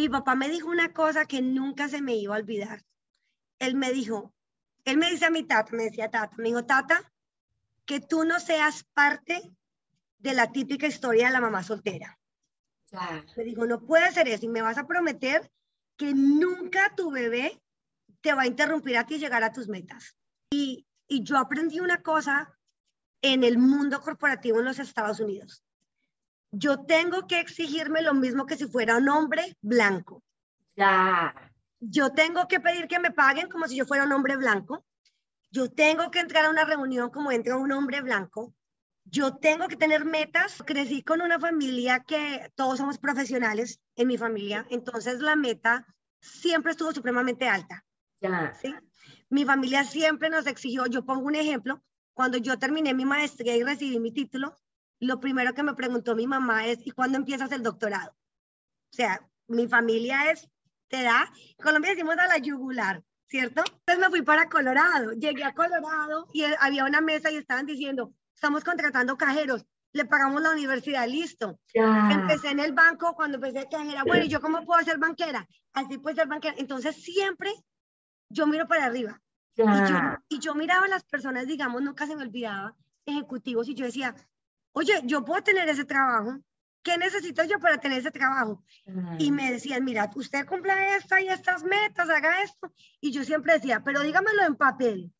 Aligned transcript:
mi 0.00 0.08
papá 0.08 0.34
me 0.34 0.48
dijo 0.48 0.70
una 0.70 0.94
cosa 0.94 1.26
que 1.26 1.42
nunca 1.42 1.86
se 1.86 2.00
me 2.00 2.14
iba 2.14 2.34
a 2.34 2.38
olvidar. 2.38 2.82
Él 3.58 3.74
me 3.74 3.92
dijo, 3.92 4.32
él 4.86 4.96
me 4.96 5.10
dice 5.10 5.26
a 5.26 5.30
mi 5.30 5.42
tata, 5.42 5.76
me 5.76 5.84
decía 5.84 6.10
tata, 6.10 6.34
me 6.38 6.44
dijo, 6.44 6.64
tata, 6.64 7.12
que 7.84 8.00
tú 8.00 8.24
no 8.24 8.40
seas 8.40 8.84
parte 8.94 9.42
de 10.18 10.32
la 10.32 10.52
típica 10.52 10.86
historia 10.86 11.26
de 11.26 11.34
la 11.34 11.42
mamá 11.42 11.62
soltera. 11.62 12.18
Me 13.36 13.44
dijo, 13.44 13.66
no 13.66 13.84
puede 13.84 14.10
ser 14.10 14.26
eso 14.28 14.46
y 14.46 14.48
me 14.48 14.62
vas 14.62 14.78
a 14.78 14.86
prometer 14.86 15.50
que 15.98 16.14
nunca 16.14 16.94
tu 16.96 17.10
bebé 17.10 17.60
te 18.22 18.32
va 18.32 18.42
a 18.42 18.46
interrumpir 18.46 18.96
a 18.96 19.04
ti 19.04 19.18
llegar 19.18 19.44
a 19.44 19.52
tus 19.52 19.68
metas. 19.68 20.16
Y, 20.50 20.86
y 21.08 21.22
yo 21.24 21.36
aprendí 21.36 21.78
una 21.78 22.00
cosa 22.00 22.58
en 23.20 23.44
el 23.44 23.58
mundo 23.58 24.00
corporativo 24.00 24.60
en 24.60 24.64
los 24.64 24.78
Estados 24.78 25.20
Unidos. 25.20 25.62
Yo 26.52 26.80
tengo 26.84 27.26
que 27.26 27.40
exigirme 27.40 28.02
lo 28.02 28.14
mismo 28.14 28.46
que 28.46 28.56
si 28.56 28.66
fuera 28.66 28.96
un 28.96 29.08
hombre 29.08 29.56
blanco. 29.60 30.22
Ya. 30.76 31.34
Yo 31.78 32.12
tengo 32.12 32.48
que 32.48 32.60
pedir 32.60 32.88
que 32.88 32.98
me 32.98 33.10
paguen 33.10 33.48
como 33.48 33.66
si 33.66 33.76
yo 33.76 33.86
fuera 33.86 34.04
un 34.04 34.12
hombre 34.12 34.36
blanco. 34.36 34.84
Yo 35.50 35.70
tengo 35.70 36.10
que 36.10 36.20
entrar 36.20 36.44
a 36.44 36.50
una 36.50 36.64
reunión 36.64 37.10
como 37.10 37.32
entra 37.32 37.56
un 37.56 37.72
hombre 37.72 38.00
blanco. 38.00 38.54
Yo 39.04 39.36
tengo 39.36 39.68
que 39.68 39.76
tener 39.76 40.04
metas. 40.04 40.62
Crecí 40.64 41.02
con 41.02 41.20
una 41.20 41.38
familia 41.38 42.00
que 42.00 42.52
todos 42.54 42.78
somos 42.78 42.98
profesionales 42.98 43.80
en 43.96 44.08
mi 44.08 44.18
familia, 44.18 44.66
entonces 44.70 45.20
la 45.20 45.36
meta 45.36 45.86
siempre 46.20 46.72
estuvo 46.72 46.92
supremamente 46.92 47.48
alta. 47.48 47.84
Ya. 48.20 48.54
¿sí? 48.60 48.74
Mi 49.28 49.44
familia 49.44 49.84
siempre 49.84 50.30
nos 50.30 50.46
exigió, 50.46 50.86
yo 50.86 51.04
pongo 51.04 51.26
un 51.26 51.34
ejemplo, 51.34 51.82
cuando 52.14 52.38
yo 52.38 52.58
terminé 52.58 52.94
mi 52.94 53.04
maestría 53.04 53.56
y 53.56 53.62
recibí 53.62 53.98
mi 53.98 54.12
título, 54.12 54.56
lo 55.00 55.18
primero 55.18 55.54
que 55.54 55.62
me 55.62 55.74
preguntó 55.74 56.14
mi 56.14 56.26
mamá 56.26 56.66
es, 56.66 56.78
¿y 56.86 56.90
cuándo 56.90 57.18
empiezas 57.18 57.50
el 57.52 57.62
doctorado? 57.62 58.10
O 58.10 58.96
sea, 58.96 59.26
mi 59.48 59.66
familia 59.66 60.30
es, 60.30 60.48
te 60.88 61.02
da, 61.02 61.32
en 61.34 61.64
Colombia 61.64 61.90
decimos 61.90 62.16
a 62.18 62.26
la 62.26 62.38
yugular, 62.38 63.02
¿cierto? 63.26 63.62
Entonces 63.66 63.98
me 63.98 64.10
fui 64.10 64.22
para 64.22 64.48
Colorado, 64.48 65.12
llegué 65.12 65.44
a 65.44 65.54
Colorado 65.54 66.28
y 66.32 66.44
había 66.60 66.84
una 66.84 67.00
mesa 67.00 67.30
y 67.30 67.36
estaban 67.36 67.66
diciendo, 67.66 68.12
estamos 68.34 68.62
contratando 68.62 69.16
cajeros, 69.16 69.64
le 69.92 70.04
pagamos 70.04 70.42
la 70.42 70.50
universidad, 70.50 71.08
listo. 71.08 71.58
Ya. 71.74 72.10
Empecé 72.12 72.50
en 72.50 72.60
el 72.60 72.72
banco, 72.72 73.14
cuando 73.14 73.36
empecé 73.36 73.68
cajera, 73.68 74.04
bueno, 74.04 74.24
¿y 74.24 74.28
yo 74.28 74.40
cómo 74.40 74.64
puedo 74.64 74.82
ser 74.84 74.98
banquera? 74.98 75.48
Así 75.72 75.98
puedo 75.98 76.14
ser 76.14 76.28
banquera. 76.28 76.54
Entonces 76.58 76.96
siempre 76.96 77.50
yo 78.28 78.46
miro 78.46 78.68
para 78.68 78.84
arriba. 78.84 79.20
Y 79.56 79.62
yo, 79.62 79.98
y 80.28 80.38
yo 80.38 80.54
miraba 80.54 80.86
a 80.86 80.88
las 80.88 81.04
personas, 81.04 81.46
digamos, 81.46 81.82
nunca 81.82 82.06
se 82.06 82.16
me 82.16 82.22
olvidaba, 82.22 82.74
ejecutivos, 83.04 83.68
y 83.68 83.74
yo 83.74 83.84
decía, 83.84 84.14
oye, 84.72 85.00
yo 85.04 85.24
puedo 85.24 85.42
tener 85.42 85.68
ese 85.68 85.84
trabajo. 85.84 86.38
¿Qué 86.82 86.96
necesito 86.96 87.44
yo 87.44 87.58
para 87.58 87.78
tener 87.78 87.98
ese 87.98 88.10
trabajo? 88.10 88.64
Y 89.18 89.30
me 89.32 89.52
decían, 89.52 89.84
mira, 89.84 90.10
usted 90.14 90.46
cumple 90.46 90.72
esta 90.96 91.20
y 91.20 91.28
estas 91.28 91.62
metas, 91.62 92.08
haga 92.08 92.42
esto. 92.42 92.72
Y 93.00 93.12
yo 93.12 93.22
siempre 93.22 93.52
decía, 93.54 93.82
pero 93.84 94.00
dígamelo 94.00 94.44
en 94.44 94.56
papel. 94.56 95.12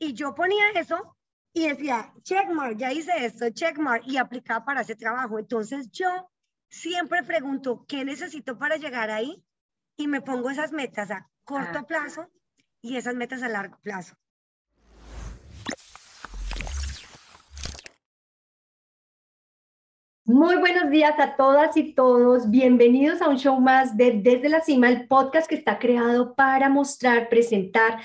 Y 0.00 0.14
yo 0.14 0.34
ponía 0.34 0.70
eso 0.74 1.16
y 1.52 1.68
decía, 1.68 2.12
checkmark, 2.22 2.76
ya 2.76 2.92
hice 2.92 3.12
esto, 3.24 3.48
checkmark, 3.50 4.06
y 4.06 4.16
aplicaba 4.16 4.64
para 4.64 4.80
ese 4.80 4.96
trabajo. 4.96 5.38
Entonces 5.38 5.88
yo 5.92 6.30
siempre 6.68 7.22
pregunto, 7.22 7.84
¿qué 7.86 8.04
necesito 8.04 8.58
para 8.58 8.76
llegar 8.76 9.10
ahí? 9.10 9.44
Y 9.96 10.08
me 10.08 10.20
pongo 10.20 10.50
esas 10.50 10.72
metas 10.72 11.10
a 11.10 11.28
corto 11.44 11.78
Ah. 11.78 11.86
plazo 11.86 12.28
y 12.80 12.96
esas 12.96 13.14
metas 13.14 13.42
a 13.42 13.48
largo 13.48 13.78
plazo. 13.80 14.16
Muy 20.28 20.56
buenos 20.56 20.90
días 20.90 21.18
a 21.18 21.36
todas 21.36 21.74
y 21.78 21.94
todos. 21.94 22.50
Bienvenidos 22.50 23.22
a 23.22 23.30
un 23.30 23.38
show 23.38 23.58
más 23.58 23.96
de 23.96 24.20
Desde 24.22 24.50
la 24.50 24.60
Cima, 24.60 24.90
el 24.90 25.08
podcast 25.08 25.48
que 25.48 25.54
está 25.54 25.78
creado 25.78 26.34
para 26.34 26.68
mostrar, 26.68 27.30
presentar 27.30 27.98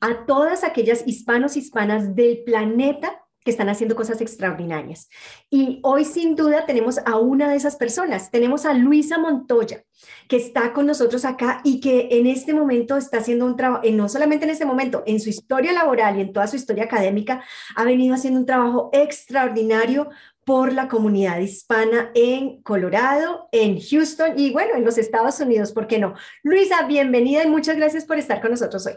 a 0.00 0.24
todas 0.24 0.64
aquellas 0.64 1.06
hispanos, 1.06 1.54
hispanas 1.54 2.14
del 2.14 2.44
planeta 2.44 3.20
que 3.44 3.50
están 3.50 3.68
haciendo 3.68 3.94
cosas 3.94 4.22
extraordinarias. 4.22 5.10
Y 5.50 5.80
hoy 5.82 6.06
sin 6.06 6.34
duda 6.34 6.64
tenemos 6.64 6.98
a 7.04 7.18
una 7.18 7.50
de 7.50 7.56
esas 7.56 7.76
personas. 7.76 8.30
Tenemos 8.30 8.64
a 8.64 8.72
Luisa 8.72 9.18
Montoya, 9.18 9.84
que 10.28 10.36
está 10.36 10.72
con 10.72 10.86
nosotros 10.86 11.26
acá 11.26 11.60
y 11.62 11.80
que 11.80 12.08
en 12.10 12.26
este 12.26 12.54
momento 12.54 12.96
está 12.96 13.18
haciendo 13.18 13.44
un 13.44 13.54
trabajo, 13.54 13.82
no 13.92 14.08
solamente 14.08 14.46
en 14.46 14.50
este 14.50 14.64
momento, 14.64 15.02
en 15.06 15.20
su 15.20 15.28
historia 15.28 15.74
laboral 15.74 16.16
y 16.16 16.22
en 16.22 16.32
toda 16.32 16.46
su 16.46 16.56
historia 16.56 16.84
académica, 16.84 17.44
ha 17.76 17.84
venido 17.84 18.14
haciendo 18.14 18.40
un 18.40 18.46
trabajo 18.46 18.88
extraordinario 18.94 20.08
por 20.46 20.72
la 20.72 20.86
comunidad 20.86 21.40
hispana 21.40 22.12
en 22.14 22.62
Colorado, 22.62 23.48
en 23.50 23.80
Houston 23.80 24.38
y 24.38 24.52
bueno, 24.52 24.76
en 24.76 24.84
los 24.84 24.96
Estados 24.96 25.40
Unidos, 25.40 25.72
¿por 25.72 25.88
qué 25.88 25.98
no? 25.98 26.14
Luisa, 26.44 26.86
bienvenida 26.86 27.42
y 27.42 27.48
muchas 27.48 27.76
gracias 27.76 28.04
por 28.04 28.16
estar 28.16 28.40
con 28.40 28.52
nosotros 28.52 28.86
hoy. 28.86 28.94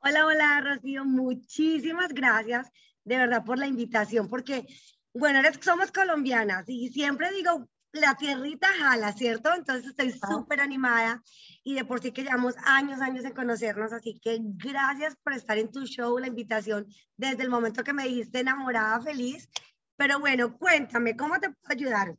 Hola, 0.00 0.26
hola, 0.26 0.60
Rocío, 0.60 1.04
muchísimas 1.04 2.12
gracias 2.12 2.72
de 3.04 3.16
verdad 3.16 3.44
por 3.44 3.60
la 3.60 3.68
invitación, 3.68 4.28
porque, 4.28 4.66
bueno, 5.14 5.40
somos 5.60 5.92
colombianas 5.92 6.64
y 6.66 6.88
siempre 6.88 7.30
digo, 7.30 7.68
la 7.92 8.16
tierrita 8.16 8.66
jala, 8.76 9.12
¿cierto? 9.12 9.54
Entonces 9.54 9.90
estoy 9.90 10.10
súper 10.10 10.60
animada 10.60 11.22
y 11.62 11.74
de 11.74 11.84
por 11.84 12.00
sí 12.02 12.10
que 12.10 12.24
llevamos 12.24 12.56
años, 12.64 13.00
años 13.00 13.24
en 13.24 13.34
conocernos, 13.34 13.92
así 13.92 14.18
que 14.20 14.40
gracias 14.40 15.14
por 15.22 15.32
estar 15.32 15.58
en 15.58 15.70
tu 15.70 15.86
show, 15.86 16.18
la 16.18 16.26
invitación 16.26 16.88
desde 17.16 17.44
el 17.44 17.50
momento 17.50 17.84
que 17.84 17.92
me 17.92 18.08
dijiste 18.08 18.40
enamorada, 18.40 19.00
feliz. 19.00 19.48
Pero 19.96 20.20
bueno, 20.20 20.56
cuéntame, 20.58 21.16
¿cómo 21.16 21.38
te 21.40 21.50
puedo 21.50 21.70
ayudar? 21.70 22.16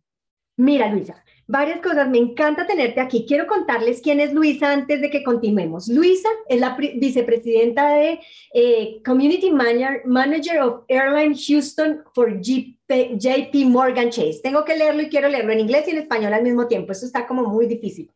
Mira, 0.59 0.91
Luisa, 0.91 1.23
varias 1.45 1.81
cosas. 1.81 2.09
Me 2.09 2.17
encanta 2.17 2.65
tenerte 2.65 2.99
aquí. 2.99 3.25
Quiero 3.27 3.45
contarles 3.45 4.01
quién 4.01 4.19
es 4.19 4.33
Luisa 4.33 4.71
antes 4.71 5.01
de 5.01 5.11
que 5.11 5.23
continuemos. 5.23 5.87
Luisa 5.87 6.27
es 6.49 6.59
la 6.59 6.75
vicepresidenta 6.75 7.91
de 7.91 8.19
eh, 8.55 8.99
Community 9.05 9.51
Manager, 9.51 10.01
Manager 10.05 10.61
of 10.61 10.83
Airline 10.87 11.35
Houston 11.35 12.01
for 12.15 12.41
JP 12.41 13.53
Morgan 13.67 14.09
Chase. 14.09 14.39
Tengo 14.41 14.65
que 14.65 14.75
leerlo 14.75 15.03
y 15.03 15.09
quiero 15.09 15.29
leerlo 15.29 15.51
en 15.51 15.59
inglés 15.59 15.87
y 15.87 15.91
en 15.91 15.99
español 15.99 16.33
al 16.33 16.41
mismo 16.41 16.67
tiempo. 16.67 16.91
Eso 16.91 17.05
está 17.05 17.27
como 17.27 17.43
muy 17.43 17.67
difícil. 17.67 18.09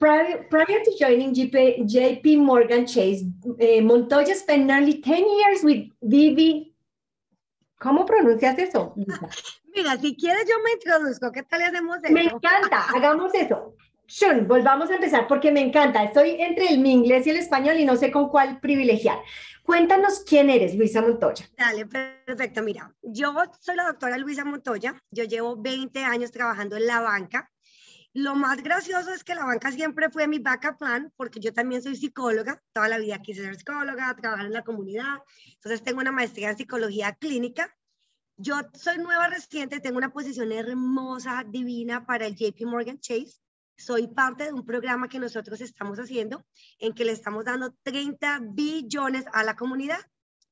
Prior, 0.00 0.46
to 0.48 0.90
joining 0.98 1.32
GP, 1.32 1.86
JP 1.86 2.38
Morgan 2.38 2.86
Chase, 2.86 3.24
eh, 3.60 3.80
Montoya 3.82 4.34
spent 4.34 4.66
nearly 4.66 5.00
10 5.00 5.16
years 5.16 5.62
with 5.62 5.92
Vivi. 6.00 6.67
¿Cómo 7.78 8.04
pronuncias 8.04 8.58
eso? 8.58 8.94
Mira, 9.74 9.96
si 9.98 10.16
quieres 10.16 10.44
yo 10.48 10.56
me 10.64 10.72
introduzco, 10.72 11.30
¿qué 11.30 11.42
tal 11.42 11.60
le 11.60 11.66
hacemos 11.66 11.98
eso? 12.02 12.12
Me 12.12 12.24
encanta, 12.24 12.86
hagamos 12.94 13.32
eso. 13.34 13.74
Shun, 14.08 14.48
volvamos 14.48 14.90
a 14.90 14.94
empezar 14.94 15.28
porque 15.28 15.52
me 15.52 15.60
encanta. 15.60 16.02
Estoy 16.02 16.40
entre 16.40 16.68
el 16.68 16.78
mi 16.78 16.92
inglés 16.92 17.26
y 17.26 17.30
el 17.30 17.36
español 17.36 17.76
y 17.78 17.84
no 17.84 17.94
sé 17.96 18.10
con 18.10 18.30
cuál 18.30 18.58
privilegiar. 18.58 19.18
Cuéntanos 19.62 20.20
quién 20.26 20.48
eres, 20.48 20.74
Luisa 20.74 21.02
Montoya. 21.02 21.46
Dale, 21.54 21.84
perfecto. 21.84 22.62
Mira, 22.62 22.90
yo 23.02 23.34
soy 23.60 23.76
la 23.76 23.84
doctora 23.84 24.16
Luisa 24.16 24.46
Montoya. 24.46 24.94
Yo 25.10 25.24
llevo 25.24 25.56
20 25.56 26.04
años 26.04 26.30
trabajando 26.30 26.76
en 26.76 26.86
la 26.86 27.00
banca. 27.00 27.50
Lo 28.18 28.34
más 28.34 28.62
gracioso 28.62 29.12
es 29.12 29.22
que 29.22 29.34
la 29.34 29.44
banca 29.44 29.70
siempre 29.70 30.10
fue 30.10 30.26
mi 30.26 30.38
backup 30.38 30.78
plan 30.78 31.12
porque 31.16 31.40
yo 31.40 31.52
también 31.52 31.82
soy 31.82 31.94
psicóloga. 31.94 32.60
Toda 32.72 32.88
la 32.88 32.98
vida 32.98 33.22
quise 33.22 33.42
ser 33.42 33.56
psicóloga, 33.56 34.16
trabajar 34.16 34.46
en 34.46 34.52
la 34.52 34.64
comunidad. 34.64 35.18
Entonces 35.54 35.82
tengo 35.82 36.00
una 36.00 36.12
maestría 36.12 36.50
en 36.50 36.56
psicología 36.56 37.12
clínica 37.14 37.72
yo 38.40 38.54
soy 38.72 38.98
nueva 38.98 39.26
residente, 39.26 39.80
tengo 39.80 39.98
una 39.98 40.12
posición 40.12 40.52
hermosa, 40.52 41.44
divina 41.44 42.06
para 42.06 42.24
el 42.24 42.36
JP 42.36 42.66
Morgan 42.66 43.00
Chase. 43.00 43.40
Soy 43.76 44.06
parte 44.06 44.44
de 44.44 44.52
un 44.52 44.64
programa 44.64 45.08
que 45.08 45.18
nosotros 45.18 45.60
estamos 45.60 45.98
haciendo 45.98 46.44
en 46.78 46.94
que 46.94 47.04
le 47.04 47.10
estamos 47.10 47.44
dando 47.44 47.74
30 47.82 48.38
billones 48.52 49.24
a 49.32 49.42
la 49.42 49.56
comunidad. 49.56 49.98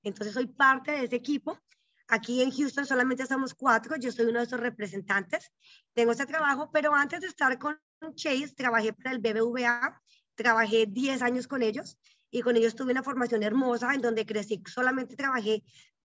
Entonces 0.03 0.35
soy 0.35 0.49
parte 0.49 0.91
de 0.91 1.05
ese 1.05 1.15
equipo. 1.15 1.61
Aquí 2.09 2.43
en 2.43 2.51
Houston 2.51 2.87
solamente 2.87 3.25
estamos 3.25 3.55
cuatro, 3.55 3.97
yo 3.97 4.13
soy 4.13 4.27
uno 4.27 4.39
de 4.39 4.47
esos 4.47 4.61
representantes. 4.61 5.51
Tengo 5.93 6.13
ese 6.13 6.27
trabajo, 6.27 6.71
pero 6.73 6.95
antes 6.95 7.21
de 7.21 7.27
estar 7.27 7.59
con 7.59 7.79
Chase, 8.15 8.55
trabajé 8.57 8.93
para 8.93 9.11
el 9.11 9.19
BBVA, 9.19 10.03
trabajé 10.35 10.87
10 10.87 11.23
años 11.23 11.49
con 11.49 11.63
ellos 11.63 11.99
y 12.31 12.43
con 12.43 12.57
ellos 12.57 12.77
tuve 12.77 12.93
una 12.93 13.03
formación 13.03 13.43
hermosa 13.43 13.93
en 13.95 14.03
donde 14.03 14.25
crecí. 14.25 14.63
Solamente 14.67 15.17
trabajé 15.17 15.65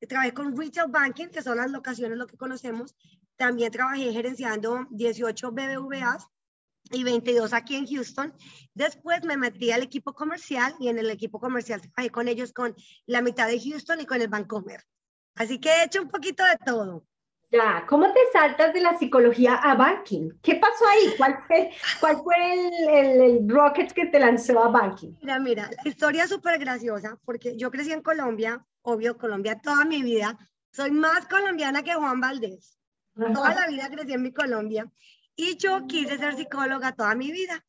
trabajé 0.06 0.32
con 0.32 0.56
retail 0.56 0.90
banking, 0.90 1.28
que 1.28 1.42
son 1.42 1.56
las 1.56 1.70
locaciones, 1.70 2.18
lo 2.18 2.26
que 2.26 2.36
conocemos. 2.36 2.94
También 3.36 3.72
trabajé 3.72 4.12
gerenciando 4.12 4.86
18 4.90 5.50
BBVAs 5.50 6.26
y 6.90 7.04
22 7.04 7.52
aquí 7.52 7.76
en 7.76 7.86
Houston. 7.86 8.32
Después 8.74 9.24
me 9.24 9.36
metí 9.36 9.70
al 9.72 9.82
equipo 9.82 10.12
comercial 10.12 10.74
y 10.78 10.88
en 10.88 10.98
el 10.98 11.10
equipo 11.10 11.40
comercial 11.40 11.80
trabajé 11.80 12.10
con 12.10 12.28
ellos 12.28 12.52
con 12.52 12.74
la 13.06 13.22
mitad 13.22 13.48
de 13.48 13.60
Houston 13.60 14.00
y 14.00 14.06
con 14.06 14.22
el 14.22 14.28
Bancomer. 14.28 14.84
Así 15.38 15.60
que 15.60 15.68
he 15.70 15.84
hecho 15.84 16.02
un 16.02 16.08
poquito 16.08 16.44
de 16.44 16.56
todo. 16.64 17.04
Ya, 17.50 17.86
¿cómo 17.88 18.12
te 18.12 18.20
saltas 18.30 18.74
de 18.74 18.80
la 18.82 18.98
psicología 18.98 19.54
a 19.54 19.74
banking? 19.74 20.32
¿Qué 20.42 20.56
pasó 20.56 20.86
ahí? 20.86 21.14
¿Cuál 21.16 21.38
fue, 21.46 21.70
cuál 21.98 22.16
fue 22.22 22.34
el, 22.52 22.88
el, 22.88 23.20
el 23.22 23.48
rocket 23.48 23.90
que 23.92 24.06
te 24.06 24.20
lanzó 24.20 24.62
a 24.62 24.68
banking? 24.68 25.14
Mira, 25.22 25.38
mira, 25.38 25.70
la 25.82 25.90
historia 25.90 26.24
es 26.24 26.30
súper 26.30 26.58
graciosa 26.58 27.18
porque 27.24 27.56
yo 27.56 27.70
crecí 27.70 27.90
en 27.92 28.02
Colombia, 28.02 28.62
obvio, 28.82 29.16
Colombia 29.16 29.58
toda 29.58 29.86
mi 29.86 30.02
vida. 30.02 30.36
Soy 30.72 30.90
más 30.90 31.26
colombiana 31.26 31.82
que 31.82 31.94
Juan 31.94 32.20
Valdés. 32.20 32.78
Toda 33.14 33.54
la 33.54 33.66
vida 33.66 33.88
crecí 33.88 34.12
en 34.12 34.22
mi 34.22 34.32
Colombia 34.32 34.86
y 35.34 35.56
yo 35.56 35.86
quise 35.86 36.18
ser 36.18 36.36
psicóloga 36.36 36.92
toda 36.92 37.14
mi 37.14 37.32
vida. 37.32 37.64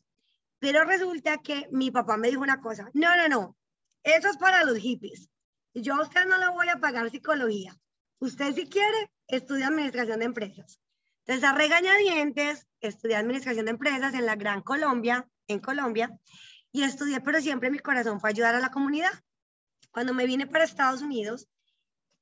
Pero 0.59 0.83
resulta 0.83 1.37
que 1.37 1.69
mi 1.71 1.89
papá 1.89 2.17
me 2.17 2.27
dijo 2.27 2.41
una 2.41 2.59
cosa, 2.59 2.89
no, 2.93 3.15
no, 3.15 3.29
no, 3.29 3.57
eso 4.03 4.27
es 4.29 4.37
para 4.37 4.65
los 4.65 4.77
hippies. 4.77 5.29
Yo 5.73 5.95
a 5.95 6.01
usted 6.01 6.25
no 6.25 6.37
le 6.37 6.49
voy 6.49 6.67
a 6.69 6.79
pagar 6.79 7.09
psicología. 7.09 7.75
Usted 8.19 8.53
si 8.55 8.67
quiere, 8.67 9.11
estudia 9.27 9.67
administración 9.67 10.19
de 10.19 10.25
empresas. 10.25 10.81
Entonces, 11.25 11.43
a 11.43 11.53
regañadientes, 11.53 12.67
estudié 12.81 13.15
administración 13.15 13.65
de 13.65 13.71
empresas 13.71 14.13
en 14.13 14.25
la 14.25 14.35
Gran 14.35 14.61
Colombia, 14.61 15.27
en 15.47 15.59
Colombia, 15.59 16.19
y 16.71 16.83
estudié, 16.83 17.21
pero 17.21 17.39
siempre 17.41 17.69
mi 17.69 17.79
corazón 17.79 18.19
fue 18.19 18.31
ayudar 18.31 18.55
a 18.55 18.59
la 18.59 18.71
comunidad. 18.71 19.11
Cuando 19.91 20.13
me 20.13 20.25
vine 20.25 20.47
para 20.47 20.63
Estados 20.63 21.01
Unidos, 21.01 21.47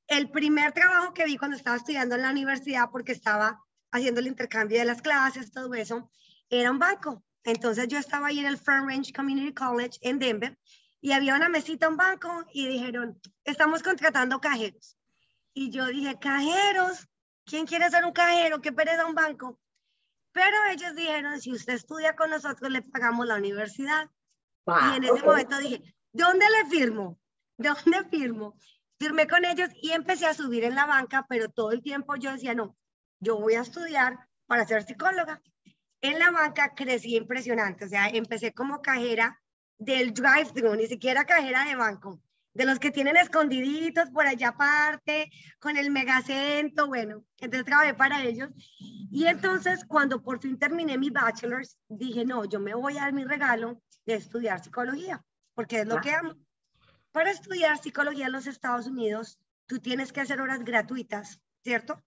el 0.06 0.30
primer 0.30 0.72
trabajo 0.72 1.12
que 1.12 1.24
vi 1.24 1.36
cuando 1.36 1.56
estaba 1.56 1.76
estudiando 1.76 2.14
en 2.14 2.22
la 2.22 2.30
universidad, 2.30 2.90
porque 2.90 3.12
estaba 3.12 3.62
haciendo 3.90 4.20
el 4.20 4.26
intercambio 4.26 4.78
de 4.78 4.84
las 4.84 5.02
clases, 5.02 5.52
todo 5.52 5.72
eso, 5.74 6.10
era 6.50 6.70
un 6.70 6.78
banco. 6.78 7.24
Entonces 7.44 7.88
yo 7.88 7.98
estaba 7.98 8.28
ahí 8.28 8.40
en 8.40 8.46
el 8.46 8.58
Front 8.58 8.88
Range 8.88 9.12
Community 9.12 9.54
College 9.54 9.98
en 10.02 10.18
Denver 10.18 10.58
y 11.00 11.12
había 11.12 11.36
una 11.36 11.48
mesita, 11.48 11.88
un 11.88 11.96
banco 11.96 12.44
y 12.52 12.66
dijeron, 12.66 13.20
estamos 13.44 13.82
contratando 13.82 14.40
cajeros. 14.40 14.96
Y 15.54 15.70
yo 15.70 15.86
dije, 15.86 16.18
cajeros, 16.18 17.08
¿quién 17.44 17.66
quiere 17.66 17.90
ser 17.90 18.04
un 18.04 18.12
cajero? 18.12 18.60
¿Qué 18.60 18.72
pereza 18.72 19.06
un 19.06 19.14
banco? 19.14 19.60
Pero 20.32 20.56
ellos 20.70 20.94
dijeron, 20.94 21.40
si 21.40 21.52
usted 21.52 21.74
estudia 21.74 22.14
con 22.14 22.30
nosotros, 22.30 22.70
le 22.70 22.82
pagamos 22.82 23.26
la 23.26 23.36
universidad. 23.36 24.10
y 24.66 24.96
en 24.96 25.04
ese 25.04 25.24
momento 25.24 25.58
dije, 25.58 25.94
¿dónde 26.12 26.46
le 26.50 26.68
firmo? 26.68 27.18
¿Dónde 27.56 28.04
firmo? 28.10 28.56
Firmé 28.98 29.26
con 29.28 29.44
ellos 29.44 29.70
y 29.80 29.92
empecé 29.92 30.26
a 30.26 30.34
subir 30.34 30.64
en 30.64 30.74
la 30.74 30.86
banca, 30.86 31.24
pero 31.28 31.48
todo 31.48 31.70
el 31.72 31.82
tiempo 31.82 32.16
yo 32.16 32.32
decía, 32.32 32.54
no, 32.54 32.76
yo 33.20 33.38
voy 33.38 33.54
a 33.54 33.62
estudiar 33.62 34.18
para 34.46 34.66
ser 34.66 34.84
psicóloga. 34.84 35.40
En 36.00 36.18
la 36.18 36.30
banca 36.30 36.74
crecí 36.74 37.16
impresionante, 37.16 37.84
o 37.84 37.88
sea, 37.88 38.08
empecé 38.08 38.52
como 38.52 38.82
cajera 38.82 39.40
del 39.78 40.12
drive-thru, 40.12 40.74
ni 40.74 40.86
siquiera 40.86 41.24
cajera 41.24 41.64
de 41.64 41.76
banco, 41.76 42.20
de 42.52 42.66
los 42.66 42.78
que 42.78 42.90
tienen 42.90 43.16
escondiditos 43.16 44.10
por 44.10 44.26
allá 44.26 44.48
aparte, 44.48 45.30
con 45.60 45.76
el 45.76 45.90
megacento, 45.90 46.88
bueno, 46.88 47.24
entonces 47.38 47.64
trabajé 47.64 47.94
para 47.94 48.24
ellos. 48.24 48.50
Y 49.10 49.26
entonces 49.26 49.84
cuando 49.86 50.22
por 50.22 50.40
fin 50.40 50.58
terminé 50.58 50.98
mi 50.98 51.10
bachelor's, 51.10 51.78
dije, 51.88 52.24
no, 52.24 52.44
yo 52.44 52.58
me 52.58 52.74
voy 52.74 52.98
a 52.98 53.02
dar 53.02 53.12
mi 53.12 53.24
regalo 53.24 53.80
de 54.04 54.14
estudiar 54.14 54.62
psicología, 54.62 55.24
porque 55.54 55.80
es 55.80 55.86
lo 55.86 56.00
que 56.00 56.12
amo. 56.12 56.34
Para 57.12 57.30
estudiar 57.30 57.78
psicología 57.78 58.26
en 58.26 58.32
los 58.32 58.46
Estados 58.46 58.86
Unidos, 58.86 59.38
tú 59.66 59.78
tienes 59.78 60.12
que 60.12 60.20
hacer 60.20 60.40
horas 60.40 60.64
gratuitas, 60.64 61.40
¿cierto? 61.62 62.02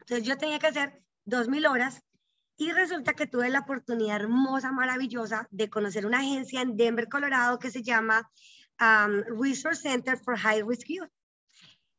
Entonces 0.00 0.26
yo 0.26 0.38
tenía 0.38 0.58
que 0.58 0.68
hacer 0.68 1.02
2.000 1.26 1.68
horas 1.70 2.02
y 2.58 2.72
resulta 2.72 3.14
que 3.14 3.28
tuve 3.28 3.48
la 3.48 3.60
oportunidad 3.60 4.16
hermosa, 4.16 4.72
maravillosa 4.72 5.46
de 5.50 5.70
conocer 5.70 6.04
una 6.04 6.18
agencia 6.18 6.60
en 6.60 6.76
Denver, 6.76 7.08
Colorado, 7.08 7.58
que 7.60 7.70
se 7.70 7.84
llama 7.84 8.28
um, 8.80 9.40
Resource 9.40 9.82
Center 9.82 10.18
for 10.18 10.36
High 10.36 10.64
Risk 10.66 10.88
Youth. 10.88 11.08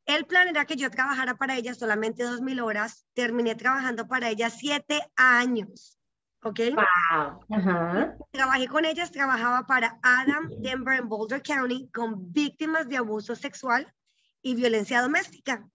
El 0.06 0.26
plan 0.26 0.50
era 0.50 0.66
que 0.66 0.76
yo 0.76 0.92
trabajara 0.92 1.36
para 1.36 1.56
ella 1.56 1.74
solamente 1.74 2.26
2.000 2.26 2.62
horas. 2.62 3.06
Terminé 3.14 3.56
trabajando 3.56 4.08
para 4.08 4.30
ella 4.30 4.50
siete 4.50 5.02
años. 5.16 5.98
¿Ok? 6.44 6.60
Wow. 6.76 8.18
Trabajé 8.32 8.68
con 8.68 8.84
ellas, 8.84 9.12
trabajaba 9.12 9.66
para 9.66 9.98
Adam, 10.02 10.50
Denver 10.60 11.00
en 11.00 11.08
Boulder 11.08 11.42
County 11.42 11.90
con 11.94 12.34
víctimas 12.34 12.90
de 12.90 12.98
abuso 12.98 13.36
sexual 13.36 13.94
y 14.42 14.56
violencia 14.56 15.02
doméstica. 15.02 15.66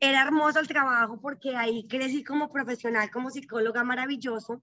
Era 0.00 0.22
hermoso 0.22 0.60
el 0.60 0.68
trabajo 0.68 1.20
porque 1.20 1.56
ahí 1.56 1.86
crecí 1.88 2.22
como 2.22 2.52
profesional, 2.52 3.10
como 3.10 3.30
psicóloga 3.30 3.82
maravilloso. 3.82 4.62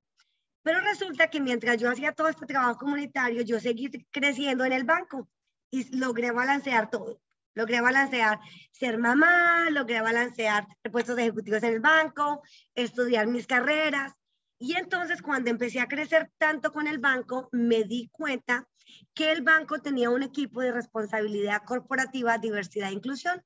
Pero 0.62 0.80
resulta 0.80 1.30
que 1.30 1.42
mientras 1.42 1.78
yo 1.78 1.90
hacía 1.90 2.14
todo 2.14 2.30
este 2.30 2.46
trabajo 2.46 2.78
comunitario, 2.78 3.42
yo 3.42 3.60
seguí 3.60 3.90
creciendo 4.12 4.64
en 4.64 4.74
el 4.74 4.84
banco 4.84 5.28
y 5.72 5.96
logré 5.98 6.32
balancear 6.32 6.90
todo. 6.90 7.20
Logré 7.56 7.82
balancear 7.82 8.40
ser 8.72 8.98
mamá, 8.98 9.70
logré 9.70 10.02
balancear 10.02 10.66
puestos 10.92 11.18
ejecutivos 11.20 11.62
en 11.64 11.74
el 11.74 11.80
banco, 11.80 12.42
estudiar 12.74 13.28
mis 13.28 13.46
carreras. 13.46 14.14
Y 14.58 14.76
entonces 14.76 15.22
cuando 15.22 15.50
empecé 15.50 15.80
a 15.80 15.88
crecer 15.88 16.32
tanto 16.38 16.72
con 16.72 16.88
el 16.88 17.00
banco, 17.00 17.50
me 17.52 17.84
di 17.84 18.10
cuenta 18.12 18.68
que 19.14 19.32
el 19.32 19.42
banco 19.42 19.80
tenía 19.80 20.10
un 20.10 20.24
equipo 20.24 20.62
de 20.62 20.72
responsabilidad 20.72 21.64
corporativa, 21.66 22.38
diversidad 22.38 22.90
e 22.90 22.94
inclusión. 22.94 23.44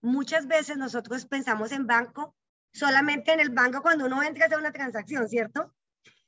Muchas 0.00 0.46
veces 0.46 0.76
nosotros 0.76 1.26
pensamos 1.26 1.72
en 1.72 1.86
banco 1.86 2.36
solamente 2.72 3.32
en 3.32 3.40
el 3.40 3.50
banco 3.50 3.82
cuando 3.82 4.06
uno 4.06 4.22
entra 4.22 4.44
a 4.44 4.46
hacer 4.46 4.58
una 4.58 4.72
transacción, 4.72 5.28
¿cierto? 5.28 5.74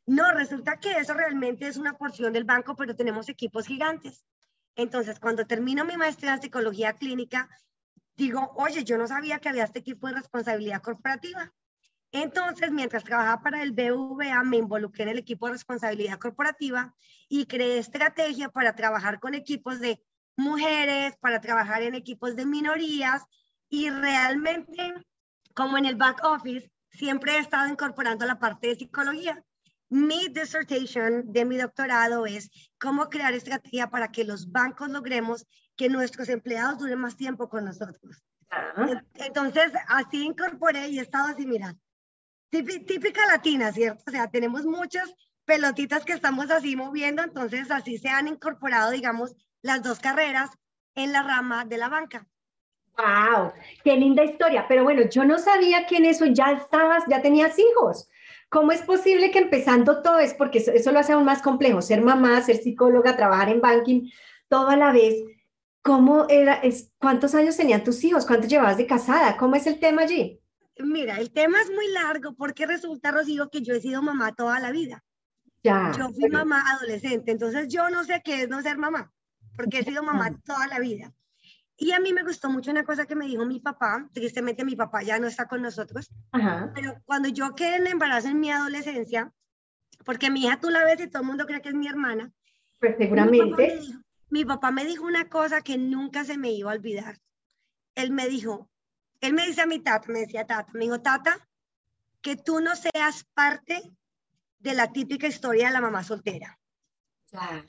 No, 0.06 0.32
resulta 0.32 0.78
que 0.80 0.92
eso 0.92 1.14
realmente 1.14 1.68
es 1.68 1.76
una 1.76 1.96
porción 1.96 2.32
del 2.32 2.44
banco, 2.44 2.74
pero 2.74 2.96
tenemos 2.96 3.28
equipos 3.28 3.66
gigantes. 3.66 4.24
Entonces, 4.74 5.20
cuando 5.20 5.46
termino 5.46 5.84
mi 5.84 5.96
maestría 5.96 6.34
en 6.34 6.42
psicología 6.42 6.94
clínica, 6.94 7.48
digo, 8.16 8.52
oye, 8.56 8.82
yo 8.82 8.98
no 8.98 9.06
sabía 9.06 9.38
que 9.38 9.48
había 9.48 9.64
este 9.64 9.80
equipo 9.80 10.08
de 10.08 10.14
responsabilidad 10.14 10.82
corporativa. 10.82 11.52
Entonces, 12.12 12.72
mientras 12.72 13.04
trabajaba 13.04 13.42
para 13.42 13.62
el 13.62 13.72
BVA, 13.72 14.42
me 14.42 14.56
involucré 14.56 15.04
en 15.04 15.10
el 15.10 15.18
equipo 15.18 15.46
de 15.46 15.52
responsabilidad 15.52 16.18
corporativa 16.18 16.94
y 17.28 17.46
creé 17.46 17.78
estrategia 17.78 18.48
para 18.48 18.74
trabajar 18.74 19.20
con 19.20 19.34
equipos 19.34 19.78
de 19.78 20.02
mujeres, 20.36 21.16
para 21.20 21.40
trabajar 21.40 21.82
en 21.82 21.94
equipos 21.94 22.34
de 22.34 22.46
minorías 22.46 23.22
y 23.70 23.88
realmente, 23.88 24.92
como 25.54 25.78
en 25.78 25.86
el 25.86 25.94
back 25.94 26.22
office, 26.24 26.70
siempre 26.90 27.36
he 27.36 27.38
estado 27.38 27.68
incorporando 27.68 28.26
la 28.26 28.38
parte 28.38 28.66
de 28.66 28.74
psicología. 28.74 29.42
Mi 29.88 30.28
dissertation 30.28 31.32
de 31.32 31.44
mi 31.44 31.56
doctorado 31.56 32.26
es 32.26 32.50
cómo 32.78 33.08
crear 33.08 33.32
estrategia 33.32 33.88
para 33.88 34.10
que 34.12 34.24
los 34.24 34.50
bancos 34.50 34.90
logremos 34.90 35.46
que 35.76 35.88
nuestros 35.88 36.28
empleados 36.28 36.78
duren 36.78 36.98
más 36.98 37.16
tiempo 37.16 37.48
con 37.48 37.64
nosotros. 37.64 38.22
Entonces, 39.14 39.72
así 39.86 40.24
incorporé 40.24 40.88
y 40.88 40.98
he 40.98 41.02
estado 41.02 41.28
así, 41.28 41.46
mira, 41.46 41.74
típica 42.50 43.26
latina, 43.26 43.72
¿cierto? 43.72 44.02
O 44.06 44.10
sea, 44.10 44.28
tenemos 44.28 44.64
muchas 44.64 45.12
pelotitas 45.44 46.04
que 46.04 46.12
estamos 46.12 46.50
así 46.50 46.76
moviendo, 46.76 47.22
entonces 47.22 47.70
así 47.70 47.98
se 47.98 48.08
han 48.08 48.28
incorporado, 48.28 48.90
digamos, 48.90 49.34
las 49.62 49.82
dos 49.82 50.00
carreras 50.00 50.50
en 50.94 51.12
la 51.12 51.22
rama 51.22 51.64
de 51.64 51.78
la 51.78 51.88
banca. 51.88 52.26
¡Wow! 53.00 53.52
¡Qué 53.84 53.96
linda 53.96 54.24
historia! 54.24 54.66
Pero 54.68 54.84
bueno, 54.84 55.02
yo 55.08 55.24
no 55.24 55.38
sabía 55.38 55.86
que 55.86 55.96
en 55.96 56.04
eso 56.04 56.26
ya 56.26 56.52
estabas, 56.52 57.04
ya 57.08 57.22
tenías 57.22 57.58
hijos. 57.58 58.08
¿Cómo 58.48 58.72
es 58.72 58.82
posible 58.82 59.30
que 59.30 59.38
empezando 59.38 60.02
todo 60.02 60.18
es 60.18 60.34
porque 60.34 60.58
eso, 60.58 60.92
lo 60.92 60.98
hace 60.98 61.12
aún 61.12 61.24
más 61.24 61.40
complejo, 61.40 61.80
ser 61.80 62.02
mamá, 62.02 62.40
ser 62.42 62.56
psicóloga, 62.56 63.16
trabajar 63.16 63.48
en 63.48 63.60
banking, 63.60 64.10
todo 64.48 64.68
a 64.68 64.76
la 64.76 64.92
vez? 64.92 65.14
¿Cómo 65.82 66.26
era, 66.28 66.54
es, 66.54 66.92
cuántos 66.98 67.34
años 67.34 67.56
tenían 67.56 67.84
tus 67.84 68.02
hijos? 68.04 68.26
¿Cuántos 68.26 68.50
llevabas 68.50 68.76
de 68.76 68.86
casada? 68.86 69.36
¿Cómo 69.36 69.54
es 69.54 69.66
el 69.66 69.78
tema 69.78 70.02
allí? 70.02 70.40
Mira, 70.78 71.18
el 71.18 71.30
tema 71.30 71.60
es 71.60 71.70
muy 71.70 71.88
largo 71.92 72.34
porque 72.34 72.66
resulta, 72.66 73.12
Rocío, 73.12 73.50
que 73.50 73.62
yo 73.62 73.74
he 73.74 73.80
sido 73.80 74.02
mamá 74.02 74.34
toda 74.34 74.58
la 74.60 74.72
vida. 74.72 75.04
Ya. 75.62 75.92
Yo 75.96 76.08
fui 76.08 76.28
mamá 76.28 76.64
adolescente, 76.72 77.30
entonces 77.30 77.68
yo 77.68 77.88
no 77.90 78.02
sé 78.04 78.20
qué 78.24 78.42
es 78.42 78.48
no 78.48 78.62
ser 78.62 78.78
mamá, 78.78 79.12
porque 79.56 79.78
he 79.78 79.84
sido 79.84 80.02
mamá 80.02 80.34
toda 80.44 80.66
la 80.66 80.78
vida. 80.78 81.12
Y 81.82 81.92
a 81.92 81.98
mí 81.98 82.12
me 82.12 82.22
gustó 82.22 82.50
mucho 82.50 82.70
una 82.70 82.84
cosa 82.84 83.06
que 83.06 83.16
me 83.16 83.24
dijo 83.24 83.46
mi 83.46 83.58
papá, 83.58 84.06
tristemente 84.12 84.66
mi 84.66 84.76
papá 84.76 85.02
ya 85.02 85.18
no 85.18 85.26
está 85.26 85.48
con 85.48 85.62
nosotros, 85.62 86.10
pero 86.74 87.00
cuando 87.06 87.30
yo 87.30 87.54
quedé 87.54 87.76
en 87.76 87.86
embarazo 87.86 88.28
en 88.28 88.38
mi 88.38 88.50
adolescencia, 88.50 89.32
porque 90.04 90.30
mi 90.30 90.44
hija 90.44 90.60
tú 90.60 90.68
la 90.68 90.84
ves 90.84 91.00
y 91.00 91.08
todo 91.08 91.22
el 91.22 91.28
mundo 91.28 91.46
cree 91.46 91.62
que 91.62 91.70
es 91.70 91.74
mi 91.74 91.88
hermana. 91.88 92.30
Pues 92.78 92.96
seguramente. 92.98 93.80
Mi 94.28 94.44
papá, 94.44 94.70
me 94.70 94.84
dijo, 94.84 95.06
una 95.06 95.30
cosa 95.30 95.62
que 95.62 95.78
nunca 95.78 96.22
se 96.22 96.36
me 96.36 96.52
iba 96.52 96.70
a 96.70 96.74
olvidar. 96.74 97.16
Él 97.94 98.10
me 98.10 98.28
dijo, 98.28 98.68
él 99.22 99.32
me 99.32 99.46
dice 99.46 99.62
a 99.62 99.66
mi 99.66 99.78
tata, 99.78 100.12
me 100.12 100.20
decía 100.20 100.46
tata, 100.46 100.70
me 100.74 100.84
dijo, 100.84 101.00
tata, 101.00 101.48
que 102.20 102.36
tú 102.36 102.60
no 102.60 102.76
seas 102.76 103.24
parte 103.32 103.80
de 104.58 104.74
la 104.74 104.92
típica 104.92 105.26
historia 105.26 105.68
de 105.68 105.72
la 105.72 105.80
mamá 105.80 106.04
soltera. 106.04 106.58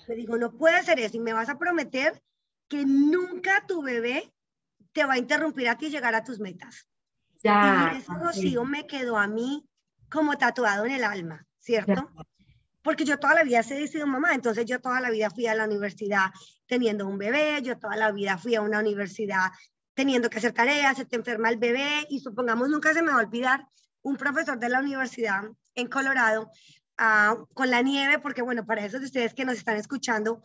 Me 0.10 0.16
dijo, 0.16 0.38
no 0.38 0.52
puede 0.52 0.84
ser 0.84 1.00
eso 1.00 1.16
y 1.16 1.22
me 1.22 1.32
vas 1.32 1.48
a 1.48 1.58
prometer 1.58 2.22
que 2.72 2.86
nunca 2.86 3.66
tu 3.68 3.82
bebé 3.82 4.34
te 4.94 5.04
va 5.04 5.16
a 5.16 5.18
interrumpir 5.18 5.68
a 5.68 5.78
ti 5.78 5.90
llegar 5.90 6.16
a 6.16 6.24
tus 6.24 6.40
metas. 6.40 6.88
Ya. 7.44 7.92
Y 7.94 7.98
eso, 7.98 8.14
Rocío, 8.14 8.64
me 8.64 8.88
quedó 8.88 9.18
a 9.18 9.28
mí 9.28 9.68
como 10.10 10.38
tatuado 10.38 10.86
en 10.86 10.94
el 10.94 11.04
alma, 11.04 11.46
¿cierto? 11.60 12.10
Porque 12.82 13.04
yo 13.04 13.20
toda 13.20 13.34
la 13.34 13.44
vida 13.44 13.60
he 13.60 13.88
sido 13.90 14.08
mamá, 14.08 14.34
entonces 14.34 14.66
yo 14.66 14.80
toda 14.80 15.02
la 15.02 15.10
vida 15.10 15.30
fui 15.30 15.48
a 15.48 15.56
la 15.56 15.66
universidad 15.66 16.32
teniendo 16.66 17.06
un 17.06 17.18
bebé, 17.18 17.62
yo 17.62 17.78
toda 17.78 17.98
la 17.98 18.14
vida 18.14 18.38
fui 18.38 18.56
a 18.56 18.62
una 18.62 18.80
universidad 18.80 19.52
teniendo 19.94 20.30
que 20.30 20.38
hacer 20.38 20.54
tareas, 20.54 20.96
se 20.96 21.04
te 21.04 21.18
enferma 21.18 21.50
el 21.50 21.58
bebé 21.58 22.08
y 22.10 22.22
supongamos 22.22 22.70
nunca 22.70 22.94
se 22.94 23.02
me 23.02 23.12
va 23.12 23.20
a 23.20 23.26
olvidar 23.26 23.68
un 24.02 24.16
profesor 24.16 24.58
de 24.58 24.70
la 24.70 24.80
universidad 24.80 25.44
en 25.76 25.88
Colorado 25.88 26.50
ah, 26.98 27.36
con 27.54 27.70
la 27.70 27.82
nieve, 27.82 28.20
porque 28.20 28.42
bueno, 28.42 28.66
para 28.66 28.86
esos 28.86 29.02
de 29.02 29.08
ustedes 29.08 29.34
que 29.34 29.44
nos 29.44 29.58
están 29.58 29.76
escuchando, 29.76 30.42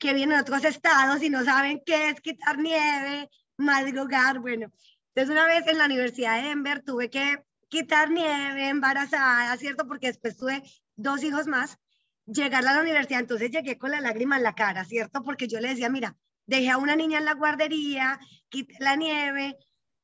que 0.00 0.14
vienen 0.14 0.38
a 0.38 0.40
otros 0.40 0.64
estados 0.64 1.22
y 1.22 1.28
no 1.28 1.44
saben 1.44 1.82
qué 1.84 2.08
es 2.08 2.20
quitar 2.20 2.58
nieve, 2.58 3.28
madrugar, 3.58 4.40
bueno. 4.40 4.72
Entonces 5.14 5.30
una 5.30 5.46
vez 5.46 5.66
en 5.68 5.78
la 5.78 5.84
Universidad 5.84 6.42
de 6.42 6.48
Denver 6.48 6.82
tuve 6.82 7.10
que 7.10 7.44
quitar 7.68 8.10
nieve 8.10 8.68
embarazada, 8.68 9.56
¿cierto? 9.58 9.86
Porque 9.86 10.08
después 10.08 10.36
tuve 10.38 10.62
dos 10.96 11.22
hijos 11.22 11.46
más 11.46 11.78
llegar 12.24 12.66
a 12.66 12.72
la 12.72 12.80
universidad. 12.80 13.20
Entonces 13.20 13.50
llegué 13.50 13.76
con 13.76 13.90
la 13.90 14.00
lágrima 14.00 14.38
en 14.38 14.42
la 14.42 14.54
cara, 14.54 14.84
¿cierto? 14.86 15.22
Porque 15.22 15.46
yo 15.46 15.60
le 15.60 15.68
decía, 15.68 15.90
mira, 15.90 16.16
dejé 16.46 16.70
a 16.70 16.78
una 16.78 16.96
niña 16.96 17.18
en 17.18 17.26
la 17.26 17.34
guardería, 17.34 18.18
quité 18.48 18.76
la 18.80 18.96
nieve, 18.96 19.58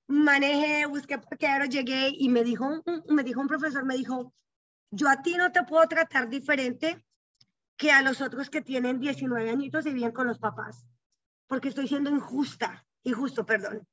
manejé, 0.09 0.85
busqué 0.87 1.19
parqueadero, 1.19 1.65
llegué 1.65 2.11
y 2.13 2.29
me 2.29 2.45
dijo, 2.45 2.83
me 3.09 3.25
dijo 3.25 3.41
un 3.41 3.49
profesor, 3.49 3.87
me 3.87 3.97
dijo, 3.97 4.35
yo 4.91 5.09
a 5.09 5.23
ti 5.23 5.37
no 5.39 5.51
te 5.53 5.63
puedo 5.63 5.89
tratar 5.89 6.29
diferente 6.29 7.03
que 7.77 7.93
a 7.93 8.03
los 8.03 8.21
otros 8.21 8.51
que 8.51 8.63
tienen 8.63 9.01
19 9.01 9.51
añitos 9.51 9.87
y 9.87 9.93
viven 9.93 10.13
con 10.13 10.27
los 10.27 10.39
papás, 10.39 10.87
porque 11.47 11.69
estoy 11.69 11.89
siendo 11.89 12.11
injusta, 12.11 12.85
injusto, 13.03 13.45
perdón. 13.45 13.87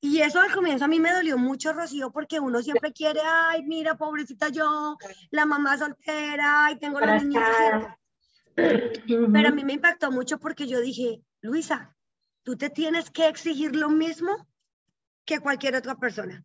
Y 0.00 0.20
eso 0.20 0.40
al 0.40 0.52
comienzo 0.52 0.84
a 0.84 0.88
mí 0.88 1.00
me 1.00 1.12
dolió 1.12 1.38
mucho, 1.38 1.72
Rocío, 1.72 2.12
porque 2.12 2.38
uno 2.38 2.62
siempre 2.62 2.92
quiere, 2.92 3.20
ay, 3.24 3.62
mira, 3.64 3.96
pobrecita 3.96 4.50
yo, 4.50 4.96
la 5.30 5.46
mamá 5.46 5.76
soltera, 5.78 6.70
y 6.70 6.78
tengo 6.78 7.00
la 7.00 7.18
niña. 7.18 7.98
Pero 8.54 9.48
a 9.48 9.52
mí 9.52 9.64
me 9.64 9.74
impactó 9.74 10.10
mucho 10.10 10.38
porque 10.38 10.66
yo 10.66 10.80
dije, 10.80 11.22
Luisa, 11.40 11.96
tú 12.42 12.56
te 12.56 12.70
tienes 12.70 13.10
que 13.10 13.26
exigir 13.26 13.74
lo 13.74 13.88
mismo 13.88 14.48
que 15.24 15.40
cualquier 15.40 15.74
otra 15.76 15.96
persona. 15.96 16.44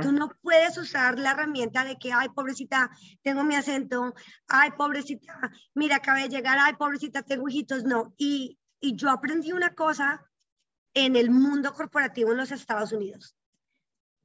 Tú 0.00 0.12
no 0.12 0.30
puedes 0.42 0.78
usar 0.78 1.18
la 1.18 1.32
herramienta 1.32 1.84
de 1.84 1.98
que, 1.98 2.12
ay, 2.12 2.28
pobrecita, 2.28 2.90
tengo 3.22 3.42
mi 3.42 3.56
acento, 3.56 4.14
ay, 4.46 4.70
pobrecita, 4.72 5.50
mira, 5.74 5.96
acabé 5.96 6.22
de 6.22 6.28
llegar, 6.28 6.56
ay, 6.60 6.74
pobrecita, 6.74 7.22
tengo 7.22 7.48
hijitos, 7.48 7.82
no. 7.82 8.14
Y, 8.16 8.58
y 8.78 8.94
yo 8.94 9.10
aprendí 9.10 9.50
una 9.50 9.74
cosa 9.74 10.24
en 10.94 11.16
el 11.16 11.30
mundo 11.30 11.72
corporativo 11.72 12.30
en 12.30 12.38
los 12.38 12.52
Estados 12.52 12.92
Unidos. 12.92 13.36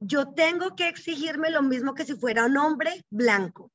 Yo 0.00 0.28
tengo 0.28 0.76
que 0.76 0.88
exigirme 0.88 1.50
lo 1.50 1.62
mismo 1.62 1.94
que 1.94 2.04
si 2.04 2.14
fuera 2.14 2.46
un 2.46 2.56
hombre 2.56 3.04
blanco. 3.10 3.72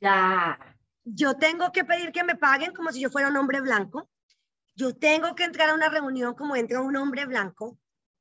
Ya. 0.00 0.58
Yo 1.04 1.34
tengo 1.34 1.72
que 1.72 1.84
pedir 1.84 2.12
que 2.12 2.22
me 2.22 2.36
paguen 2.36 2.72
como 2.72 2.92
si 2.92 3.00
yo 3.00 3.10
fuera 3.10 3.28
un 3.28 3.36
hombre 3.36 3.60
blanco. 3.60 4.08
Yo 4.76 4.94
tengo 4.94 5.34
que 5.34 5.44
entrar 5.44 5.70
a 5.70 5.74
una 5.74 5.88
reunión 5.88 6.34
como 6.34 6.54
entra 6.54 6.80
un 6.80 6.96
hombre 6.96 7.26
blanco. 7.26 7.76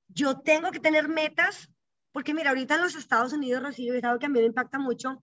Yo 0.07 0.39
tengo 0.39 0.71
que 0.71 0.79
tener 0.79 1.07
metas, 1.07 1.69
porque 2.13 2.33
mira, 2.33 2.51
ahorita 2.51 2.75
en 2.75 2.81
los 2.81 2.95
Estados 2.95 3.33
Unidos, 3.33 3.63
Rocío, 3.63 3.93
es 3.95 4.03
algo 4.03 4.19
que 4.19 4.27
a 4.27 4.29
mí 4.29 4.39
me 4.39 4.45
impacta 4.45 4.77
mucho. 4.77 5.21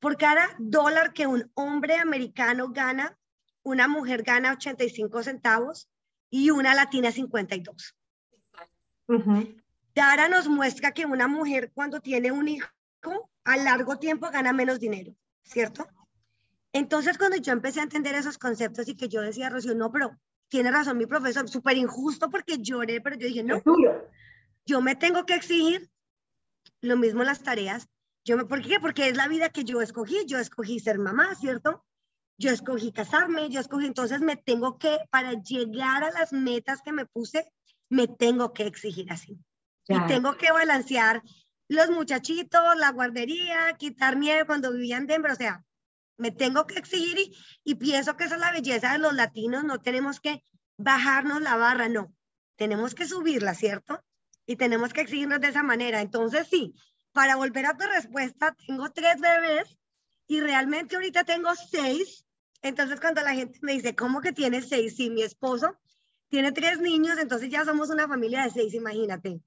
Por 0.00 0.16
cada 0.16 0.48
dólar 0.58 1.12
que 1.12 1.26
un 1.26 1.50
hombre 1.54 1.96
americano 1.96 2.70
gana, 2.70 3.16
una 3.62 3.86
mujer 3.88 4.22
gana 4.22 4.52
85 4.52 5.22
centavos 5.22 5.88
y 6.30 6.50
una 6.50 6.74
latina 6.74 7.12
52. 7.12 7.94
Dara 9.94 10.28
nos 10.28 10.48
muestra 10.48 10.92
que 10.92 11.04
una 11.04 11.28
mujer 11.28 11.72
cuando 11.74 12.00
tiene 12.00 12.32
un 12.32 12.48
hijo 12.48 12.68
a 13.44 13.56
largo 13.56 13.98
tiempo 13.98 14.30
gana 14.30 14.52
menos 14.52 14.80
dinero, 14.80 15.14
¿cierto? 15.42 15.86
Entonces 16.72 17.18
cuando 17.18 17.36
yo 17.36 17.52
empecé 17.52 17.80
a 17.80 17.84
entender 17.84 18.14
esos 18.14 18.38
conceptos 18.38 18.88
y 18.88 18.96
que 18.96 19.08
yo 19.08 19.20
decía, 19.20 19.50
Rocío, 19.50 19.74
no, 19.74 19.90
pero 19.92 20.18
tiene 20.48 20.70
razón 20.70 20.96
mi 20.96 21.06
profesor, 21.06 21.48
súper 21.48 21.76
injusto 21.76 22.30
porque 22.30 22.58
lloré, 22.58 23.00
pero 23.02 23.16
yo 23.16 23.26
dije, 23.26 23.42
no, 23.42 23.62
yo 24.64 24.80
me 24.80 24.94
tengo 24.94 25.26
que 25.26 25.34
exigir 25.34 25.90
lo 26.80 26.96
mismo 26.96 27.24
las 27.24 27.42
tareas. 27.42 27.88
Yo 28.24 28.36
me, 28.36 28.44
¿Por 28.44 28.62
qué? 28.62 28.78
Porque 28.80 29.08
es 29.08 29.16
la 29.16 29.28
vida 29.28 29.50
que 29.50 29.64
yo 29.64 29.80
escogí, 29.80 30.24
yo 30.26 30.38
escogí 30.38 30.80
ser 30.80 30.98
mamá, 30.98 31.34
¿cierto? 31.34 31.84
Yo 32.38 32.50
escogí 32.50 32.92
casarme, 32.92 33.48
yo 33.48 33.60
escogí, 33.60 33.86
entonces 33.86 34.20
me 34.20 34.36
tengo 34.36 34.78
que, 34.78 34.98
para 35.10 35.32
llegar 35.32 36.04
a 36.04 36.10
las 36.10 36.32
metas 36.32 36.82
que 36.82 36.92
me 36.92 37.06
puse, 37.06 37.50
me 37.88 38.06
tengo 38.06 38.52
que 38.52 38.64
exigir 38.66 39.10
así. 39.12 39.38
Y 39.88 39.98
tengo 40.06 40.36
que 40.36 40.52
balancear 40.52 41.22
los 41.68 41.90
muchachitos, 41.90 42.76
la 42.76 42.92
guardería, 42.92 43.74
quitar 43.78 44.16
nieve 44.18 44.44
cuando 44.44 44.72
vivía 44.72 44.98
en 44.98 45.06
Denver, 45.06 45.32
o 45.32 45.36
sea, 45.36 45.64
me 46.18 46.30
tengo 46.30 46.66
que 46.66 46.78
exigir 46.78 47.18
y, 47.18 47.36
y 47.64 47.74
pienso 47.76 48.16
que 48.16 48.24
esa 48.24 48.34
es 48.34 48.40
la 48.40 48.52
belleza 48.52 48.92
de 48.92 48.98
los 48.98 49.14
latinos, 49.14 49.64
no 49.64 49.80
tenemos 49.80 50.20
que 50.20 50.42
bajarnos 50.76 51.40
la 51.40 51.56
barra, 51.56 51.88
no, 51.88 52.12
tenemos 52.56 52.94
que 52.94 53.06
subirla, 53.06 53.54
¿cierto? 53.54 54.02
Y 54.48 54.56
tenemos 54.56 54.92
que 54.92 55.02
exigirnos 55.02 55.40
de 55.40 55.48
esa 55.48 55.62
manera. 55.62 56.00
Entonces, 56.00 56.48
sí, 56.48 56.74
para 57.12 57.36
volver 57.36 57.66
a 57.66 57.76
tu 57.76 57.86
respuesta, 57.86 58.56
tengo 58.66 58.90
tres 58.90 59.20
bebés 59.20 59.78
y 60.26 60.40
realmente 60.40 60.96
ahorita 60.96 61.22
tengo 61.24 61.50
seis. 61.54 62.24
Entonces, 62.62 62.98
cuando 62.98 63.20
la 63.20 63.34
gente 63.34 63.58
me 63.62 63.74
dice, 63.74 63.94
¿cómo 63.94 64.22
que 64.22 64.32
tienes 64.32 64.68
seis? 64.68 64.96
Sí, 64.96 65.10
mi 65.10 65.22
esposo 65.22 65.76
tiene 66.28 66.50
tres 66.52 66.80
niños, 66.80 67.18
entonces 67.18 67.50
ya 67.50 67.64
somos 67.64 67.90
una 67.90 68.08
familia 68.08 68.42
de 68.42 68.50
seis, 68.50 68.74
imagínate. 68.74 69.40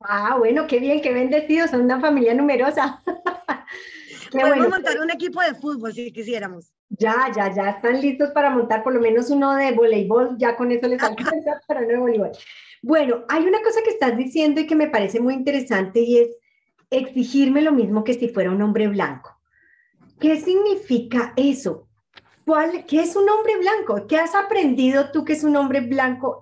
Ah, 0.00 0.36
bueno, 0.38 0.66
qué 0.66 0.80
bien, 0.80 1.00
qué 1.02 1.12
bendecidos, 1.12 1.70
son 1.70 1.82
una 1.82 2.00
familia 2.00 2.34
numerosa. 2.34 3.02
Podemos 4.30 4.68
montar 4.68 4.98
un 5.00 5.10
equipo 5.10 5.40
de 5.40 5.54
fútbol 5.54 5.92
si 5.92 6.12
quisiéramos. 6.12 6.72
Ya, 6.90 7.30
ya, 7.34 7.54
ya 7.54 7.70
están 7.70 8.00
listos 8.00 8.30
para 8.30 8.50
montar 8.50 8.82
por 8.82 8.94
lo 8.94 9.00
menos 9.00 9.30
uno 9.30 9.54
de 9.54 9.72
voleibol, 9.72 10.36
ya 10.38 10.56
con 10.56 10.72
eso 10.72 10.88
les 10.88 11.02
alcanza 11.02 11.60
para 11.66 11.80
uno 11.80 11.88
de 11.88 11.98
voleibol. 11.98 12.32
Bueno, 12.82 13.24
hay 13.28 13.46
una 13.46 13.62
cosa 13.62 13.80
que 13.84 13.90
estás 13.90 14.16
diciendo 14.16 14.60
y 14.60 14.66
que 14.66 14.76
me 14.76 14.88
parece 14.88 15.20
muy 15.20 15.34
interesante 15.34 16.00
y 16.00 16.18
es 16.18 16.36
exigirme 16.90 17.62
lo 17.62 17.72
mismo 17.72 18.04
que 18.04 18.14
si 18.14 18.28
fuera 18.28 18.50
un 18.50 18.62
hombre 18.62 18.88
blanco. 18.88 19.38
¿Qué 20.18 20.40
significa 20.40 21.32
eso? 21.36 21.88
¿Qué 22.86 23.02
es 23.02 23.14
un 23.14 23.28
hombre 23.28 23.58
blanco? 23.58 24.06
¿Qué 24.06 24.16
has 24.16 24.34
aprendido 24.34 25.10
tú 25.10 25.24
que 25.24 25.34
es 25.34 25.44
un 25.44 25.54
hombre 25.56 25.80
blanco? 25.82 26.40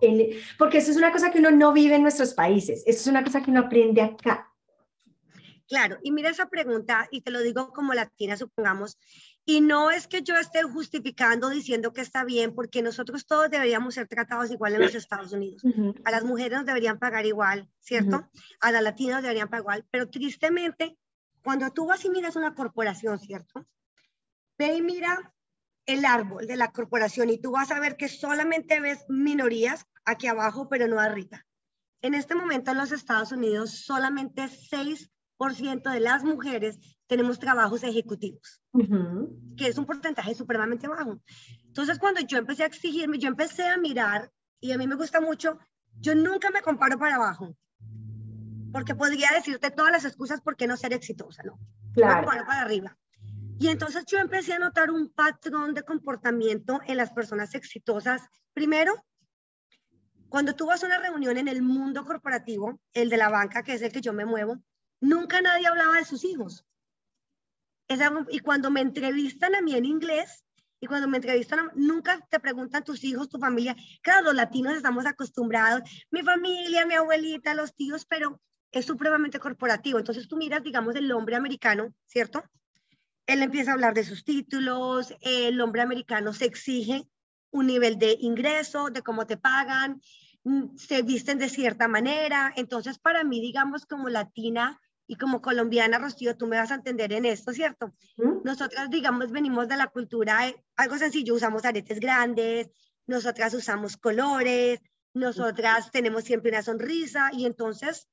porque 0.57 0.79
eso 0.79 0.93
es 0.93 0.97
una 0.97 1.11
cosa 1.11 1.31
que 1.31 1.41
uno 1.41 1.51
no 1.51 1.73
vive 1.73 1.97
en 1.97 2.03
nuestros 2.03 2.33
países, 2.33 2.85
eso 2.87 3.01
es 3.01 3.07
una 3.09 3.25
cosa 3.25 3.43
que 3.43 3.51
uno 3.51 3.61
aprende 3.61 4.03
acá. 4.03 4.53
Claro, 5.69 5.99
y 6.03 6.13
mira 6.13 6.31
esa 6.31 6.47
pregunta, 6.47 7.09
y 7.11 7.23
te 7.23 7.33
lo 7.33 7.43
digo 7.43 7.73
como 7.73 7.93
latina, 7.93 8.37
supongamos, 8.37 8.99
y 9.49 9.61
no 9.61 9.93
es 9.93 10.09
que 10.09 10.23
yo 10.23 10.37
esté 10.37 10.65
justificando 10.65 11.49
diciendo 11.49 11.93
que 11.93 12.01
está 12.01 12.25
bien, 12.25 12.53
porque 12.53 12.83
nosotros 12.83 13.27
todos 13.27 13.49
deberíamos 13.49 13.95
ser 13.95 14.09
tratados 14.09 14.51
igual 14.51 14.75
en 14.75 14.83
los 14.83 14.95
Estados 14.97 15.33
Unidos. 15.33 15.63
A 16.05 16.11
las 16.11 16.25
mujeres 16.25 16.59
nos 16.59 16.67
deberían 16.67 16.99
pagar 16.99 17.25
igual, 17.27 17.71
¿cierto? 17.79 18.29
A 18.61 18.73
las 18.73 18.83
latinas 18.83 19.23
deberían 19.23 19.49
pagar 19.49 19.63
igual, 19.63 19.87
pero 19.93 20.11
tristemente, 20.11 20.99
cuando 21.45 21.71
tú 21.71 21.87
vas 21.87 22.05
y 22.05 22.11
miras 22.11 22.35
una 22.35 22.57
corporación, 22.57 23.21
¿cierto? 23.21 23.65
Ve 24.59 24.75
y 24.75 24.83
mira 24.83 25.33
el 25.87 26.05
árbol 26.05 26.49
de 26.49 26.57
la 26.57 26.73
corporación 26.73 27.31
y 27.31 27.39
tú 27.39 27.53
vas 27.53 27.71
a 27.71 27.79
ver 27.79 27.97
que 27.97 28.09
solamente 28.09 28.81
ves 28.81 29.05
minorías 29.09 29.87
aquí 30.05 30.27
abajo, 30.27 30.69
pero 30.69 30.89
no 30.89 30.99
arriba. 30.99 31.47
En 32.03 32.15
este 32.15 32.35
momento 32.35 32.73
en 32.73 32.79
los 32.79 32.91
Estados 32.91 33.31
Unidos, 33.31 33.85
solamente 33.85 34.43
6% 34.43 35.09
de 35.39 36.01
las 36.01 36.25
mujeres 36.25 36.79
tenemos 37.07 37.39
trabajos 37.39 37.83
ejecutivos, 37.83 38.63
que 39.57 39.69
es 39.69 39.79
un 39.79 39.87
porcentaje 39.87 40.35
supremamente 40.35 40.89
bajo. 40.89 41.21
Entonces, 41.67 41.99
cuando 41.99 42.21
yo 42.21 42.39
empecé 42.39 42.63
a 42.63 42.67
exigirme, 42.67 43.19
yo 43.19 43.29
empecé 43.29 43.65
a 43.69 43.77
mirar, 43.77 44.31
y 44.61 44.73
a 44.73 44.79
mí 44.79 44.87
me 44.87 44.97
gusta 44.97 45.21
mucho, 45.21 45.59
yo 45.99 46.15
nunca 46.15 46.51
me 46.51 46.63
comparo 46.63 46.99
para 46.99 47.17
abajo, 47.17 47.57
porque 48.73 48.95
podría 48.95 49.29
decirte 49.35 49.71
todas 49.71 49.93
las 49.93 50.05
excusas 50.05 50.41
por 50.41 50.57
qué 50.57 50.67
no 50.67 50.77
ser 50.77 50.93
exitosa, 50.93 51.43
¿no? 51.45 51.59
Claro. 51.95 52.21
Me 52.21 52.27
comparo 52.27 52.47
para 52.47 52.63
arriba. 52.63 52.97
Y 53.59 53.69
entonces 53.69 54.05
yo 54.07 54.19
empecé 54.19 54.53
a 54.55 54.59
notar 54.59 54.91
un 54.91 55.11
patrón 55.11 55.73
de 55.73 55.83
comportamiento 55.83 56.81
en 56.87 56.99
las 56.99 57.11
personas 57.13 57.55
exitosas. 57.55 58.23
Primero, 58.53 58.93
cuando 60.29 60.55
tú 60.55 60.67
vas 60.67 60.83
a 60.83 60.87
una 60.87 60.99
reunión 60.99 61.39
en 61.39 61.49
el 61.49 61.63
mundo 61.63 62.05
corporativo, 62.05 62.81
el 62.93 63.09
de 63.09 63.17
la 63.17 63.31
banca, 63.31 63.63
que 63.63 63.75
es 63.75 63.83
el 63.83 63.93
que 63.93 64.03
yo 64.03 64.13
me 64.13 64.27
muevo, 64.27 64.59
nunca 65.01 65.41
nadie 65.41 65.67
hablaba 65.67 65.97
de 65.97 66.05
sus 66.05 66.25
hijos. 66.25 66.65
y 68.31 68.41
cuando 68.41 68.71
me 68.71 68.81
entrevistan 68.81 69.55
a 69.55 69.61
mí 69.61 69.75
en 69.75 69.85
inglés, 69.85 70.45
y 70.81 70.87
cuando 70.87 71.09
me 71.09 71.17
entrevistan, 71.17 71.71
nunca 71.75 72.21
te 72.29 72.39
preguntan 72.39 72.85
tus 72.85 73.03
hijos, 73.05 73.29
tu 73.29 73.39
familia. 73.39 73.75
Claro, 74.03 74.25
los 74.25 74.35
latinos 74.35 74.77
estamos 74.77 75.07
acostumbrados, 75.07 75.83
mi 76.11 76.23
familia, 76.23 76.85
mi 76.85 76.95
abuelita, 76.95 77.55
los 77.55 77.75
tíos, 77.75 78.05
pero 78.05 78.41
es 78.73 78.85
supremamente 78.85 79.39
corporativo. 79.39 79.99
Entonces 79.99 80.29
tú 80.29 80.37
miras, 80.37 80.63
digamos, 80.63 80.95
el 80.97 81.11
hombre 81.13 81.37
americano, 81.37 81.95
¿cierto? 82.07 82.43
él 83.27 83.43
empieza 83.43 83.71
a 83.71 83.75
hablar 83.75 83.95
de 83.95 84.05
sus 84.05 84.25
títulos, 84.25 85.15
el 85.21 85.61
hombre 85.61 85.83
americano 85.83 86.33
se 86.33 86.47
exige 86.47 87.09
un 87.51 87.67
nivel 87.67 87.99
de 87.99 88.17
ingreso, 88.21 88.91
de 88.91 89.03
cómo 89.03 89.27
te 89.27 89.37
pagan, 89.37 90.01
mm, 90.45 90.77
se 90.77 91.03
visten 91.03 91.39
de 91.39 91.49
cierta 91.49 91.89
manera. 91.89 92.53
Entonces, 92.57 92.99
para 92.99 93.25
mí, 93.25 93.41
digamos, 93.41 93.87
como 93.87 94.09
latina 94.09 94.81
y 95.07 95.17
como 95.17 95.41
colombiana, 95.41 95.99
Rocío, 95.99 96.37
tú 96.37 96.47
me 96.47 96.57
vas 96.57 96.71
a 96.71 96.77
entender 96.77 97.13
en 97.13 97.25
esto, 97.25 97.53
¿cierto? 97.53 97.95
Nosotras, 98.45 98.91
digamos, 98.91 99.31
venimos 99.31 99.69
de 99.69 99.77
la 99.77 99.87
cultura, 99.87 100.49
eh, 100.49 100.57
algo 100.77 100.99
sencillo, 100.99 101.35
usamos 101.35 101.65
aretes 101.65 102.01
grandes, 102.01 102.71
nosotras 103.07 103.55
usamos 103.55 103.97
colores, 103.97 104.81
nosotras 105.15 105.91
tenemos 105.91 106.25
siempre 106.25 106.51
una 106.51 106.63
sonrisa 106.63 107.31
y 107.33 107.47
entonces 107.47 108.09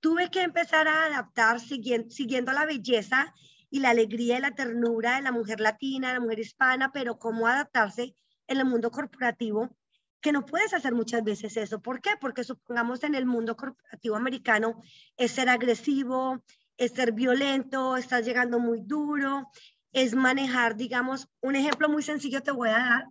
tuve 0.00 0.30
que 0.30 0.42
empezar 0.42 0.88
a 0.88 1.06
adaptar 1.06 1.60
siguiendo, 1.60 2.10
siguiendo 2.10 2.52
la 2.52 2.66
belleza 2.66 3.34
y 3.70 3.80
la 3.80 3.90
alegría 3.90 4.38
y 4.38 4.40
la 4.40 4.54
ternura 4.54 5.16
de 5.16 5.22
la 5.22 5.32
mujer 5.32 5.60
latina, 5.60 6.08
de 6.08 6.14
la 6.14 6.20
mujer 6.20 6.40
hispana, 6.40 6.92
pero 6.92 7.18
cómo 7.18 7.46
adaptarse 7.46 8.14
en 8.46 8.58
el 8.58 8.64
mundo 8.64 8.90
corporativo, 8.90 9.76
que 10.22 10.32
no 10.32 10.46
puedes 10.46 10.72
hacer 10.72 10.94
muchas 10.94 11.22
veces 11.24 11.56
eso. 11.56 11.82
¿Por 11.82 12.00
qué? 12.00 12.12
Porque 12.18 12.44
supongamos 12.44 13.02
en 13.02 13.14
el 13.14 13.26
mundo 13.26 13.56
corporativo 13.56 14.16
americano 14.16 14.80
es 15.16 15.32
ser 15.32 15.48
agresivo, 15.48 16.42
es 16.78 16.92
ser 16.92 17.12
violento, 17.12 17.96
estás 17.96 18.24
llegando 18.24 18.58
muy 18.58 18.80
duro. 18.80 19.50
es 19.92 20.14
manejar, 20.14 20.76
digamos, 20.76 21.28
un 21.42 21.54
ejemplo 21.54 21.86
muy 21.86 22.02
sencillo 22.02 22.42
te 22.42 22.50
voy 22.50 22.70
a 22.70 22.78
dar. 22.78 23.06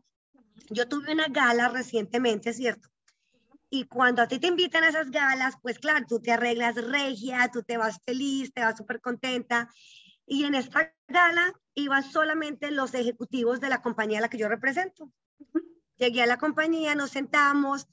Yo 0.72 0.88
tuve 0.88 1.14
una 1.14 1.28
gala 1.28 1.70
recientemente, 1.70 2.54
¿cierto? 2.54 2.90
Y 3.70 3.86
cuando 3.86 4.24
a 4.24 4.28
ti 4.28 4.40
te 4.40 4.48
invitan 4.48 4.84
a 4.84 4.90
esas 4.90 5.12
galas, 5.12 5.56
pues 5.62 5.78
claro, 5.78 6.06
tú 6.08 6.20
te 6.20 6.32
arreglas 6.32 6.76
regia, 6.76 7.50
tú 7.54 7.62
te 7.62 7.78
vas 7.78 8.00
feliz, 8.04 8.52
te 8.52 8.62
vas 8.62 8.78
súper 8.78 9.00
contenta. 9.00 9.70
Y 10.26 10.46
en 10.46 10.56
esta 10.56 10.92
gala 11.08 11.54
iban 11.76 12.04
solamente 12.04 12.72
los 12.72 12.96
ejecutivos 12.96 13.60
de 13.60 13.70
la 13.70 13.82
compañía 13.82 14.18
a 14.18 14.22
la 14.22 14.30
que 14.30 14.40
yo 14.40 14.50
represento. 14.50 15.12
Llegué 16.02 16.24
a 16.24 16.26
la 16.26 16.40
compañía, 16.40 16.96
nos 16.96 17.12
sentamos, 17.12 17.88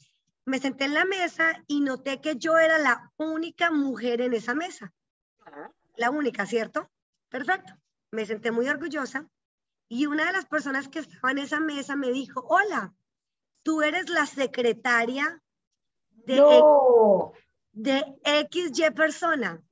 me 0.46 0.58
senté 0.58 0.86
en 0.86 0.94
la 0.94 1.04
mesa 1.04 1.62
y 1.66 1.80
noté 1.80 2.22
que 2.22 2.36
yo 2.36 2.56
era 2.56 2.78
la 2.78 3.12
única 3.18 3.70
mujer 3.70 4.22
en 4.22 4.32
esa 4.32 4.54
mesa. 4.54 4.94
La 5.94 6.08
única, 6.08 6.46
¿cierto? 6.46 6.90
Perfecto. 7.28 7.74
Me 8.10 8.24
senté 8.24 8.50
muy 8.50 8.66
orgullosa 8.66 9.28
y 9.90 10.06
una 10.06 10.24
de 10.24 10.32
las 10.32 10.46
personas 10.46 10.88
que 10.88 11.00
estaba 11.00 11.32
en 11.32 11.38
esa 11.38 11.60
mesa 11.60 11.96
me 11.96 12.10
dijo, 12.10 12.42
hola, 12.48 12.94
tú 13.62 13.82
eres 13.82 14.08
la 14.08 14.24
secretaria 14.24 15.42
de, 16.08 16.62
de 17.72 18.48
XY 18.50 18.90
persona. 18.92 19.62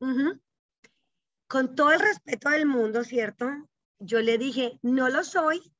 Con 1.49 1.75
todo 1.75 1.93
el 1.93 2.01
respeto 2.01 2.51
del 2.51 2.67
mundo, 2.67 3.03
¿cierto? 3.03 3.49
Yo 3.99 4.21
le 4.21 4.37
dije, 4.37 4.79
no 4.83 5.09
lo 5.09 5.25
soy, 5.25 5.73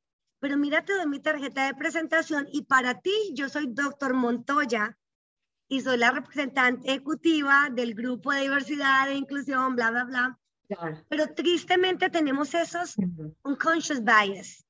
pero 0.47 0.59
mira, 0.59 0.85
te 0.85 0.93
doy 0.93 1.09
mi 1.09 1.19
tarjeta 1.19 1.67
de 1.67 1.75
presentación 1.75 2.47
y 2.53 2.63
para 2.63 3.01
ti 3.01 3.33
yo 3.35 3.49
soy 3.49 3.67
doctor 3.67 4.15
Montoya 4.15 4.97
y 5.67 5.81
soy 5.81 5.97
la 5.97 6.13
representante 6.13 6.89
ejecutiva 6.89 7.67
del 7.73 7.95
grupo 7.95 8.31
de 8.31 8.43
diversidad 8.43 9.11
e 9.11 9.17
inclusión, 9.17 9.75
bla, 9.75 9.91
bla, 9.91 10.05
bla. 10.05 10.39
Pero 11.09 11.35
tristemente 11.35 12.11
tenemos 12.11 12.55
esos 12.55 12.95
unconscious 13.43 14.05
bias. 14.05 14.65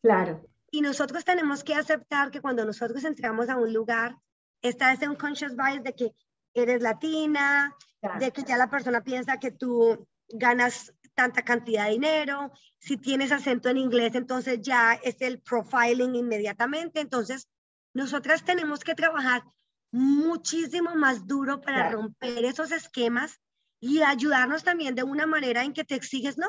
Claro. 0.00 0.46
Y 0.70 0.80
nosotros 0.80 1.24
tenemos 1.24 1.64
que 1.64 1.74
aceptar 1.74 2.30
que 2.30 2.40
cuando 2.40 2.64
nosotros 2.64 3.02
entramos 3.02 3.48
a 3.48 3.56
un 3.56 3.72
lugar, 3.72 4.16
está 4.62 4.92
ese 4.92 5.08
unconscious 5.08 5.56
bias 5.56 5.82
de 5.82 5.92
que 5.92 6.12
eres 6.54 6.82
latina, 6.82 7.74
de 8.20 8.30
que 8.30 8.44
ya 8.44 8.56
la 8.56 8.70
persona 8.70 9.02
piensa 9.02 9.40
que 9.40 9.50
tú 9.50 10.06
ganas 10.28 10.94
tanta 11.16 11.42
cantidad 11.42 11.86
de 11.86 11.92
dinero, 11.92 12.52
si 12.78 12.98
tienes 12.98 13.32
acento 13.32 13.68
en 13.68 13.78
inglés, 13.78 14.14
entonces 14.14 14.60
ya 14.60 14.92
es 15.02 15.20
el 15.20 15.40
profiling 15.40 16.14
inmediatamente. 16.14 17.00
Entonces, 17.00 17.48
nosotras 17.94 18.44
tenemos 18.44 18.80
que 18.80 18.94
trabajar 18.94 19.42
muchísimo 19.90 20.94
más 20.94 21.26
duro 21.26 21.60
para 21.60 21.90
romper 21.90 22.44
esos 22.44 22.70
esquemas 22.70 23.40
y 23.80 24.02
ayudarnos 24.02 24.62
también 24.62 24.94
de 24.94 25.02
una 25.02 25.26
manera 25.26 25.64
en 25.64 25.72
que 25.72 25.84
te 25.84 25.94
exiges, 25.94 26.36
no, 26.36 26.48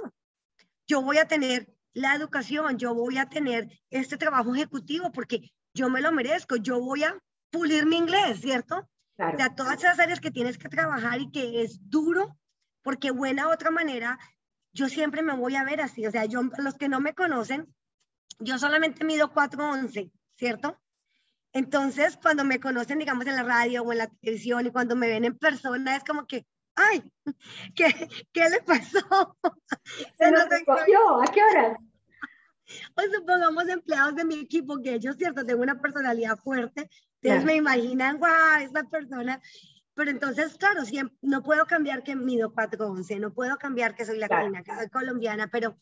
yo 0.85 1.01
voy 1.01 1.17
a 1.17 1.27
tener 1.27 1.67
la 1.93 2.15
educación, 2.15 2.77
yo 2.77 2.93
voy 2.93 3.17
a 3.17 3.29
tener 3.29 3.69
este 3.89 4.17
trabajo 4.17 4.53
ejecutivo 4.53 5.11
porque 5.11 5.51
yo 5.73 5.89
me 5.89 6.01
lo 6.01 6.11
merezco, 6.11 6.57
yo 6.57 6.79
voy 6.81 7.03
a 7.03 7.17
pulir 7.49 7.85
mi 7.85 7.97
inglés, 7.97 8.41
¿cierto? 8.41 8.89
Claro. 9.15 9.35
O 9.35 9.37
sea, 9.37 9.55
todas 9.55 9.77
esas 9.77 9.99
áreas 9.99 10.19
que 10.19 10.31
tienes 10.31 10.57
que 10.57 10.69
trabajar 10.69 11.21
y 11.21 11.31
que 11.31 11.61
es 11.61 11.79
duro, 11.89 12.37
porque 12.83 13.11
buena 13.11 13.49
otra 13.49 13.71
manera, 13.71 14.19
yo 14.77 14.87
siempre 14.89 15.23
me 15.23 15.35
voy 15.35 15.55
a 15.55 15.63
ver 15.63 15.81
así, 15.81 16.05
o 16.05 16.11
sea, 16.11 16.25
yo, 16.25 16.43
los 16.59 16.75
que 16.75 16.87
no 16.87 16.99
me 16.99 17.15
conocen, 17.15 17.73
yo 18.37 18.59
solamente 18.59 19.03
mido 19.03 19.33
4'11", 19.33 20.11
¿cierto? 20.35 20.79
Entonces, 21.51 22.19
cuando 22.21 22.43
me 22.45 22.59
conocen, 22.59 22.99
digamos, 22.99 23.25
en 23.25 23.35
la 23.35 23.43
radio 23.43 23.81
o 23.81 23.91
en 23.91 23.97
la 23.97 24.07
televisión 24.07 24.67
y 24.67 24.71
cuando 24.71 24.95
me 24.95 25.07
ven 25.07 25.25
en 25.25 25.35
persona, 25.35 25.95
es 25.95 26.03
como 26.03 26.27
que, 26.27 26.45
ay, 26.75 27.11
¿qué, 27.75 28.07
qué 28.31 28.49
le 28.49 28.61
pasó? 28.61 29.35
Se 30.19 30.29
nos 30.31 30.51
escogió, 30.51 31.21
¿a 31.23 31.25
qué 31.25 31.41
hora? 31.43 31.77
O 32.95 33.01
supongamos 33.15 33.67
empleados 33.69 34.15
de 34.15 34.25
mi 34.25 34.35
equipo, 34.41 34.79
que 34.83 34.93
ellos, 34.93 35.15
cierto, 35.17 35.43
tengo 35.43 35.63
una 35.63 35.81
personalidad 35.81 36.37
fuerte, 36.37 36.87
entonces 37.21 37.45
me 37.45 37.55
imaginan, 37.55 38.19
guau, 38.19 38.61
esta 38.61 38.83
persona. 38.83 39.41
Pero 39.97 40.11
entonces, 40.11 40.55
claro, 40.59 40.85
siempre, 40.85 41.17
no 41.23 41.41
puedo 41.41 41.65
cambiar 41.65 42.03
que 42.03 42.15
mido 42.15 42.53
4'11, 42.53 43.19
no 43.19 43.33
puedo 43.33 43.57
cambiar 43.57 43.95
que 43.95 44.05
soy 44.05 44.19
latina, 44.19 44.61
que 44.61 44.75
soy 44.75 44.89
colombiana, 44.89 45.47
pero 45.47 45.75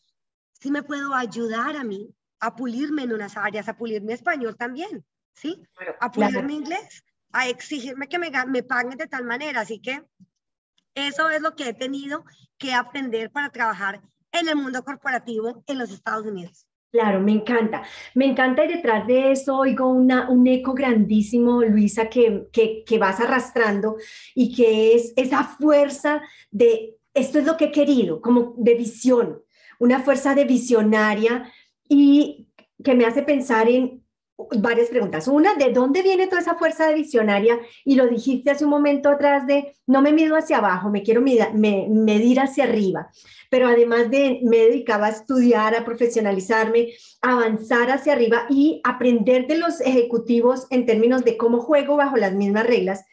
sí 0.52 0.70
me 0.70 0.82
puedo 0.82 1.12
ayudar 1.14 1.76
a 1.76 1.84
mí 1.84 2.14
a 2.40 2.56
pulirme 2.56 3.02
en 3.02 3.12
unas 3.12 3.36
áreas, 3.36 3.68
a 3.68 3.76
pulir 3.76 4.00
mi 4.00 4.14
español 4.14 4.56
también, 4.56 5.04
¿sí? 5.34 5.62
a 6.00 6.10
pulir 6.10 6.42
mi 6.44 6.54
inglés, 6.54 7.04
a 7.30 7.46
exigirme 7.48 8.08
que 8.08 8.18
me, 8.18 8.30
me 8.46 8.62
paguen 8.62 8.96
de 8.96 9.06
tal 9.06 9.24
manera. 9.24 9.60
Así 9.60 9.80
que 9.80 10.02
eso 10.94 11.28
es 11.28 11.42
lo 11.42 11.54
que 11.54 11.68
he 11.68 11.74
tenido 11.74 12.24
que 12.56 12.72
aprender 12.72 13.30
para 13.30 13.50
trabajar 13.50 14.00
en 14.32 14.48
el 14.48 14.56
mundo 14.56 14.82
corporativo 14.82 15.62
en 15.66 15.78
los 15.78 15.90
Estados 15.90 16.24
Unidos. 16.24 16.66
Claro, 16.96 17.20
me 17.20 17.32
encanta. 17.32 17.82
Me 18.14 18.24
encanta 18.24 18.64
y 18.64 18.68
detrás 18.68 19.06
de 19.06 19.30
eso 19.30 19.58
oigo 19.58 19.86
una, 19.86 20.30
un 20.30 20.46
eco 20.46 20.72
grandísimo, 20.72 21.62
Luisa, 21.62 22.08
que, 22.08 22.46
que, 22.50 22.84
que 22.86 22.98
vas 22.98 23.20
arrastrando 23.20 23.96
y 24.34 24.54
que 24.54 24.94
es 24.94 25.12
esa 25.14 25.44
fuerza 25.44 26.22
de, 26.50 26.96
esto 27.12 27.38
es 27.38 27.44
lo 27.44 27.58
que 27.58 27.66
he 27.66 27.70
querido, 27.70 28.22
como 28.22 28.54
de 28.56 28.76
visión, 28.76 29.42
una 29.78 30.00
fuerza 30.00 30.34
de 30.34 30.46
visionaria 30.46 31.52
y 31.86 32.48
que 32.82 32.94
me 32.94 33.04
hace 33.04 33.22
pensar 33.22 33.68
en 33.68 34.02
varias 34.58 34.88
preguntas. 34.88 35.28
Una, 35.28 35.54
¿de 35.54 35.72
dónde 35.72 36.02
viene 36.02 36.26
toda 36.26 36.42
esa 36.42 36.56
fuerza 36.56 36.90
visionaria? 36.92 37.58
Y 37.84 37.94
lo 37.94 38.06
dijiste 38.06 38.50
hace 38.50 38.64
un 38.64 38.70
momento 38.70 39.08
atrás 39.08 39.46
de, 39.46 39.74
no 39.86 40.02
me 40.02 40.12
mido 40.12 40.36
hacia 40.36 40.58
abajo, 40.58 40.90
me 40.90 41.02
quiero 41.02 41.22
medir 41.22 42.40
hacia 42.40 42.64
arriba. 42.64 43.10
Pero 43.50 43.68
además 43.68 44.10
de, 44.10 44.40
me 44.42 44.58
dedicaba 44.58 45.06
a 45.06 45.10
estudiar, 45.10 45.74
a 45.74 45.84
profesionalizarme, 45.84 46.92
a 47.22 47.32
avanzar 47.32 47.90
hacia 47.90 48.12
arriba 48.12 48.46
y 48.50 48.80
aprender 48.84 49.46
de 49.46 49.58
los 49.58 49.80
ejecutivos 49.80 50.66
en 50.70 50.84
términos 50.84 51.24
de 51.24 51.36
cómo 51.36 51.60
juego 51.60 51.96
bajo 51.96 52.16
las 52.16 52.34
mismas 52.34 52.66
reglas. 52.66 53.04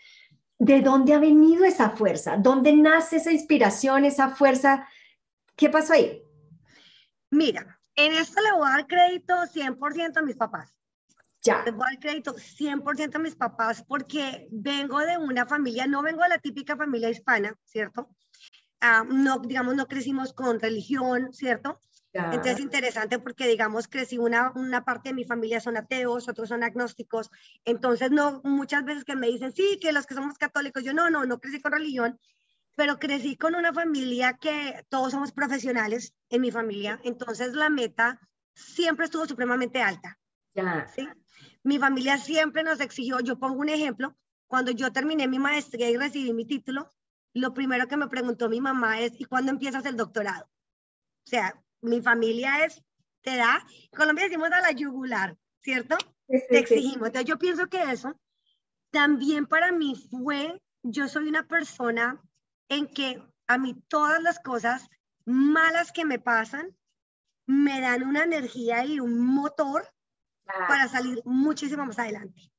¿De 0.59 0.81
dónde 0.81 1.13
ha 1.13 1.19
venido 1.19 1.65
esa 1.65 1.91
fuerza? 1.91 2.38
¿Dónde 2.38 2.73
nace 2.73 3.17
esa 3.17 3.31
inspiración, 3.31 4.05
esa 4.05 4.29
fuerza? 4.29 4.88
¿Qué 5.55 5.69
pasó 5.69 5.93
ahí? 5.93 6.21
Mira, 7.29 7.79
en 7.95 8.13
esto 8.13 8.41
le 8.41 8.51
voy 8.53 8.67
a 8.67 8.71
dar 8.71 8.88
crédito 8.88 9.33
100% 9.33 10.17
a 10.17 10.21
mis 10.21 10.36
papás. 10.36 10.83
Ya. 11.43 11.63
Les 11.65 11.73
voy 11.73 11.84
a 11.86 11.91
dar 11.91 11.99
crédito 11.99 12.36
100% 12.36 13.15
a 13.15 13.19
mis 13.19 13.36
papás 13.36 13.84
porque 13.86 14.47
vengo 14.51 14.99
de 14.99 15.17
una 15.17 15.45
familia, 15.45 15.88
no 15.88 16.01
vengo 16.01 16.23
de 16.23 16.29
la 16.29 16.38
típica 16.38 16.77
familia 16.77 17.10
hispana, 17.10 17.53
¿cierto? 17.65 18.10
Ah, 18.79 19.03
no, 19.08 19.39
digamos, 19.39 19.75
no 19.75 19.88
crecimos 19.88 20.34
con 20.34 20.60
religión, 20.60 21.34
¿cierto? 21.34 21.79
Entonces 22.13 22.53
es 22.53 22.60
interesante 22.60 23.17
porque, 23.17 23.47
digamos, 23.47 23.88
crecí 23.88 24.19
una, 24.19 24.51
una 24.56 24.86
parte 24.86 25.10
de 25.10 25.15
mi 25.15 25.25
familia 25.25 25.60
son 25.60 25.77
ateos, 25.77 26.29
otros 26.29 26.49
son 26.49 26.63
agnósticos. 26.63 27.32
Entonces, 27.65 28.12
no, 28.12 28.39
muchas 28.43 28.86
veces 28.86 29.03
que 29.03 29.15
me 29.15 29.27
dicen, 29.27 29.51
sí, 29.51 29.79
que 29.82 29.91
los 29.91 30.06
que 30.06 30.13
somos 30.13 30.38
católicos, 30.38 30.84
yo 30.84 30.93
no, 30.93 31.10
no, 31.10 31.25
no 31.25 31.39
crecí 31.39 31.60
con 31.60 31.71
religión, 31.71 32.19
pero 32.75 32.99
crecí 32.99 33.36
con 33.36 33.56
una 33.56 33.73
familia 33.73 34.34
que 34.34 34.86
todos 34.89 35.12
somos 35.12 35.32
profesionales 35.32 36.13
en 36.29 36.41
mi 36.41 36.51
familia. 36.51 36.99
Entonces, 37.03 37.53
la 37.53 37.69
meta 37.69 38.19
siempre 38.53 39.06
estuvo 39.06 39.25
supremamente 39.25 39.82
alta. 39.82 40.19
Ya. 40.53 40.88
¿sí? 40.93 41.08
Mi 41.63 41.80
familia 41.80 42.17
siempre 42.17 42.63
nos 42.63 42.80
exigió, 42.80 43.19
yo 43.21 43.39
pongo 43.39 43.60
un 43.60 43.69
ejemplo, 43.69 44.15
cuando 44.47 44.71
yo 44.71 44.91
terminé 44.91 45.28
mi 45.28 45.39
maestría 45.39 45.89
y 45.89 45.97
recibí 45.97 46.34
mi 46.34 46.45
título, 46.45 46.89
lo 47.34 47.54
primero 47.54 47.88
que 47.88 47.97
me 47.97 48.08
preguntó 48.08 48.49
mi 48.49 48.62
mamá 48.62 48.99
es, 49.02 49.19
¿y 49.19 49.26
cuándo 49.26 49.52
empiezas 49.52 49.86
el 49.86 49.97
doctorado? 49.97 50.45
O 51.26 51.30
sea, 51.30 51.60
mi 51.82 52.02
familia 52.02 52.65
es, 52.65 52.82
te 53.21 53.36
da, 53.36 53.65
en 53.69 53.97
Colombia 53.97 54.26
decimos 54.26 54.52
a 54.52 54.62
la 54.62 54.71
yugular, 54.71 55.38
¿cierto? 55.62 55.97
te 56.28 56.60
exigimos. 56.60 57.08
Entonces 57.08 57.26
yo 57.26 57.38
pienso 57.38 57.67
que 57.67 57.82
eso 57.82 58.15
también 58.91 59.47
para 59.47 59.71
mí 59.71 59.95
fue, 60.12 60.62
yo 60.84 61.08
soy 61.08 61.28
una 61.28 61.47
persona 61.47 62.21
en 62.69 62.88
que 62.88 63.21
a 63.47 63.58
mí 63.58 63.76
todas 63.88 64.21
las 64.21 64.39
cosas 64.39 64.88
malas 65.26 65.91
que 65.91 66.06
me 66.06 66.19
pasan 66.19 66.76
me 67.45 67.82
dan 67.82 68.04
una 68.04 68.23
energía 68.23 68.86
y 68.86 68.99
un 68.99 69.19
motor 69.19 69.92
para 70.45 70.88
salir 70.88 71.21
muchísimo 71.25 71.86
más 71.86 71.99
adelante. 71.99 72.51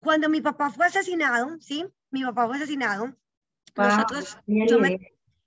Cuando 0.00 0.28
mi 0.28 0.40
papá 0.40 0.70
fue 0.70 0.86
asesinado, 0.86 1.58
¿sí? 1.60 1.86
Mi 2.10 2.22
papá 2.22 2.46
fue 2.46 2.56
asesinado. 2.56 3.16
nosotros, 3.76 4.38
yo 4.46 4.78
me, 4.78 4.98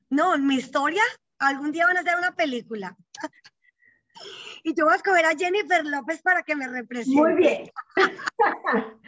no, 0.09 0.37
mi 0.37 0.55
historia, 0.55 1.03
algún 1.39 1.71
día 1.71 1.87
van 1.87 1.97
a 1.97 2.01
hacer 2.01 2.17
una 2.17 2.35
película. 2.35 2.95
y 4.63 4.73
yo 4.75 4.85
voy 4.85 4.93
a 4.93 4.97
escoger 4.97 5.25
a 5.25 5.37
Jennifer 5.37 5.85
López 5.85 6.21
para 6.21 6.43
que 6.43 6.55
me 6.55 6.67
represente. 6.67 7.19
Muy 7.19 7.35
bien. 7.35 7.71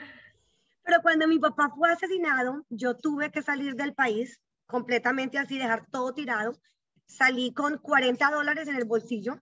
Pero 0.86 1.02
cuando 1.02 1.28
mi 1.28 1.40
papá 1.40 1.72
fue 1.76 1.92
asesinado, 1.92 2.66
yo 2.70 2.96
tuve 2.98 3.32
que 3.32 3.42
salir 3.42 3.76
del 3.76 3.94
país 3.94 4.42
completamente 4.66 5.38
así, 5.38 5.58
dejar 5.58 5.86
todo 5.88 6.14
tirado. 6.14 6.60
Salí 7.06 7.54
con 7.54 7.78
40 7.78 8.32
dólares 8.32 8.68
en 8.68 8.76
el 8.76 8.86
bolsillo 8.86 9.40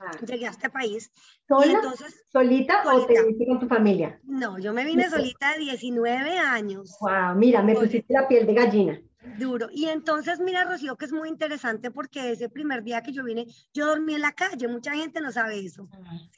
Ah. 0.00 0.10
Llegué 0.26 0.46
a 0.46 0.50
este 0.50 0.70
país. 0.70 1.10
¿Sola? 1.46 1.72
entonces, 1.72 2.24
¿Solita, 2.30 2.82
o 2.84 3.06
te 3.06 3.20
viniste 3.22 3.46
con 3.46 3.60
tu 3.60 3.68
familia? 3.68 4.20
No, 4.24 4.58
yo 4.58 4.72
me 4.72 4.84
vine 4.84 5.08
solita 5.08 5.52
de 5.52 5.60
19 5.60 6.38
años. 6.38 6.96
Wow, 7.00 7.34
mira, 7.36 7.62
me 7.62 7.74
pusiste 7.74 8.12
la 8.12 8.28
piel 8.28 8.46
de 8.46 8.54
gallina. 8.54 9.00
Duro. 9.38 9.68
Y 9.72 9.86
entonces, 9.86 10.40
mira, 10.40 10.64
Rocío, 10.64 10.96
que 10.96 11.04
es 11.04 11.12
muy 11.12 11.28
interesante 11.28 11.90
porque 11.90 12.30
ese 12.30 12.48
primer 12.48 12.82
día 12.82 13.02
que 13.02 13.12
yo 13.12 13.24
vine, 13.24 13.46
yo 13.74 13.86
dormí 13.86 14.14
en 14.14 14.22
la 14.22 14.32
calle, 14.32 14.68
mucha 14.68 14.94
gente 14.94 15.20
no 15.20 15.32
sabe 15.32 15.58
eso. 15.58 15.88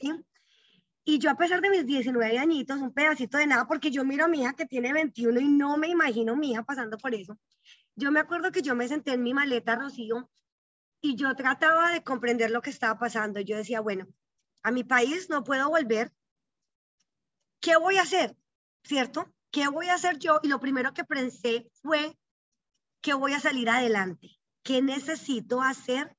¿sí? 0.01 0.13
Y 1.05 1.19
yo 1.19 1.31
a 1.31 1.37
pesar 1.37 1.61
de 1.61 1.71
mis 1.71 1.87
19 1.87 2.39
añitos, 2.39 2.81
un 2.81 2.93
pedacito 2.93 3.39
de 3.39 3.47
nada, 3.47 3.67
porque 3.67 3.91
yo 3.91 4.05
miro 4.05 4.25
a 4.25 4.29
mi 4.29 4.41
hija 4.41 4.55
que 4.55 4.67
tiene 4.67 4.93
21 4.93 5.41
y 5.41 5.49
no 5.49 5.77
me 5.77 5.89
imagino 5.89 6.37
mi 6.37 6.53
hija 6.53 6.63
pasando 6.63 6.99
por 6.99 7.15
eso. 7.15 7.39
Yo 7.97 8.11
me 8.11 8.21
acuerdo 8.21 8.51
que 8.51 8.63
yo 8.63 8.75
me 8.75 8.89
senté 8.89 9.13
en 9.13 9.23
mi 9.23 9.35
maleta, 9.35 9.77
Rocío, 9.77 10.31
y 11.01 11.17
yo 11.17 11.35
trataba 11.35 11.93
de 11.93 12.03
comprender 12.03 12.51
lo 12.51 12.63
que 12.63 12.71
estaba 12.71 12.99
pasando. 12.99 13.41
Yo 13.41 13.57
decía, 13.57 13.81
bueno, 13.81 14.07
a 14.63 14.71
mi 14.71 14.85
país 14.85 15.29
no 15.31 15.45
puedo 15.45 15.69
volver. 15.69 16.13
¿Qué 17.61 17.77
voy 17.77 17.97
a 17.97 18.03
hacer? 18.03 18.37
¿Cierto? 18.83 19.33
¿Qué 19.51 19.69
voy 19.69 19.89
a 19.89 19.95
hacer 19.95 20.19
yo? 20.19 20.41
Y 20.43 20.49
lo 20.49 20.61
primero 20.61 20.93
que 20.95 21.05
pensé 21.05 21.71
fue 21.83 22.17
que 23.01 23.15
voy 23.15 23.33
a 23.33 23.41
salir 23.41 23.69
adelante. 23.69 24.39
¿Qué 24.63 24.83
necesito 24.83 25.63
hacer 25.63 26.17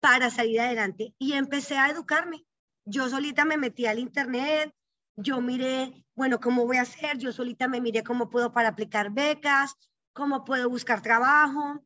para 0.00 0.30
salir 0.30 0.60
adelante? 0.60 1.14
Y 1.18 1.32
empecé 1.34 1.78
a 1.78 1.88
educarme. 1.88 2.44
Yo 2.84 3.08
solita 3.08 3.44
me 3.44 3.56
metí 3.56 3.86
al 3.86 3.98
internet, 3.98 4.74
yo 5.16 5.40
miré, 5.40 6.04
bueno, 6.14 6.40
¿cómo 6.40 6.64
voy 6.64 6.76
a 6.78 6.82
hacer? 6.82 7.18
Yo 7.18 7.32
solita 7.32 7.68
me 7.68 7.80
miré 7.80 8.02
cómo 8.02 8.30
puedo 8.30 8.52
para 8.52 8.68
aplicar 8.68 9.10
becas, 9.10 9.74
cómo 10.12 10.44
puedo 10.44 10.70
buscar 10.70 11.02
trabajo. 11.02 11.84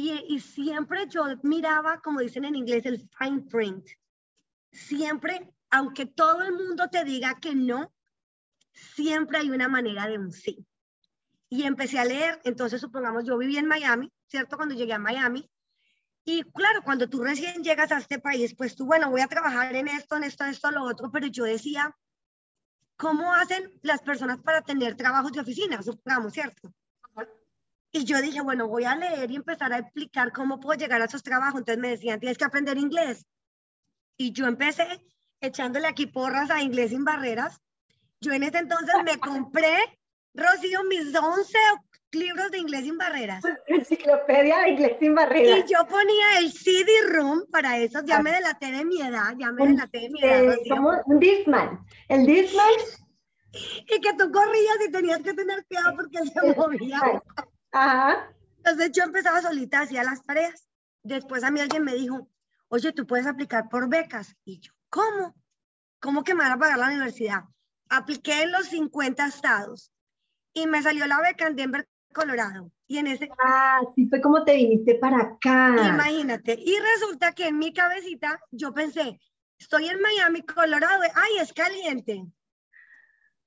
Y, 0.00 0.38
siempre 0.38 1.08
yo 1.08 1.24
miraba, 1.42 2.00
como 2.00 2.20
dicen 2.20 2.44
en 2.44 2.54
inglés, 2.54 2.86
el 2.86 3.08
fine 3.18 3.40
print. 3.42 3.84
Siempre, 4.70 5.52
aunque 5.70 6.06
todo 6.06 6.42
el 6.42 6.52
mundo 6.52 6.88
te 6.88 7.02
diga 7.02 7.40
que 7.40 7.56
no, 7.56 7.92
siempre 8.70 9.38
hay 9.38 9.50
una 9.50 9.66
manera 9.66 10.06
de 10.06 10.18
un 10.18 10.30
sí. 10.30 10.64
Y 11.48 11.64
empecé 11.64 11.98
a 11.98 12.04
leer, 12.04 12.40
entonces 12.44 12.80
supongamos, 12.80 13.24
yo 13.24 13.36
viví 13.36 13.56
en 13.56 13.66
Miami, 13.66 14.12
¿cierto? 14.28 14.56
Cuando 14.56 14.76
llegué 14.76 14.92
a 14.92 15.00
Miami. 15.00 15.50
Y 16.24 16.44
claro, 16.44 16.82
cuando 16.84 17.08
tú 17.08 17.24
recién 17.24 17.64
llegas 17.64 17.90
a 17.90 17.98
este 17.98 18.20
país, 18.20 18.54
pues 18.54 18.76
tú, 18.76 18.86
bueno, 18.86 19.10
voy 19.10 19.22
a 19.22 19.26
trabajar 19.26 19.74
en 19.74 19.88
esto, 19.88 20.16
en 20.16 20.24
esto, 20.24 20.44
en 20.44 20.50
esto, 20.50 20.70
lo 20.70 20.84
otro, 20.84 21.10
pero 21.10 21.26
yo 21.26 21.42
decía, 21.42 21.92
¿cómo 22.96 23.34
hacen 23.34 23.72
las 23.82 24.00
personas 24.02 24.38
para 24.38 24.62
tener 24.62 24.94
trabajos 24.94 25.32
de 25.32 25.40
oficina? 25.40 25.82
Supongamos, 25.82 26.34
¿cierto? 26.34 26.72
Y 27.90 28.04
yo 28.04 28.20
dije, 28.20 28.40
bueno, 28.42 28.68
voy 28.68 28.84
a 28.84 28.96
leer 28.96 29.30
y 29.30 29.36
empezar 29.36 29.72
a 29.72 29.78
explicar 29.78 30.32
cómo 30.32 30.60
puedo 30.60 30.78
llegar 30.78 31.00
a 31.00 31.06
esos 31.06 31.22
trabajos. 31.22 31.60
Entonces 31.60 31.80
me 31.80 31.88
decían, 31.88 32.20
tienes 32.20 32.36
que 32.36 32.44
aprender 32.44 32.76
inglés. 32.76 33.26
Y 34.16 34.32
yo 34.32 34.46
empecé 34.46 34.86
echándole 35.40 35.86
aquí 35.86 36.06
porras 36.06 36.50
a 36.50 36.62
inglés 36.62 36.90
sin 36.90 37.04
barreras. 37.04 37.60
Yo 38.20 38.32
en 38.32 38.42
ese 38.42 38.58
entonces 38.58 38.94
me 39.04 39.18
compré, 39.20 39.76
Rocío, 40.34 40.84
mis 40.84 41.14
11 41.14 41.58
libros 42.12 42.50
de 42.50 42.58
inglés 42.58 42.82
sin 42.82 42.98
barreras. 42.98 43.42
Enciclopedia 43.66 44.58
de 44.58 44.70
inglés 44.70 44.96
sin 45.00 45.14
barreras. 45.14 45.58
Y 45.58 45.72
yo 45.72 45.86
ponía 45.86 46.38
el 46.38 46.52
CD-ROOM 46.52 47.46
para 47.50 47.78
eso, 47.78 48.00
ya 48.04 48.20
me 48.20 48.32
delaté 48.32 48.72
de 48.72 48.84
mi 48.84 49.00
edad, 49.00 49.34
ya 49.38 49.52
me 49.52 49.66
delaté 49.66 50.00
de 50.00 50.10
mi 50.10 50.22
edad. 50.22 50.54
Eh, 50.54 50.68
como 50.68 50.92
un 51.06 51.18
Disman. 51.18 51.86
El 52.08 52.26
Disman. 52.26 52.64
Y 53.50 54.00
que 54.02 54.12
tú 54.12 54.30
corrías 54.30 54.76
y 54.86 54.92
tenías 54.92 55.20
que 55.20 55.32
tener 55.32 55.64
cuidado 55.64 55.96
porque 55.96 56.18
se 56.18 56.54
movía. 56.54 57.00
Ajá. 57.72 58.32
Entonces 58.58 58.92
yo 58.92 59.04
empezaba 59.04 59.40
solita, 59.40 59.80
hacía 59.80 60.04
las 60.04 60.22
tareas. 60.22 60.68
Después 61.02 61.44
a 61.44 61.50
mí 61.50 61.60
alguien 61.60 61.84
me 61.84 61.94
dijo, 61.94 62.28
oye, 62.68 62.92
tú 62.92 63.06
puedes 63.06 63.26
aplicar 63.26 63.68
por 63.68 63.88
becas. 63.88 64.36
Y 64.44 64.60
yo, 64.60 64.72
¿cómo? 64.90 65.34
¿Cómo 66.00 66.22
que 66.22 66.34
me 66.34 66.44
van 66.44 66.52
a 66.52 66.58
pagar 66.58 66.78
la 66.78 66.88
universidad? 66.88 67.44
Apliqué 67.88 68.42
en 68.42 68.52
los 68.52 68.66
50 68.66 69.26
estados 69.26 69.90
y 70.52 70.66
me 70.66 70.82
salió 70.82 71.06
la 71.06 71.20
beca 71.20 71.46
en 71.46 71.56
Denver, 71.56 71.88
Colorado. 72.12 72.70
Y 72.86 72.98
en 72.98 73.06
ese... 73.06 73.28
Ah, 73.38 73.80
sí 73.94 74.06
fue 74.06 74.20
como 74.20 74.44
te 74.44 74.54
viniste 74.54 74.94
para 74.96 75.18
acá. 75.18 75.74
Imagínate. 75.88 76.58
Y 76.58 76.74
resulta 76.94 77.32
que 77.32 77.48
en 77.48 77.58
mi 77.58 77.72
cabecita 77.72 78.40
yo 78.50 78.72
pensé, 78.72 79.20
estoy 79.58 79.88
en 79.88 80.00
Miami, 80.00 80.42
Colorado. 80.42 81.02
Ay, 81.14 81.38
es 81.40 81.52
caliente. 81.52 82.24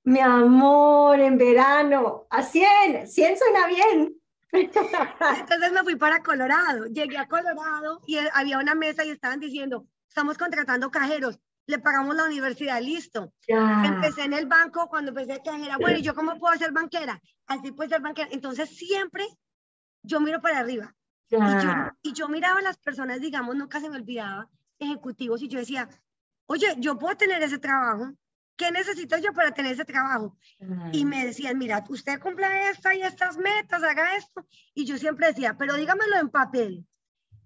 Mi 0.04 0.20
amor, 0.20 1.20
en 1.20 1.38
verano, 1.38 2.26
a 2.30 2.42
100, 2.42 3.08
100 3.08 3.38
suena 3.38 3.68
bien. 3.68 4.16
Entonces 4.52 5.72
me 5.72 5.84
fui 5.84 5.96
para 5.96 6.22
Colorado, 6.22 6.86
llegué 6.88 7.18
a 7.18 7.28
Colorado 7.28 8.02
y 8.06 8.18
había 8.34 8.58
una 8.58 8.76
mesa 8.76 9.06
y 9.06 9.10
estaban 9.12 9.40
diciendo, 9.40 9.86
estamos 10.08 10.38
contratando 10.38 10.92
cajeros, 10.92 11.40
le 11.68 11.80
pagamos 11.80 12.16
la 12.16 12.26
universidad, 12.26 12.82
listo. 12.82 13.34
Ya. 13.48 13.84
Empecé 13.86 14.24
en 14.24 14.34
el 14.34 14.48
banco, 14.48 14.90
cuando 14.90 15.10
empecé 15.12 15.34
a 15.34 15.44
cajera, 15.44 15.78
bueno, 15.78 16.00
¿y 16.00 16.02
yo 16.02 16.14
cómo 16.14 16.38
puedo 16.38 16.58
ser 16.58 16.72
banquera? 16.72 17.22
Así 17.48 17.72
puedo 17.72 17.90
ser 17.90 18.02
banquera. 18.02 18.28
Entonces 18.32 18.70
siempre 18.70 19.26
yo 20.04 20.20
miro 20.20 20.42
para 20.42 20.60
arriba. 20.60 20.94
Y 21.30 21.38
yo, 21.38 21.72
y 22.02 22.12
yo 22.12 22.28
miraba 22.28 22.60
a 22.60 22.64
las 22.64 22.78
personas, 22.78 23.22
digamos, 23.22 23.56
nunca 23.56 23.80
se 23.80 23.90
me 23.90 23.96
olvidaba, 23.96 24.50
ejecutivos, 24.78 25.42
y 25.42 25.48
yo 25.48 25.60
decía, 25.60 25.88
oye, 26.48 26.76
yo 26.80 26.98
puedo 26.98 27.16
tener 27.16 27.42
ese 27.42 27.58
trabajo, 27.58 28.12
¿qué 28.62 28.72
necesito 28.72 29.18
yo 29.18 29.34
para 29.34 29.52
tener 29.52 29.72
ese 29.72 29.86
trabajo? 29.86 30.38
Y 30.92 31.04
me 31.04 31.26
decían, 31.26 31.58
mira, 31.58 31.84
usted 31.90 32.20
cumpla 32.20 32.70
esta 32.70 32.94
y 32.94 33.02
estas 33.02 33.36
metas, 33.38 33.82
haga 33.82 34.16
esto. 34.16 34.46
Y 34.76 34.86
yo 34.86 35.00
siempre 35.00 35.26
decía, 35.28 35.56
pero 35.58 35.74
dígamelo 35.74 36.18
en 36.20 36.30
papel. 36.30 36.86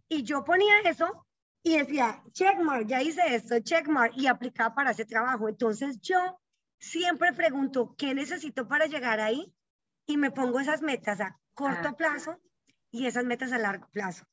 Y 0.09 0.23
yo 0.23 0.43
ponía 0.43 0.81
eso 0.81 1.25
y 1.63 1.77
decía, 1.77 2.21
checkmark, 2.33 2.85
ya 2.87 3.01
hice 3.01 3.21
esto, 3.33 3.57
checkmark, 3.61 4.11
y 4.17 4.27
aplicaba 4.27 4.75
para 4.75 4.91
ese 4.91 5.05
trabajo. 5.05 5.47
Entonces 5.47 6.01
yo 6.01 6.37
siempre 6.79 7.31
pregunto, 7.31 7.95
¿qué 7.97 8.13
necesito 8.13 8.67
para 8.67 8.85
llegar 8.85 9.21
ahí? 9.21 9.55
Y 10.05 10.17
me 10.17 10.31
pongo 10.31 10.59
esas 10.59 10.81
metas 10.81 11.21
a 11.21 11.39
corto 11.53 11.87
Ah. 11.87 11.95
plazo 11.95 12.41
y 12.91 13.05
esas 13.05 13.23
metas 13.23 13.53
a 13.53 13.57
largo 13.57 13.87
plazo. 13.89 14.25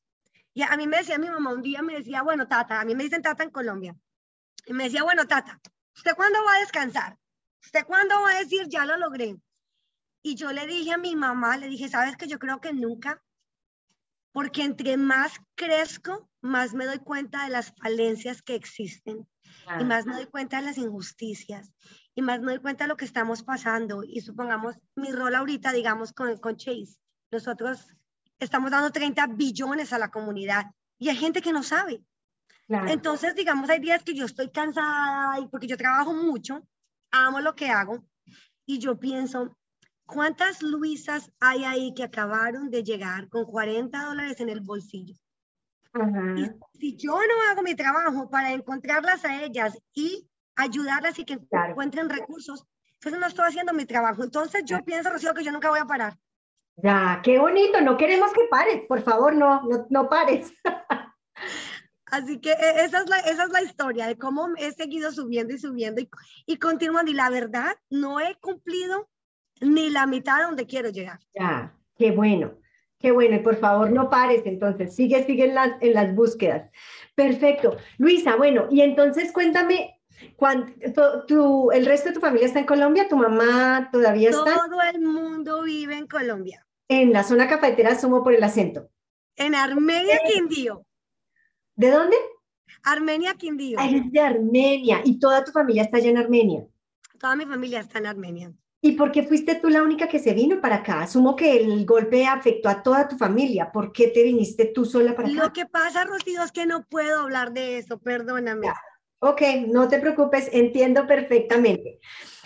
Y 0.53 0.63
a 0.63 0.75
mí 0.75 0.85
me 0.85 0.97
decía 0.97 1.17
mi 1.17 1.29
mamá 1.29 1.53
un 1.53 1.61
día, 1.61 1.81
me 1.81 1.93
decía, 1.93 2.23
bueno, 2.23 2.45
Tata, 2.45 2.81
a 2.81 2.83
mí 2.83 2.93
me 2.93 3.03
dicen 3.05 3.21
Tata 3.21 3.43
en 3.43 3.51
Colombia. 3.51 3.95
Y 4.65 4.73
me 4.73 4.83
decía, 4.83 5.03
bueno, 5.03 5.25
Tata, 5.25 5.61
¿usted 5.95 6.15
cuándo 6.15 6.43
va 6.43 6.55
a 6.55 6.59
descansar? 6.59 7.17
¿Usted 7.63 7.85
cuándo 7.85 8.21
va 8.21 8.31
a 8.31 8.39
decir, 8.39 8.67
ya 8.67 8.85
lo 8.85 8.97
logré? 8.97 9.37
Y 10.21 10.35
yo 10.35 10.51
le 10.51 10.65
dije 10.65 10.91
a 10.91 10.97
mi 10.97 11.15
mamá, 11.15 11.57
le 11.57 11.67
dije, 11.67 11.89
¿sabes 11.89 12.15
que 12.17 12.27
yo 12.27 12.39
creo 12.39 12.61
que 12.61 12.73
nunca? 12.73 13.21
Porque 14.31 14.63
entre 14.63 14.97
más 14.97 15.33
crezco, 15.55 16.29
más 16.41 16.73
me 16.73 16.85
doy 16.85 16.99
cuenta 16.99 17.43
de 17.43 17.51
las 17.51 17.73
falencias 17.75 18.41
que 18.41 18.55
existen 18.55 19.27
y 19.79 19.83
más 19.83 20.05
me 20.05 20.15
doy 20.15 20.25
cuenta 20.25 20.57
de 20.57 20.63
las 20.63 20.77
injusticias 20.77 21.71
y 22.15 22.21
más 22.21 22.39
me 22.39 22.53
doy 22.53 22.61
cuenta 22.61 22.85
de 22.85 22.89
lo 22.89 22.97
que 22.97 23.05
estamos 23.05 23.43
pasando. 23.43 24.03
Y 24.03 24.21
supongamos 24.21 24.75
mi 24.95 25.11
rol 25.11 25.35
ahorita, 25.35 25.71
digamos, 25.71 26.13
con, 26.13 26.37
con 26.37 26.57
Chase. 26.57 26.97
Nosotros 27.31 27.95
estamos 28.39 28.71
dando 28.71 28.91
30 28.91 29.27
billones 29.27 29.93
a 29.93 29.99
la 29.99 30.09
comunidad 30.09 30.65
y 30.97 31.09
hay 31.09 31.17
gente 31.17 31.41
que 31.41 31.53
no 31.53 31.63
sabe. 31.63 32.03
Claro. 32.67 32.89
Entonces, 32.89 33.35
digamos, 33.35 33.69
hay 33.69 33.79
días 33.79 34.03
que 34.03 34.13
yo 34.13 34.25
estoy 34.25 34.49
cansada 34.49 35.39
y 35.39 35.47
porque 35.47 35.67
yo 35.67 35.77
trabajo 35.77 36.13
mucho, 36.13 36.65
amo 37.11 37.39
lo 37.41 37.55
que 37.55 37.69
hago 37.69 38.03
y 38.65 38.79
yo 38.79 38.97
pienso, 38.97 39.57
¿cuántas 40.05 40.61
Luisas 40.61 41.31
hay 41.39 41.65
ahí 41.65 41.93
que 41.93 42.03
acabaron 42.03 42.69
de 42.69 42.83
llegar 42.83 43.27
con 43.29 43.45
40 43.45 44.03
dólares 44.03 44.39
en 44.39 44.49
el 44.49 44.61
bolsillo? 44.61 45.15
Ajá. 45.93 46.35
Y 46.37 46.49
si 46.79 46.95
yo 46.95 47.13
no 47.13 47.51
hago 47.51 47.61
mi 47.61 47.75
trabajo 47.75 48.29
para 48.29 48.51
encontrarlas 48.51 49.25
a 49.25 49.43
ellas 49.43 49.77
y 49.93 50.27
ayudarlas 50.55 51.19
y 51.19 51.25
que 51.25 51.37
Claro. 51.37 51.71
encuentren 51.71 52.09
recursos, 52.09 52.65
entonces 52.93 53.19
no 53.19 53.27
estoy 53.27 53.45
haciendo 53.49 53.73
mi 53.73 53.85
trabajo. 53.85 54.23
Entonces 54.23 54.63
yo 54.65 54.83
pienso, 54.83 55.09
Rocío, 55.09 55.33
que 55.33 55.43
yo 55.43 55.51
nunca 55.51 55.69
voy 55.69 55.79
a 55.79 55.85
parar. 55.85 56.17
Ya, 56.77 57.21
qué 57.23 57.37
bonito, 57.37 57.81
no 57.81 57.97
queremos 57.97 58.31
que 58.33 58.47
pares, 58.49 58.81
por 58.87 59.01
favor, 59.03 59.35
no, 59.35 59.61
no, 59.63 59.85
no 59.89 60.09
pares. 60.09 60.51
Así 62.13 62.39
que 62.39 62.51
e- 62.51 62.83
esa 62.85 62.99
es 63.01 63.09
la, 63.09 63.17
esa 63.19 63.43
es 63.45 63.49
la 63.49 63.63
historia 63.63 64.05
de 64.07 64.17
cómo 64.17 64.47
he 64.57 64.71
seguido 64.71 65.11
subiendo 65.11 65.53
y 65.53 65.57
subiendo 65.57 65.99
y, 65.99 66.09
y 66.45 66.57
continuando. 66.57 67.09
Y 67.11 67.15
la 67.15 67.29
verdad, 67.31 67.75
no 67.89 68.19
he 68.19 68.35
cumplido 68.39 69.09
ni 69.61 69.89
la 69.89 70.05
mitad 70.05 70.37
de 70.37 70.43
donde 70.43 70.67
quiero 70.67 70.89
llegar. 70.89 71.19
Ya, 71.33 71.75
qué 71.97 72.11
bueno, 72.11 72.53
qué 72.99 73.11
bueno, 73.11 73.35
y 73.35 73.39
por 73.39 73.55
favor 73.57 73.89
no 73.91 74.09
pares, 74.11 74.43
entonces, 74.45 74.95
sigue, 74.95 75.25
sigue 75.25 75.45
en 75.45 75.55
las, 75.55 75.71
en 75.81 75.93
las 75.93 76.13
búsquedas. 76.13 76.69
Perfecto. 77.15 77.77
Luisa, 77.97 78.35
bueno, 78.35 78.67
y 78.69 78.81
entonces 78.81 79.31
cuéntame, 79.31 79.99
cuán- 80.35 80.75
tu- 81.27 81.71
¿el 81.71 81.85
resto 81.85 82.09
de 82.09 82.15
tu 82.15 82.19
familia 82.19 82.45
está 82.47 82.59
en 82.59 82.65
Colombia? 82.65 83.07
¿Tu 83.09 83.17
mamá 83.17 83.89
todavía 83.91 84.29
está 84.29 84.43
Todo 84.43 84.81
el 84.93 85.01
mundo 85.01 85.63
vive 85.63 85.97
en 85.97 86.07
Colombia. 86.07 86.65
en 86.89 87.11
la 87.11 87.23
zona 87.23 87.47
cafetera, 87.47 87.97
sumo 87.99 88.23
por 88.23 88.33
el 88.33 88.43
acento? 88.43 88.89
En 89.35 89.55
Armenia, 89.55 90.19
Quindío. 90.31 90.85
¿De 91.75 91.89
dónde? 91.89 92.15
Armenia, 92.83 93.33
Quindío. 93.35 93.77
Ah, 93.79 93.87
Eres 93.87 94.11
de 94.11 94.19
Armenia 94.19 95.01
y 95.03 95.19
toda 95.19 95.43
tu 95.43 95.51
familia 95.51 95.83
está 95.83 95.97
allá 95.97 96.09
en 96.09 96.17
Armenia. 96.17 96.65
Toda 97.19 97.35
mi 97.35 97.45
familia 97.45 97.79
está 97.79 97.99
en 97.99 98.07
Armenia. 98.07 98.53
¿Y 98.81 98.93
por 98.93 99.13
qué 99.13 99.23
fuiste 99.23 99.55
tú 99.55 99.69
la 99.69 99.81
única 99.81 100.09
que 100.09 100.19
se 100.19 100.33
vino 100.33 100.59
para 100.59 100.77
acá? 100.77 101.01
Asumo 101.01 101.37
que 101.37 101.55
el 101.55 101.85
golpe 101.85 102.25
afectó 102.25 102.67
a 102.67 102.83
toda 102.83 103.07
tu 103.07 103.17
familia. 103.17 103.71
¿Por 103.71 103.93
qué 103.93 104.09
te 104.09 104.23
viniste 104.23 104.65
tú 104.65 104.83
sola 104.83 105.15
para 105.15 105.29
acá? 105.29 105.37
Lo 105.37 105.53
que 105.53 105.65
pasa, 105.65 106.03
Rocío, 106.03 106.43
es 106.43 106.51
que 106.51 106.65
no 106.65 106.83
puedo 106.85 107.21
hablar 107.21 107.53
de 107.53 107.77
eso, 107.77 107.97
perdóname. 107.97 108.67
Ya. 108.67 108.75
Ok, 109.19 109.41
no 109.67 109.87
te 109.87 109.99
preocupes, 109.99 110.49
entiendo 110.51 111.07
perfectamente. 111.07 112.01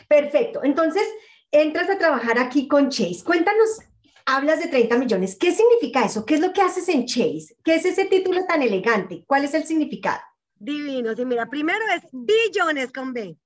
Perfecto. 0.08 0.63
Entonces, 0.63 1.04
entras 1.52 1.90
a 1.90 1.98
trabajar 1.98 2.38
aquí 2.38 2.68
con 2.68 2.90
Chase. 2.90 3.24
Cuéntanos 3.26 3.80
hablas 4.28 4.60
de 4.60 4.68
30 4.68 4.98
millones. 4.98 5.38
¿Qué 5.40 5.52
significa 5.52 6.06
eso? 6.06 6.26
¿Qué 6.26 6.36
es 6.36 6.42
lo 6.42 6.54
que 6.54 6.62
haces 6.62 6.88
en 6.90 7.06
Chase? 7.06 7.56
¿Qué 7.63 7.76
es 7.76 7.86
ese 7.86 8.06
título 8.06 8.46
tan 8.46 8.62
elegante? 8.62 9.24
¿Cuál 9.26 9.46
es 9.46 9.54
el 9.54 9.66
significado? 9.66 10.20
Divino. 10.56 11.16
Sí, 11.16 11.26
mira, 11.26 11.50
primero 11.50 11.84
es 11.96 12.04
billones 12.12 12.92
con 12.92 13.13
B. 13.13 13.38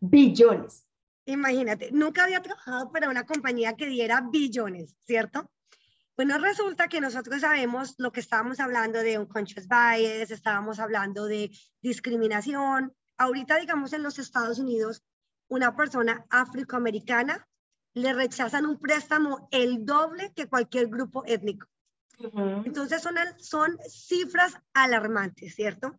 Billones. 0.00 0.84
Imagínate, 1.24 1.90
nunca 1.92 2.24
había 2.24 2.42
trabajado 2.42 2.90
para 2.90 3.08
una 3.08 3.26
compañía 3.26 3.76
que 3.76 3.86
diera 3.86 4.20
billones, 4.20 4.96
¿cierto? 5.04 5.50
Bueno, 6.16 6.38
resulta 6.38 6.88
que 6.88 7.00
nosotros 7.00 7.42
sabemos 7.42 7.94
lo 7.98 8.10
que 8.10 8.20
estábamos 8.20 8.58
hablando 8.58 8.98
de 9.00 9.18
un 9.18 9.26
conscious 9.26 9.68
bias, 9.68 10.30
estábamos 10.30 10.80
hablando 10.80 11.26
de 11.26 11.50
discriminación. 11.80 12.92
Ahorita, 13.18 13.58
digamos, 13.58 13.92
en 13.92 14.02
los 14.02 14.18
Estados 14.18 14.58
Unidos, 14.58 15.04
una 15.48 15.76
persona 15.76 16.26
afroamericana 16.30 17.47
le 18.02 18.12
rechazan 18.12 18.66
un 18.66 18.78
préstamo 18.78 19.48
el 19.50 19.84
doble 19.84 20.32
que 20.34 20.46
cualquier 20.46 20.88
grupo 20.88 21.24
étnico. 21.26 21.66
Entonces 22.64 23.00
son, 23.00 23.14
son 23.38 23.78
cifras 23.88 24.54
alarmantes, 24.74 25.54
¿cierto? 25.54 25.98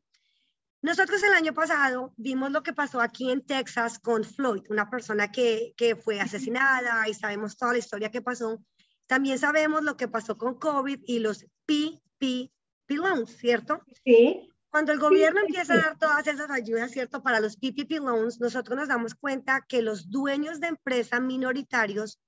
Nosotros 0.82 1.22
el 1.24 1.34
año 1.34 1.54
pasado 1.54 2.14
vimos 2.18 2.52
lo 2.52 2.64
que 2.64 2.74
pasó 2.74 3.02
aquí 3.02 3.32
en 3.32 3.46
Texas 3.46 4.00
con 4.00 4.24
Floyd, 4.24 4.64
una 4.70 4.90
persona 4.90 5.32
que, 5.32 5.74
que 5.76 5.96
fue 5.96 6.20
asesinada 6.20 7.08
y 7.08 7.14
sabemos 7.14 7.58
toda 7.58 7.74
la 7.74 7.80
historia 7.80 8.12
que 8.12 8.22
pasó. 8.22 8.62
También 9.08 9.40
sabemos 9.40 9.84
lo 9.84 9.98
que 9.98 10.08
pasó 10.08 10.38
con 10.38 10.56
COVID 10.56 11.02
y 11.06 11.20
los 11.20 11.46
PPP 11.66 12.52
loans, 12.90 13.38
¿cierto? 13.38 13.82
Sí. 14.06 14.50
Cuando 14.70 14.92
el 14.92 15.00
gobierno 15.00 15.42
empieza 15.42 15.74
a 15.74 15.78
dar 15.78 15.98
todas 15.98 16.28
esas 16.28 16.50
ayudas, 16.52 16.92
¿cierto? 16.92 17.24
Para 17.24 17.40
los 17.40 17.58
PPP 17.58 18.00
loans, 18.02 18.40
nosotros 18.40 18.78
nos 18.78 18.88
damos 18.88 19.16
cuenta 19.16 19.66
que 19.68 19.82
los 19.82 20.12
dueños 20.12 20.60
de 20.60 20.68
empresas 20.68 21.22
minoritarios 21.22 22.20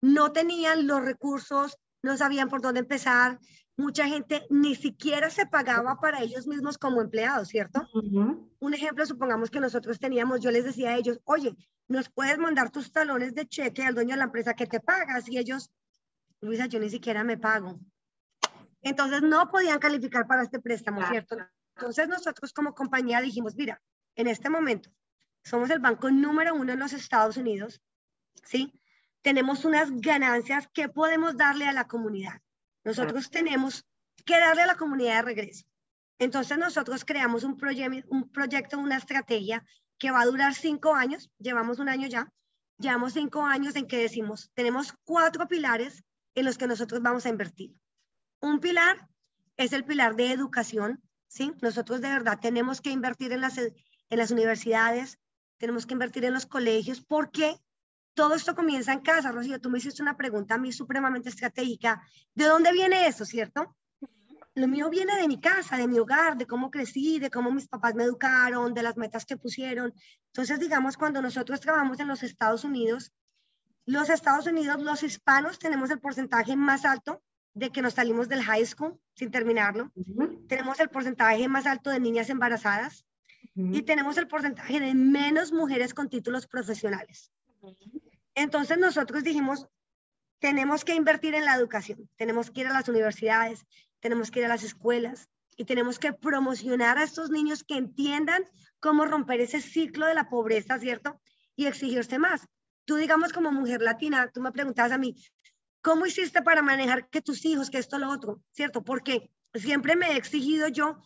no 0.00 0.32
tenían 0.32 0.86
los 0.86 1.04
recursos, 1.04 1.76
no 2.02 2.16
sabían 2.16 2.48
por 2.48 2.60
dónde 2.60 2.80
empezar. 2.80 3.40
Mucha 3.76 4.06
gente 4.06 4.46
ni 4.48 4.76
siquiera 4.76 5.28
se 5.30 5.46
pagaba 5.46 5.98
para 5.98 6.22
ellos 6.22 6.46
mismos 6.46 6.78
como 6.78 7.00
empleados, 7.00 7.48
¿cierto? 7.48 7.88
Un 8.60 8.74
ejemplo, 8.74 9.04
supongamos 9.04 9.50
que 9.50 9.60
nosotros 9.60 9.98
teníamos, 9.98 10.40
yo 10.40 10.50
les 10.50 10.64
decía 10.64 10.90
a 10.90 10.96
ellos, 10.96 11.20
oye, 11.24 11.56
nos 11.88 12.08
puedes 12.10 12.38
mandar 12.38 12.70
tus 12.70 12.92
talones 12.92 13.34
de 13.34 13.46
cheque 13.46 13.82
al 13.84 13.94
dueño 13.94 14.10
de 14.10 14.18
la 14.18 14.24
empresa 14.24 14.54
que 14.54 14.66
te 14.66 14.78
pagas 14.78 15.28
y 15.28 15.38
ellos, 15.38 15.70
Luisa, 16.40 16.66
yo 16.66 16.78
ni 16.78 16.90
siquiera 16.90 17.24
me 17.24 17.38
pago. 17.38 17.80
Entonces 18.82 19.22
no 19.22 19.50
podían 19.50 19.78
calificar 19.78 20.26
para 20.26 20.42
este 20.42 20.60
préstamo, 20.60 21.04
¿cierto? 21.08 21.36
Entonces 21.76 22.08
nosotros 22.08 22.52
como 22.52 22.74
compañía 22.74 23.20
dijimos, 23.20 23.54
mira, 23.56 23.80
en 24.14 24.26
este 24.26 24.50
momento 24.50 24.90
somos 25.44 25.70
el 25.70 25.80
banco 25.80 26.10
número 26.10 26.54
uno 26.54 26.72
en 26.72 26.78
los 26.78 26.92
Estados 26.92 27.36
Unidos, 27.36 27.80
¿sí? 28.44 28.72
Tenemos 29.22 29.64
unas 29.64 29.90
ganancias 29.90 30.68
que 30.72 30.88
podemos 30.88 31.36
darle 31.36 31.66
a 31.66 31.72
la 31.72 31.86
comunidad. 31.86 32.40
Nosotros 32.84 33.30
tenemos 33.30 33.86
que 34.24 34.38
darle 34.38 34.62
a 34.62 34.66
la 34.66 34.76
comunidad 34.76 35.16
de 35.16 35.22
regreso. 35.22 35.64
Entonces 36.18 36.58
nosotros 36.58 37.04
creamos 37.04 37.44
un, 37.44 37.58
un 38.08 38.30
proyecto, 38.30 38.78
una 38.78 38.96
estrategia 38.96 39.64
que 39.98 40.10
va 40.10 40.20
a 40.20 40.26
durar 40.26 40.54
cinco 40.54 40.94
años, 40.94 41.30
llevamos 41.38 41.78
un 41.78 41.88
año 41.88 42.08
ya, 42.08 42.32
llevamos 42.78 43.12
cinco 43.12 43.44
años 43.44 43.76
en 43.76 43.86
que 43.86 43.98
decimos, 43.98 44.50
tenemos 44.54 44.94
cuatro 45.04 45.46
pilares 45.48 46.04
en 46.34 46.44
los 46.44 46.58
que 46.58 46.66
nosotros 46.66 47.02
vamos 47.02 47.26
a 47.26 47.28
invertir. 47.28 47.74
Un 48.40 48.60
pilar 48.60 49.08
es 49.56 49.72
el 49.72 49.84
pilar 49.84 50.16
de 50.16 50.32
educación, 50.32 51.00
¿sí? 51.32 51.50
Nosotros 51.62 52.02
de 52.02 52.10
verdad 52.10 52.38
tenemos 52.40 52.82
que 52.82 52.90
invertir 52.90 53.32
en 53.32 53.40
las, 53.40 53.56
en 53.56 53.72
las 54.10 54.30
universidades, 54.30 55.18
tenemos 55.56 55.86
que 55.86 55.94
invertir 55.94 56.26
en 56.26 56.34
los 56.34 56.44
colegios, 56.44 57.00
porque 57.00 57.56
todo 58.14 58.34
esto 58.34 58.54
comienza 58.54 58.92
en 58.92 59.00
casa. 59.00 59.32
Rocío, 59.32 59.58
tú 59.58 59.70
me 59.70 59.78
hiciste 59.78 60.02
una 60.02 60.16
pregunta 60.16 60.54
a 60.54 60.58
mí 60.58 60.72
supremamente 60.72 61.30
estratégica. 61.30 62.02
¿De 62.34 62.44
dónde 62.44 62.70
viene 62.72 63.06
eso, 63.06 63.24
cierto? 63.24 63.74
Lo 64.54 64.68
mío 64.68 64.90
viene 64.90 65.16
de 65.16 65.26
mi 65.26 65.40
casa, 65.40 65.78
de 65.78 65.88
mi 65.88 65.98
hogar, 65.98 66.36
de 66.36 66.46
cómo 66.46 66.70
crecí, 66.70 67.18
de 67.18 67.30
cómo 67.30 67.50
mis 67.50 67.66
papás 67.66 67.94
me 67.94 68.04
educaron, 68.04 68.74
de 68.74 68.82
las 68.82 68.98
metas 68.98 69.24
que 69.24 69.38
pusieron. 69.38 69.94
Entonces, 70.26 70.60
digamos, 70.60 70.98
cuando 70.98 71.22
nosotros 71.22 71.60
trabajamos 71.60 71.98
en 72.00 72.08
los 72.08 72.22
Estados 72.22 72.64
Unidos, 72.64 73.12
los 73.86 74.10
Estados 74.10 74.46
Unidos, 74.46 74.82
los 74.82 75.02
hispanos 75.02 75.58
tenemos 75.58 75.90
el 75.90 75.98
porcentaje 75.98 76.56
más 76.56 76.84
alto 76.84 77.22
de 77.54 77.70
que 77.70 77.82
nos 77.82 77.94
salimos 77.94 78.28
del 78.28 78.42
high 78.42 78.64
school 78.66 78.98
sin 79.14 79.30
terminarlo. 79.30 79.92
Tenemos 80.48 80.80
el 80.80 80.88
porcentaje 80.88 81.48
más 81.48 81.66
alto 81.66 81.90
de 81.90 82.00
niñas 82.00 82.30
embarazadas 82.30 83.04
y 83.54 83.82
tenemos 83.82 84.16
el 84.16 84.28
porcentaje 84.28 84.80
de 84.80 84.94
menos 84.94 85.52
mujeres 85.52 85.94
con 85.94 86.08
títulos 86.08 86.46
profesionales. 86.46 87.30
Entonces 88.34 88.78
nosotros 88.78 89.24
dijimos, 89.24 89.68
tenemos 90.38 90.84
que 90.84 90.94
invertir 90.94 91.34
en 91.34 91.44
la 91.44 91.54
educación, 91.54 92.08
tenemos 92.16 92.50
que 92.50 92.62
ir 92.62 92.66
a 92.66 92.72
las 92.72 92.88
universidades, 92.88 93.66
tenemos 94.00 94.30
que 94.30 94.40
ir 94.40 94.46
a 94.46 94.48
las 94.48 94.64
escuelas 94.64 95.28
y 95.56 95.64
tenemos 95.64 95.98
que 95.98 96.12
promocionar 96.12 96.98
a 96.98 97.04
estos 97.04 97.30
niños 97.30 97.62
que 97.62 97.76
entiendan 97.76 98.44
cómo 98.80 99.04
romper 99.04 99.40
ese 99.40 99.60
ciclo 99.60 100.06
de 100.06 100.14
la 100.14 100.28
pobreza, 100.28 100.78
¿cierto? 100.78 101.20
Y 101.54 101.66
exigirse 101.66 102.18
más. 102.18 102.48
Tú, 102.84 102.96
digamos, 102.96 103.32
como 103.32 103.52
mujer 103.52 103.82
latina, 103.82 104.30
tú 104.32 104.40
me 104.40 104.50
preguntabas 104.50 104.92
a 104.92 104.98
mí, 104.98 105.14
¿Cómo 105.82 106.06
hiciste 106.06 106.42
para 106.42 106.62
manejar 106.62 107.08
que 107.08 107.20
tus 107.20 107.44
hijos, 107.44 107.68
que 107.68 107.78
esto, 107.78 107.98
lo 107.98 108.10
otro? 108.10 108.40
¿Cierto? 108.52 108.82
Porque 108.82 109.30
siempre 109.52 109.96
me 109.96 110.12
he 110.12 110.16
exigido 110.16 110.68
yo, 110.68 110.96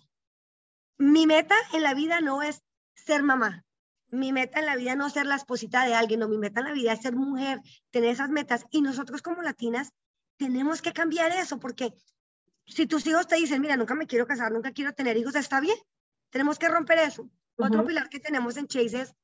mi 0.98 1.26
meta 1.26 1.54
en 1.72 1.82
la 1.82 1.94
vida 1.94 2.20
no 2.20 2.42
es 2.42 2.62
ser 2.94 3.22
mamá. 3.22 3.64
Mi 4.08 4.32
meta 4.32 4.60
en 4.60 4.66
la 4.66 4.76
vida 4.76 4.94
no 4.94 5.06
es 5.06 5.14
ser 5.14 5.26
la 5.26 5.34
esposita 5.34 5.84
de 5.84 5.94
alguien, 5.94 6.20
no, 6.20 6.28
mi 6.28 6.38
meta 6.38 6.60
en 6.60 6.66
la 6.66 6.72
vida 6.72 6.92
es 6.92 7.02
ser 7.02 7.16
mujer, 7.16 7.60
tener 7.90 8.10
esas 8.10 8.30
metas. 8.30 8.64
Y 8.70 8.82
nosotros 8.82 9.22
como 9.22 9.42
latinas 9.42 9.92
tenemos 10.36 10.82
que 10.82 10.92
cambiar 10.92 11.32
eso, 11.32 11.58
porque 11.58 11.92
si 12.66 12.86
tus 12.86 13.06
hijos 13.06 13.26
te 13.26 13.36
dicen, 13.36 13.62
mira, 13.62 13.76
nunca 13.76 13.94
me 13.94 14.06
quiero 14.06 14.26
casar, 14.26 14.52
nunca 14.52 14.72
quiero 14.72 14.92
tener 14.92 15.16
hijos, 15.16 15.34
está 15.34 15.60
bien. 15.60 15.76
Tenemos 16.30 16.58
que 16.58 16.68
romper 16.68 16.98
eso. 16.98 17.30
Otro 17.56 17.86
pilar 17.86 18.10
que 18.10 18.20
tenemos 18.20 18.56
en 18.58 18.66
Chase 18.66 19.00
es 19.00 19.14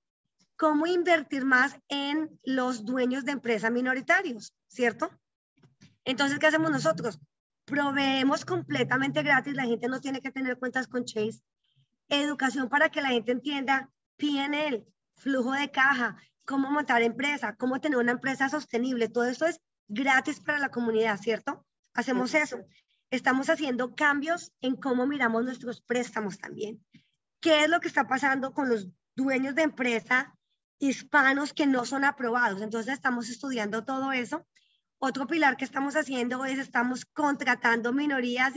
cómo 0.57 0.87
invertir 0.87 1.45
más 1.45 1.77
en 1.88 2.38
los 2.45 2.85
dueños 2.85 3.25
de 3.25 3.33
empresas 3.33 3.71
minoritarios, 3.71 4.55
¿cierto? 4.69 5.11
Entonces, 6.05 6.38
¿qué 6.38 6.47
hacemos 6.47 6.71
nosotros? 6.71 7.19
Proveemos 7.65 8.45
completamente 8.45 9.23
gratis, 9.23 9.55
la 9.55 9.65
gente 9.65 9.88
no 9.88 10.01
tiene 10.01 10.21
que 10.21 10.33
tener 10.33 10.59
cuentas 10.59 10.88
con 10.88 11.05
Chase. 11.05 11.43
Educación 12.09 12.69
para 12.69 12.91
que 12.91 13.03
la 13.03 13.11
gente 13.11 13.33
entienda 13.33 13.91
PNL, 14.17 14.85
flujo 15.17 15.53
de 15.53 15.71
caja, 15.71 16.17
cómo 16.45 16.71
montar 16.71 17.03
empresa, 17.03 17.55
cómo 17.57 17.81
tener 17.81 17.99
una 17.99 18.12
empresa 18.12 18.49
sostenible. 18.49 19.09
Todo 19.09 19.25
eso 19.25 19.47
es 19.47 19.61
gratis 19.88 20.41
para 20.41 20.59
la 20.59 20.71
comunidad, 20.71 21.19
¿cierto? 21.19 21.65
Hacemos 21.95 22.35
eso. 22.35 22.59
Estamos 23.11 23.49
haciendo 23.51 23.95
cambios 23.95 24.53
en 24.61 24.77
cómo 24.77 25.07
miramos 25.07 25.45
nuestros 25.45 25.83
préstamos 25.83 26.38
también. 26.38 26.85
¿Qué 27.41 27.65
es 27.65 27.71
lo 27.71 27.81
que 27.81 27.88
está 27.88 28.09
pasando 28.09 28.53
con 28.53 28.69
los 28.69 28.88
dueños 29.15 29.55
de 29.55 29.62
empresa 29.62 30.35
hispanos 30.79 31.53
que 31.53 31.67
no 31.67 31.85
son 31.85 32.05
aprobados? 32.05 32.62
Entonces 32.62 32.95
estamos 32.95 33.29
estudiando 33.29 33.85
todo 33.85 34.12
eso 34.12 34.47
otro 35.05 35.27
pilar 35.27 35.57
que 35.57 35.65
estamos 35.65 35.97
haciendo 35.97 36.45
es 36.45 36.61
estamos 36.61 37.05
contratando 37.05 37.93
minorías 37.93 38.55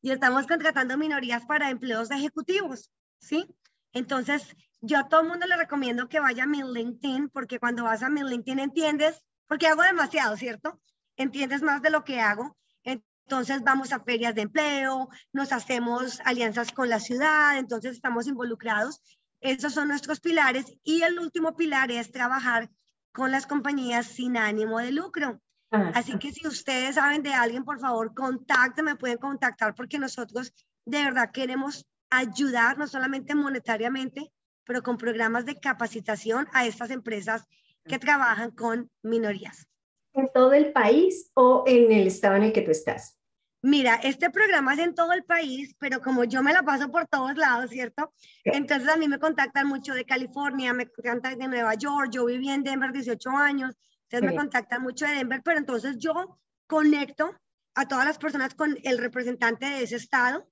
y 0.00 0.10
estamos 0.12 0.46
contratando 0.46 0.96
minorías 0.96 1.44
para 1.44 1.70
empleos 1.70 2.12
ejecutivos, 2.12 2.88
¿sí? 3.18 3.44
Entonces, 3.92 4.54
yo 4.80 4.98
a 4.98 5.08
todo 5.08 5.22
el 5.22 5.28
mundo 5.28 5.48
le 5.48 5.56
recomiendo 5.56 6.08
que 6.08 6.20
vaya 6.20 6.44
a 6.44 6.46
mi 6.46 6.62
LinkedIn 6.62 7.30
porque 7.30 7.58
cuando 7.58 7.82
vas 7.82 8.04
a 8.04 8.10
mi 8.10 8.22
LinkedIn 8.22 8.60
entiendes, 8.60 9.20
porque 9.48 9.66
hago 9.66 9.82
demasiado, 9.82 10.36
¿cierto? 10.36 10.80
Entiendes 11.16 11.62
más 11.62 11.82
de 11.82 11.90
lo 11.90 12.04
que 12.04 12.20
hago. 12.20 12.56
Entonces 12.84 13.60
vamos 13.64 13.92
a 13.92 14.04
ferias 14.04 14.36
de 14.36 14.42
empleo, 14.42 15.08
nos 15.32 15.50
hacemos 15.50 16.20
alianzas 16.24 16.70
con 16.70 16.88
la 16.88 17.00
ciudad, 17.00 17.58
entonces 17.58 17.96
estamos 17.96 18.28
involucrados. 18.28 19.02
Esos 19.40 19.74
son 19.74 19.88
nuestros 19.88 20.20
pilares. 20.20 20.72
Y 20.84 21.02
el 21.02 21.18
último 21.18 21.56
pilar 21.56 21.90
es 21.90 22.12
trabajar 22.12 22.70
con 23.12 23.30
las 23.30 23.46
compañías 23.46 24.06
sin 24.06 24.36
ánimo 24.36 24.78
de 24.78 24.92
lucro. 24.92 25.40
Así 25.70 26.18
que 26.18 26.32
si 26.32 26.46
ustedes 26.46 26.96
saben 26.96 27.22
de 27.22 27.32
alguien, 27.32 27.64
por 27.64 27.80
favor, 27.80 28.12
contáctenme, 28.12 28.96
pueden 28.96 29.16
contactar 29.16 29.74
porque 29.74 29.98
nosotros 29.98 30.52
de 30.84 31.04
verdad 31.04 31.30
queremos 31.32 31.86
ayudar, 32.10 32.76
no 32.76 32.86
solamente 32.86 33.34
monetariamente, 33.34 34.30
pero 34.64 34.82
con 34.82 34.98
programas 34.98 35.46
de 35.46 35.58
capacitación 35.58 36.46
a 36.52 36.66
estas 36.66 36.90
empresas 36.90 37.46
que 37.84 37.98
trabajan 37.98 38.50
con 38.50 38.90
minorías. 39.02 39.66
¿En 40.12 40.30
todo 40.30 40.52
el 40.52 40.72
país 40.72 41.30
o 41.34 41.64
en 41.66 41.90
el 41.90 42.06
estado 42.06 42.36
en 42.36 42.42
el 42.44 42.52
que 42.52 42.60
tú 42.60 42.70
estás? 42.70 43.18
Mira, 43.64 43.94
este 44.02 44.28
programa 44.28 44.74
es 44.74 44.80
en 44.80 44.94
todo 44.94 45.12
el 45.12 45.22
país, 45.22 45.76
pero 45.78 46.00
como 46.00 46.24
yo 46.24 46.42
me 46.42 46.52
la 46.52 46.64
paso 46.64 46.90
por 46.90 47.06
todos 47.06 47.36
lados, 47.36 47.70
¿cierto? 47.70 48.12
Entonces 48.42 48.88
a 48.88 48.96
mí 48.96 49.06
me 49.06 49.20
contactan 49.20 49.68
mucho 49.68 49.94
de 49.94 50.04
California, 50.04 50.72
me 50.72 50.88
contactan 50.88 51.38
de 51.38 51.46
Nueva 51.46 51.74
York, 51.74 52.10
yo 52.10 52.24
viví 52.24 52.48
en 52.50 52.64
Denver 52.64 52.90
18 52.90 53.30
años, 53.30 53.76
entonces 54.10 54.30
me 54.30 54.36
contactan 54.36 54.82
mucho 54.82 55.06
de 55.06 55.14
Denver, 55.14 55.42
pero 55.44 55.58
entonces 55.58 55.96
yo 55.98 56.40
conecto 56.66 57.36
a 57.76 57.86
todas 57.86 58.04
las 58.04 58.18
personas 58.18 58.54
con 58.54 58.76
el 58.82 58.98
representante 58.98 59.66
de 59.66 59.84
ese 59.84 59.96
estado. 59.96 60.48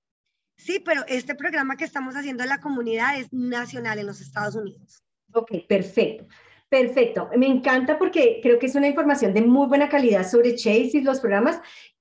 Sí, 0.57 0.79
pero 0.79 1.05
este 1.09 1.35
programa 1.35 1.77
que 1.77 1.85
estamos 1.85 2.15
haciendo 2.15 2.45
en 2.45 2.49
la 2.49 2.61
comunidad 2.61 3.19
es 3.19 3.33
nacional 3.33 3.99
en 3.99 4.07
los 4.07 4.21
Estados 4.21 4.55
Unidos. 4.55 5.03
Ok, 5.33 5.51
perfecto. 5.69 6.29
Perfecto, 6.69 7.29
me 7.37 7.49
encanta 7.49 7.99
porque 7.99 8.39
creo 8.41 8.61
que 8.61 8.67
es 8.67 8.77
una 8.77 8.87
información 8.87 9.35
de 9.35 9.43
muy 9.43 9.67
buena 9.67 9.89
calidad 9.89 10.25
sobre 10.25 10.55
Chase 10.55 10.91
y 10.95 11.01
los 11.01 11.19
programas 11.19 11.61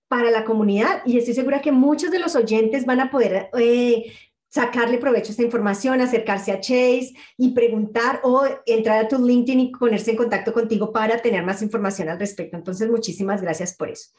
para 0.10 0.32
la 0.32 0.44
comunidad 0.44 1.02
y 1.06 1.18
estoy 1.18 1.36
segura 1.36 1.62
que 1.62 1.72
muchos 1.72 2.12
de 2.12 2.20
los 2.20 2.36
oyentes 2.36 2.86
van 2.86 3.00
a 3.00 3.12
poder 3.12 3.50
eh, 3.58 4.12
sacarle 4.50 4.98
provecho 4.98 5.28
a 5.28 5.32
esta 5.32 5.44
información, 5.44 6.02
acercarse 6.02 6.52
a 6.52 6.60
Chase 6.60 7.14
y 7.38 7.52
preguntar 7.52 8.20
o 8.24 8.44
entrar 8.66 9.06
a 9.06 9.08
tu 9.08 9.24
LinkedIn 9.24 9.60
y 9.60 9.72
ponerse 9.72 10.12
en 10.12 10.18
contacto 10.18 10.52
contigo 10.52 10.92
para 10.92 11.22
tener 11.22 11.46
más 11.46 11.62
información 11.62 12.10
al 12.10 12.20
respecto. 12.20 12.58
Entonces, 12.58 12.90
muchísimas 12.90 13.42
gracias 13.42 13.76
por 13.76 13.90
eso. 13.90 14.10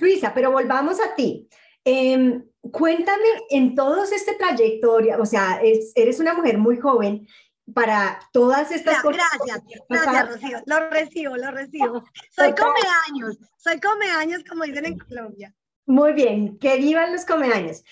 Luisa, 0.00 0.32
pero 0.34 0.50
volvamos 0.50 0.98
a 1.00 1.14
ti. 1.14 1.46
Em, 1.84 2.42
cuéntame 2.72 3.26
en 3.50 3.74
todos 3.74 4.10
este 4.10 4.34
trayectoria, 4.36 5.18
o 5.20 5.26
sea, 5.26 5.60
eres 5.94 6.18
una 6.18 6.32
mujer 6.32 6.56
muy 6.56 6.78
joven 6.78 7.28
para 7.72 8.20
todas 8.32 8.70
estas 8.70 9.00
cosas. 9.00 9.22
Gracias, 9.46 9.82
gracias, 9.88 10.28
Rocío. 10.28 10.62
Lo 10.66 10.90
recibo, 10.90 11.36
lo 11.36 11.50
recibo. 11.50 12.04
Soy 12.30 12.54
comeaños, 12.54 13.38
soy 13.56 13.80
comeaños, 13.80 14.42
como 14.48 14.64
dicen 14.64 14.84
en 14.84 14.98
Colombia. 14.98 15.54
Muy 15.86 16.12
bien, 16.12 16.58
que 16.58 16.76
vivan 16.76 17.12
los 17.12 17.24
comeaños. 17.24 17.82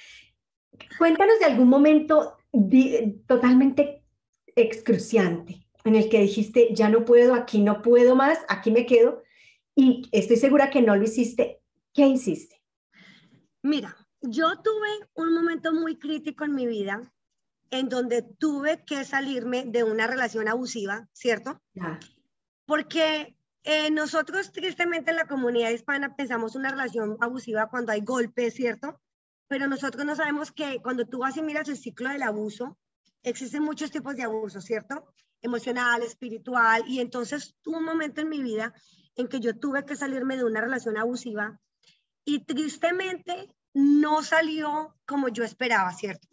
Cuéntanos 0.99 1.39
de 1.39 1.47
algún 1.47 1.69
momento 1.69 2.37
totalmente 3.27 4.05
excruciante 4.55 5.67
en 5.85 5.97
el 5.97 6.09
que 6.09 6.21
dijiste, 6.21 6.69
ya 6.75 6.89
no 6.89 7.05
puedo, 7.05 7.35
aquí 7.35 7.61
no 7.61 7.83
puedo 7.83 8.15
más, 8.15 8.39
aquí 8.49 8.71
me 8.71 8.87
quedo, 8.87 9.23
y 9.75 10.09
estoy 10.13 10.37
segura 10.37 10.71
que 10.71 10.83
no 10.83 10.97
lo 10.97 11.05
hiciste. 11.05 11.61
¿Qué 11.93 12.07
hiciste? 12.07 12.63
Mira, 13.63 13.97
yo 14.21 14.61
tuve 14.63 15.09
un 15.15 15.35
momento 15.35 15.73
muy 15.73 15.99
crítico 15.99 16.45
en 16.45 16.55
mi 16.55 16.67
vida 16.67 17.13
en 17.73 17.89
donde 17.89 18.21
tuve 18.23 18.85
que 18.85 19.03
salirme 19.03 19.65
de 19.65 19.83
una 19.83 20.07
relación 20.07 20.47
abusiva, 20.47 21.09
¿cierto? 21.15 21.59
Porque 22.67 23.35
eh, 23.65 23.91
nosotros 23.91 24.53
tristemente 24.53 25.11
en 25.11 25.17
la 25.17 25.27
comunidad 25.27 25.71
hispana 25.71 26.15
pensamos 26.15 26.55
una 26.55 26.71
relación 26.71 27.17
abusiva 27.21 27.71
cuando 27.71 27.93
hay 27.93 28.03
golpes, 28.03 28.55
¿cierto? 28.55 29.01
Pero 29.49 29.69
nosotros 29.69 30.05
no 30.05 30.15
sabemos 30.15 30.53
que 30.53 30.83
cuando 30.83 31.07
tú 31.07 31.21
vas 31.21 31.39
y 31.39 31.43
miras 31.43 31.67
el 31.71 31.79
ciclo 31.79 32.11
del 32.11 32.23
abuso, 32.23 32.79
existen 33.23 33.63
muchos 33.63 33.91
tipos 33.91 34.17
de 34.17 34.25
abuso, 34.25 34.61
¿cierto? 34.61 35.07
Emocional, 35.41 36.03
espiritual, 36.03 36.85
y 36.87 37.01
entonces 37.01 37.57
tuve 37.63 37.79
un 37.79 37.85
momento 37.85 38.21
en 38.21 38.29
mi 38.29 38.43
vida 38.43 38.75
en 39.17 39.29
que 39.29 39.41
yo 39.41 39.59
tuve 39.59 39.87
que 39.87 39.97
salirme 39.97 40.37
de 40.37 40.45
una 40.45 40.61
relación 40.61 40.99
abusiva 40.99 41.59
y 42.27 42.45
tristemente 42.45 43.49
no 43.73 44.23
salió 44.23 44.95
como 45.07 45.31
yo 45.31 45.43
esperaba, 45.43 45.91
¿cierto? 45.95 46.29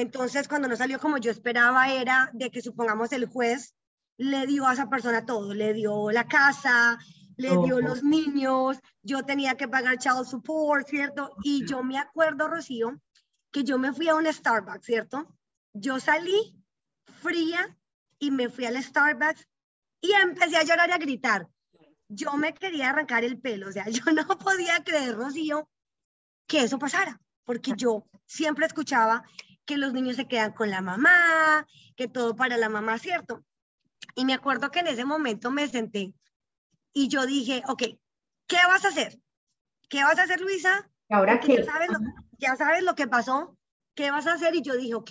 Entonces, 0.00 0.48
cuando 0.48 0.66
no 0.66 0.76
salió 0.76 0.98
como 0.98 1.18
yo 1.18 1.30
esperaba, 1.30 1.92
era 1.92 2.30
de 2.32 2.50
que 2.50 2.62
supongamos 2.62 3.12
el 3.12 3.26
juez 3.26 3.74
le 4.16 4.46
dio 4.46 4.66
a 4.66 4.72
esa 4.72 4.88
persona 4.88 5.26
todo, 5.26 5.52
le 5.52 5.74
dio 5.74 6.10
la 6.10 6.26
casa, 6.26 6.98
le 7.36 7.50
dio 7.50 7.80
los 7.80 8.02
niños, 8.02 8.78
yo 9.02 9.24
tenía 9.24 9.56
que 9.56 9.68
pagar 9.68 9.98
child 9.98 10.24
support, 10.24 10.88
¿cierto? 10.88 11.34
Y 11.42 11.66
yo 11.66 11.82
me 11.82 11.98
acuerdo, 11.98 12.48
Rocío, 12.48 12.98
que 13.50 13.62
yo 13.62 13.78
me 13.78 13.92
fui 13.92 14.08
a 14.08 14.14
un 14.14 14.26
Starbucks, 14.26 14.86
¿cierto? 14.86 15.26
Yo 15.74 16.00
salí 16.00 16.54
fría 17.22 17.76
y 18.18 18.30
me 18.30 18.48
fui 18.48 18.64
al 18.64 18.82
Starbucks 18.82 19.46
y 20.00 20.12
empecé 20.12 20.56
a 20.56 20.64
llorar 20.64 20.88
y 20.88 20.92
a 20.92 20.98
gritar. 20.98 21.48
Yo 22.08 22.32
me 22.38 22.54
quería 22.54 22.88
arrancar 22.88 23.24
el 23.24 23.38
pelo, 23.38 23.68
o 23.68 23.72
sea, 23.72 23.86
yo 23.90 24.04
no 24.12 24.26
podía 24.26 24.82
creer, 24.82 25.14
Rocío, 25.14 25.68
que 26.46 26.62
eso 26.62 26.78
pasara, 26.78 27.20
porque 27.44 27.72
yo 27.76 28.06
siempre 28.26 28.64
escuchaba 28.64 29.24
que 29.70 29.78
los 29.78 29.92
niños 29.92 30.16
se 30.16 30.26
quedan 30.26 30.50
con 30.52 30.68
la 30.68 30.80
mamá, 30.80 31.64
que 31.94 32.08
todo 32.08 32.34
para 32.34 32.56
la 32.56 32.68
mamá, 32.68 32.98
¿cierto? 32.98 33.44
Y 34.16 34.24
me 34.24 34.34
acuerdo 34.34 34.72
que 34.72 34.80
en 34.80 34.88
ese 34.88 35.04
momento 35.04 35.52
me 35.52 35.68
senté 35.68 36.12
y 36.92 37.06
yo 37.06 37.24
dije, 37.24 37.62
ok, 37.68 37.84
¿qué 38.48 38.56
vas 38.66 38.84
a 38.84 38.88
hacer? 38.88 39.16
¿Qué 39.88 40.02
vas 40.02 40.18
a 40.18 40.24
hacer, 40.24 40.40
Luisa? 40.40 40.90
¿Ahora 41.08 41.38
qué? 41.38 41.58
Ya 41.58 41.64
sabes, 41.64 41.88
lo, 41.88 41.98
ya 42.38 42.56
sabes 42.56 42.82
lo 42.82 42.96
que 42.96 43.06
pasó, 43.06 43.56
¿qué 43.94 44.10
vas 44.10 44.26
a 44.26 44.32
hacer? 44.32 44.56
Y 44.56 44.62
yo 44.62 44.76
dije, 44.76 44.94
ok, 44.94 45.10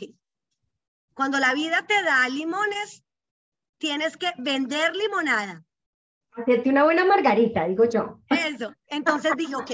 cuando 1.14 1.40
la 1.40 1.54
vida 1.54 1.86
te 1.88 2.04
da 2.04 2.28
limones, 2.28 3.06
tienes 3.78 4.18
que 4.18 4.34
vender 4.40 4.94
limonada. 4.94 5.64
Hacerte 6.34 6.70
una 6.70 6.84
buena 6.84 7.06
margarita, 7.06 7.66
digo 7.66 7.86
yo. 7.86 8.20
Eso. 8.28 8.74
Entonces 8.88 9.32
dije, 9.38 9.56
ok, 9.56 9.72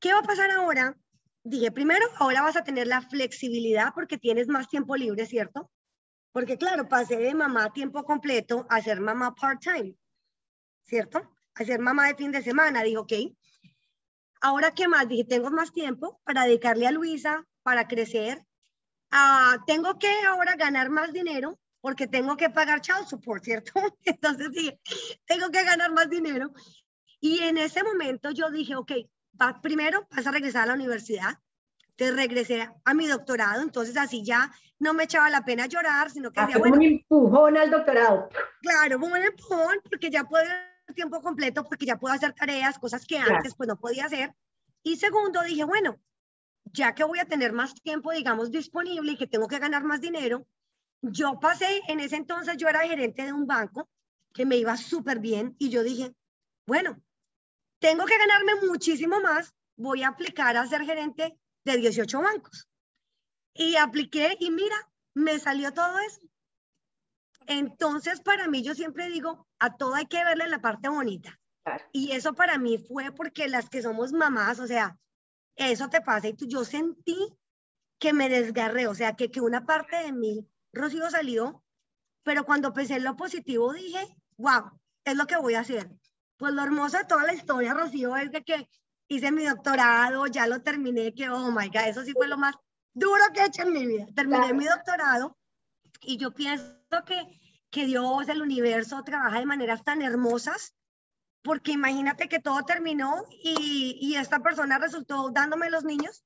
¿qué 0.00 0.14
va 0.14 0.20
a 0.20 0.22
pasar 0.22 0.50
ahora 0.52 0.96
dije, 1.48 1.70
primero, 1.72 2.06
ahora 2.16 2.42
vas 2.42 2.56
a 2.56 2.64
tener 2.64 2.86
la 2.86 3.02
flexibilidad 3.02 3.92
porque 3.94 4.18
tienes 4.18 4.48
más 4.48 4.68
tiempo 4.68 4.96
libre, 4.96 5.26
¿cierto? 5.26 5.70
Porque 6.32 6.56
claro, 6.58 6.88
pasé 6.88 7.16
de 7.16 7.34
mamá 7.34 7.64
a 7.64 7.72
tiempo 7.72 8.04
completo 8.04 8.66
a 8.68 8.80
ser 8.80 9.00
mamá 9.00 9.34
part-time, 9.34 9.94
¿cierto? 10.84 11.22
A 11.54 11.64
ser 11.64 11.80
mamá 11.80 12.06
de 12.06 12.14
fin 12.14 12.30
de 12.30 12.42
semana. 12.42 12.82
Dije, 12.82 12.98
ok, 12.98 13.12
ahora 14.40 14.72
qué 14.72 14.88
más? 14.88 15.08
Dije, 15.08 15.24
tengo 15.24 15.50
más 15.50 15.72
tiempo 15.72 16.20
para 16.24 16.44
dedicarle 16.44 16.86
a 16.86 16.92
Luisa, 16.92 17.44
para 17.62 17.88
crecer. 17.88 18.44
Ah, 19.10 19.58
tengo 19.66 19.98
que 19.98 20.12
ahora 20.26 20.54
ganar 20.56 20.90
más 20.90 21.12
dinero 21.12 21.58
porque 21.80 22.06
tengo 22.06 22.36
que 22.36 22.50
pagar 22.50 22.80
child 22.80 23.06
support, 23.06 23.42
¿cierto? 23.42 23.72
Entonces 24.04 24.50
dije, 24.52 24.78
tengo 25.26 25.50
que 25.50 25.64
ganar 25.64 25.92
más 25.92 26.10
dinero. 26.10 26.52
Y 27.20 27.40
en 27.40 27.58
ese 27.58 27.82
momento 27.82 28.30
yo 28.30 28.50
dije, 28.50 28.76
ok, 28.76 28.92
primero 29.62 30.06
vas 30.10 30.26
a 30.26 30.30
regresar 30.30 30.64
a 30.64 30.66
la 30.66 30.74
universidad, 30.74 31.38
te 31.96 32.12
regresé 32.12 32.68
a 32.84 32.94
mi 32.94 33.06
doctorado, 33.06 33.62
entonces 33.62 33.96
así 33.96 34.22
ya 34.22 34.52
no 34.78 34.94
me 34.94 35.04
echaba 35.04 35.30
la 35.30 35.44
pena 35.44 35.66
llorar, 35.66 36.10
sino 36.10 36.30
que 36.30 36.40
decía, 36.40 36.58
bueno, 36.58 36.76
un 36.76 36.82
empujón 36.82 37.56
al 37.56 37.70
doctorado. 37.70 38.28
Claro, 38.62 38.98
un 38.98 39.16
empujón, 39.16 39.80
porque 39.88 40.10
ya 40.10 40.24
puedo 40.24 40.44
tiempo 40.94 41.20
completo, 41.20 41.64
porque 41.64 41.86
ya 41.86 41.98
puedo 41.98 42.14
hacer 42.14 42.32
tareas, 42.32 42.78
cosas 42.78 43.04
que 43.04 43.18
antes 43.18 43.54
pues 43.54 43.68
no 43.68 43.78
podía 43.78 44.06
hacer. 44.06 44.34
Y 44.82 44.96
segundo, 44.96 45.42
dije, 45.42 45.64
bueno, 45.64 45.96
ya 46.72 46.94
que 46.94 47.04
voy 47.04 47.18
a 47.18 47.24
tener 47.24 47.52
más 47.52 47.74
tiempo, 47.74 48.12
digamos, 48.12 48.50
disponible 48.50 49.12
y 49.12 49.16
que 49.16 49.26
tengo 49.26 49.48
que 49.48 49.58
ganar 49.58 49.84
más 49.84 50.00
dinero, 50.00 50.46
yo 51.02 51.38
pasé, 51.40 51.82
en 51.88 52.00
ese 52.00 52.16
entonces 52.16 52.56
yo 52.56 52.68
era 52.68 52.80
gerente 52.80 53.24
de 53.24 53.32
un 53.32 53.46
banco 53.46 53.88
que 54.32 54.46
me 54.46 54.56
iba 54.56 54.76
súper 54.76 55.20
bien 55.20 55.54
y 55.58 55.68
yo 55.68 55.82
dije, 55.82 56.14
bueno, 56.66 57.00
tengo 57.78 58.04
que 58.04 58.18
ganarme 58.18 58.54
muchísimo 58.66 59.20
más, 59.20 59.54
voy 59.76 60.02
a 60.02 60.08
aplicar 60.08 60.56
a 60.56 60.66
ser 60.66 60.82
gerente 60.82 61.38
de 61.64 61.76
18 61.76 62.20
bancos. 62.20 62.68
Y 63.54 63.76
apliqué 63.76 64.36
y 64.40 64.50
mira, 64.50 64.76
me 65.14 65.38
salió 65.38 65.72
todo 65.72 65.98
eso. 65.98 66.20
Entonces, 67.46 68.20
para 68.20 68.46
mí, 68.48 68.62
yo 68.62 68.74
siempre 68.74 69.08
digo, 69.08 69.48
a 69.58 69.76
todo 69.76 69.94
hay 69.94 70.06
que 70.06 70.24
verle 70.24 70.48
la 70.48 70.60
parte 70.60 70.88
bonita. 70.88 71.40
Y 71.92 72.12
eso 72.12 72.34
para 72.34 72.58
mí 72.58 72.78
fue 72.78 73.12
porque 73.12 73.48
las 73.48 73.68
que 73.68 73.82
somos 73.82 74.12
mamás, 74.12 74.58
o 74.58 74.66
sea, 74.66 74.98
eso 75.56 75.88
te 75.88 76.00
pasa 76.00 76.28
y 76.28 76.34
tú, 76.34 76.46
yo 76.46 76.64
sentí 76.64 77.36
que 77.98 78.12
me 78.12 78.28
desgarré, 78.28 78.86
o 78.86 78.94
sea, 78.94 79.14
que, 79.16 79.30
que 79.30 79.40
una 79.40 79.66
parte 79.66 79.96
de 79.96 80.12
mí, 80.12 80.46
Rocío, 80.72 81.10
salió, 81.10 81.62
pero 82.22 82.44
cuando 82.44 82.72
pensé 82.72 82.96
en 82.96 83.04
lo 83.04 83.16
positivo 83.16 83.72
dije, 83.72 84.06
wow, 84.36 84.78
es 85.04 85.16
lo 85.16 85.26
que 85.26 85.36
voy 85.36 85.54
a 85.54 85.60
hacer. 85.60 85.90
Pues 86.38 86.54
lo 86.54 86.62
hermoso 86.62 86.98
de 86.98 87.04
toda 87.04 87.24
la 87.24 87.34
historia, 87.34 87.74
Rocío, 87.74 88.16
es 88.16 88.30
de 88.30 88.42
que 88.42 88.68
hice 89.08 89.32
mi 89.32 89.44
doctorado, 89.44 90.26
ya 90.26 90.46
lo 90.46 90.62
terminé, 90.62 91.12
que, 91.12 91.28
oh 91.28 91.50
my 91.50 91.66
God, 91.66 91.88
eso 91.88 92.04
sí 92.04 92.12
fue 92.12 92.28
lo 92.28 92.38
más 92.38 92.54
duro 92.94 93.22
que 93.34 93.40
he 93.40 93.46
hecho 93.46 93.62
en 93.62 93.72
mi 93.72 93.86
vida. 93.86 94.06
Terminé 94.14 94.54
mi 94.54 94.64
doctorado 94.64 95.36
y 96.00 96.16
yo 96.16 96.32
pienso 96.32 96.76
que, 97.04 97.40
que 97.70 97.86
Dios, 97.86 98.28
el 98.28 98.40
universo, 98.40 99.02
trabaja 99.02 99.40
de 99.40 99.46
maneras 99.46 99.82
tan 99.82 100.00
hermosas, 100.00 100.76
porque 101.42 101.72
imagínate 101.72 102.28
que 102.28 102.38
todo 102.38 102.62
terminó 102.62 103.24
y, 103.42 103.98
y 104.00 104.14
esta 104.16 104.38
persona 104.38 104.78
resultó 104.78 105.30
dándome 105.30 105.70
los 105.70 105.84
niños. 105.84 106.24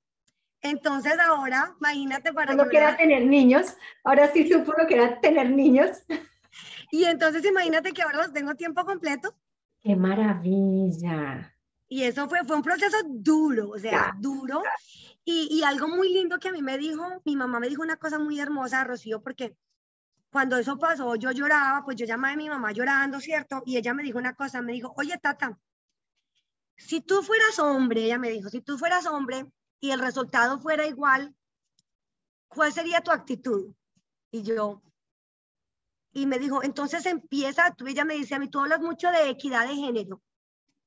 Entonces 0.61 1.18
ahora, 1.18 1.75
imagínate 1.81 2.33
para... 2.35 2.55
No 2.55 2.68
quiera 2.68 2.96
tener 2.96 3.25
niños, 3.25 3.77
ahora 4.05 4.31
sí 4.31 4.48
supo 4.51 4.72
lo 4.77 4.87
que 4.87 4.94
era 4.94 5.20
tener 5.20 5.51
niños. 5.51 6.03
Y 6.90 7.05
entonces 7.05 7.44
imagínate 7.46 7.92
que 7.92 8.03
ahora 8.03 8.18
los 8.18 8.33
tengo 8.33 8.55
tiempo 8.55 8.85
completo 8.85 9.35
¡Qué 9.82 9.96
maravilla! 9.96 11.54
Y 11.88 12.04
eso 12.04 12.28
fue, 12.28 12.44
fue 12.44 12.56
un 12.56 12.62
proceso 12.62 12.96
duro, 13.06 13.70
o 13.70 13.78
sea, 13.78 14.14
duro. 14.18 14.62
Y, 15.24 15.48
y, 15.50 15.62
algo 15.62 15.88
muy 15.88 16.12
lindo 16.12 16.38
que 16.38 16.48
a 16.48 16.52
mí 16.52 16.62
me 16.62 16.78
dijo, 16.78 17.04
mi 17.24 17.37
mamá 17.37 17.60
me 17.60 17.68
dijo 17.68 17.83
una 17.83 17.96
cosa 17.96 18.18
muy 18.18 18.40
hermosa, 18.40 18.83
Rocío, 18.83 19.20
porque 19.22 19.56
cuando 20.30 20.56
eso 20.56 20.78
pasó, 20.78 21.14
yo 21.16 21.30
lloraba, 21.30 21.85
pues 21.85 21.96
yo 21.96 22.06
llamaba 22.06 22.33
a 22.33 22.37
mi 22.37 22.48
mamá 22.48 22.72
llorando, 22.72 23.20
¿cierto? 23.20 23.62
Y 23.66 23.76
ella 23.76 23.92
me 23.92 24.02
dijo 24.02 24.18
una 24.18 24.35
cosa, 24.35 24.62
me 24.62 24.72
dijo, 24.72 24.94
oye, 24.96 25.18
Tata, 25.18 25.58
si 26.76 27.02
tú 27.02 27.22
fueras 27.22 27.58
hombre, 27.58 28.04
ella 28.04 28.18
me 28.18 28.30
dijo, 28.30 28.48
si 28.48 28.62
tú 28.62 28.78
fueras 28.78 29.06
hombre 29.06 29.46
y 29.78 29.90
el 29.90 30.00
resultado 30.00 30.58
fuera 30.58 30.87
igual, 30.87 31.35
¿cuál 32.48 32.72
sería 32.72 33.02
tu 33.02 33.10
actitud? 33.10 33.74
Y 34.30 34.42
yo, 34.42 34.83
y 36.13 36.27
me 36.27 36.38
dijo, 36.38 36.63
entonces 36.63 37.06
empieza, 37.06 37.75
tú, 37.75 37.87
ella 37.87 38.04
me 38.04 38.15
dice 38.15 38.35
a 38.35 38.38
mí, 38.38 38.48
tú 38.48 38.60
hablas 38.60 38.81
mucho 38.81 39.10
de 39.10 39.31
equidad 39.31 39.67
de 39.67 39.75
género, 39.75 40.21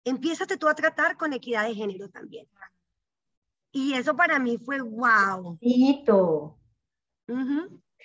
empiézate 0.04 0.58
tú 0.58 0.68
a 0.68 0.76
tratar 0.76 1.18
con 1.18 1.34
equidad 1.34 1.68
de 1.68 1.76
género 1.76 2.10
también. 2.10 2.48
Y 3.72 3.94
eso 3.94 4.16
para 4.16 4.40
mí 4.40 4.58
fue 4.58 4.80
wow. 4.80 5.58
Bonito. 5.62 6.58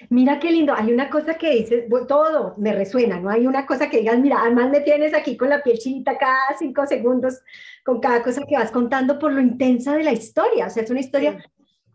Mira 0.09 0.41
qué 0.41 0.51
lindo, 0.51 0.75
hay 0.75 0.93
una 0.93 1.11
cosa 1.11 1.35
que 1.35 1.51
dices, 1.51 1.85
todo 2.09 2.55
me 2.57 2.73
resuena, 2.73 3.21
¿no? 3.21 3.29
Hay 3.29 3.47
una 3.47 3.67
cosa 3.67 3.91
que 3.91 3.99
digas, 3.99 4.19
mira, 4.19 4.41
además 4.41 4.71
me 4.71 4.81
tienes 4.81 5.13
aquí 5.13 5.37
con 5.37 5.51
la 5.51 5.63
piel 5.63 5.79
chinita 5.79 6.17
cada 6.17 6.57
cinco 6.59 6.87
segundos, 6.87 7.43
con 7.85 8.01
cada 8.01 8.23
cosa 8.23 8.43
que 8.49 8.57
vas 8.57 8.71
contando 8.71 9.19
por 9.19 9.33
lo 9.33 9.41
intensa 9.41 9.95
de 9.95 10.05
la 10.05 10.13
historia, 10.13 10.67
o 10.67 10.71
sea, 10.71 10.83
es 10.83 10.91
una 10.91 11.01
historia 11.01 11.45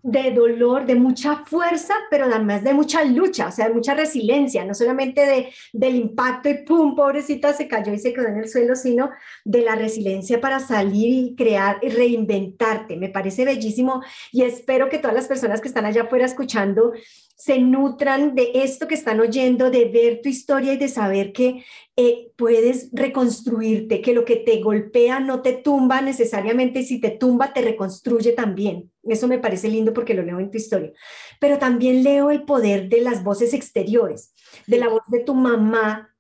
de 0.05 0.29
dolor, 0.29 0.85
de 0.85 0.93
mucha 0.93 1.43
fuerza, 1.45 1.95
pero 2.11 2.25
además 2.25 2.63
de 2.63 2.75
mucha 2.75 3.03
lucha, 3.03 3.47
o 3.47 3.51
sea, 3.51 3.67
de 3.67 3.73
mucha 3.73 3.95
resiliencia, 3.95 4.63
no 4.63 4.75
solamente 4.75 5.25
de, 5.25 5.49
del 5.73 5.95
impacto 5.95 6.47
y 6.47 6.63
pum, 6.63 6.95
pobrecita, 6.95 7.53
se 7.53 7.67
cayó 7.67 7.91
y 7.91 7.97
se 7.97 8.13
quedó 8.13 8.27
en 8.27 8.37
el 8.37 8.47
suelo, 8.47 8.75
sino 8.75 9.09
de 9.43 9.61
la 9.61 9.73
resiliencia 9.73 10.39
para 10.39 10.59
salir 10.59 11.09
y 11.09 11.35
crear 11.35 11.79
y 11.81 11.89
reinventarte. 11.89 12.97
Me 12.97 13.09
parece 13.09 13.45
bellísimo 13.45 14.03
y 14.31 14.43
espero 14.43 14.89
que 14.89 14.99
todas 14.99 15.15
las 15.15 15.27
personas 15.27 15.59
que 15.59 15.69
están 15.69 15.85
allá 15.85 16.03
afuera 16.03 16.25
escuchando 16.25 16.93
se 17.36 17.59
nutran 17.59 18.33
de 18.33 18.51
esto 18.55 18.88
que 18.88 18.95
están 18.95 19.19
oyendo, 19.19 19.69
de 19.69 19.86
ver 19.86 20.21
tu 20.21 20.29
historia 20.29 20.73
y 20.73 20.77
de 20.77 20.88
saber 20.88 21.33
que 21.33 21.65
eh, 21.97 22.31
puedes 22.38 22.89
reconstruirte, 22.93 24.01
que 24.01 24.13
lo 24.13 24.23
que 24.23 24.38
te 24.38 24.61
golpea 24.61 25.19
no 25.19 25.41
te 25.41 25.53
tumba 25.53 26.01
necesariamente, 26.01 26.83
si 26.83 26.99
te 26.99 27.11
tumba 27.11 27.53
te 27.53 27.61
reconstruye 27.61 28.31
también. 28.31 28.91
Eso 29.03 29.27
me 29.27 29.38
parece 29.38 29.67
lindo 29.67 29.93
porque 29.93 30.13
lo 30.13 30.23
leo 30.23 30.39
en 30.39 30.49
tu 30.49 30.57
historia. 30.57 30.93
Pero 31.39 31.59
también 31.59 32.03
leo 32.03 32.31
el 32.31 32.43
poder 32.43 32.88
de 32.88 33.01
las 33.01 33.23
voces 33.23 33.53
exteriores, 33.53 34.33
de 34.65 34.77
la 34.77 34.88
voz 34.88 35.03
de 35.07 35.19
tu 35.19 35.36
mamá 35.36 36.15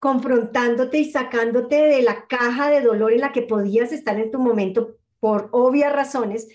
confrontándote 0.00 0.98
y 0.98 1.10
sacándote 1.10 1.76
de 1.76 2.02
la 2.02 2.26
caja 2.26 2.68
de 2.68 2.82
dolor 2.82 3.14
en 3.14 3.20
la 3.20 3.32
que 3.32 3.40
podías 3.40 3.90
estar 3.90 4.18
en 4.20 4.30
tu 4.30 4.38
momento 4.38 4.98
por 5.24 5.48
obvias 5.52 5.90
razones, 5.90 6.48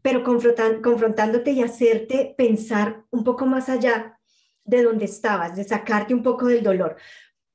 pero 0.00 0.22
confrontándote 0.22 1.50
y 1.50 1.60
hacerte 1.60 2.36
pensar 2.38 3.04
un 3.10 3.24
poco 3.24 3.46
más 3.46 3.68
allá 3.68 4.16
de 4.62 4.84
donde 4.84 5.06
estabas, 5.06 5.56
de 5.56 5.64
sacarte 5.64 6.14
un 6.14 6.22
poco 6.22 6.46
del 6.46 6.62
dolor. 6.62 6.94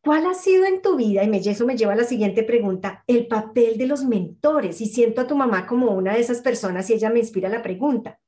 ¿Cuál 0.04 0.26
ha 0.26 0.34
sido 0.34 0.66
en 0.66 0.82
tu 0.82 0.98
vida, 0.98 1.24
y 1.24 1.48
eso 1.48 1.66
me 1.66 1.78
lleva 1.78 1.94
a 1.94 1.96
la 1.96 2.04
siguiente 2.04 2.44
pregunta, 2.44 3.02
el 3.08 3.28
papel 3.28 3.78
de 3.78 3.88
los 3.88 4.04
mentores? 4.04 4.82
Y 4.82 4.88
siento 4.88 5.22
a 5.22 5.28
tu 5.28 5.38
mamá 5.38 5.66
como 5.66 5.92
una 5.92 6.16
de 6.16 6.20
esas 6.20 6.42
personas 6.42 6.90
y 6.90 6.96
ella 6.96 7.12
me 7.12 7.20
inspira 7.20 7.48
la 7.48 7.62
pregunta. 7.62 8.20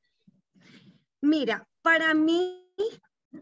Mira, 1.20 1.68
para 1.82 2.14
mí 2.14 2.72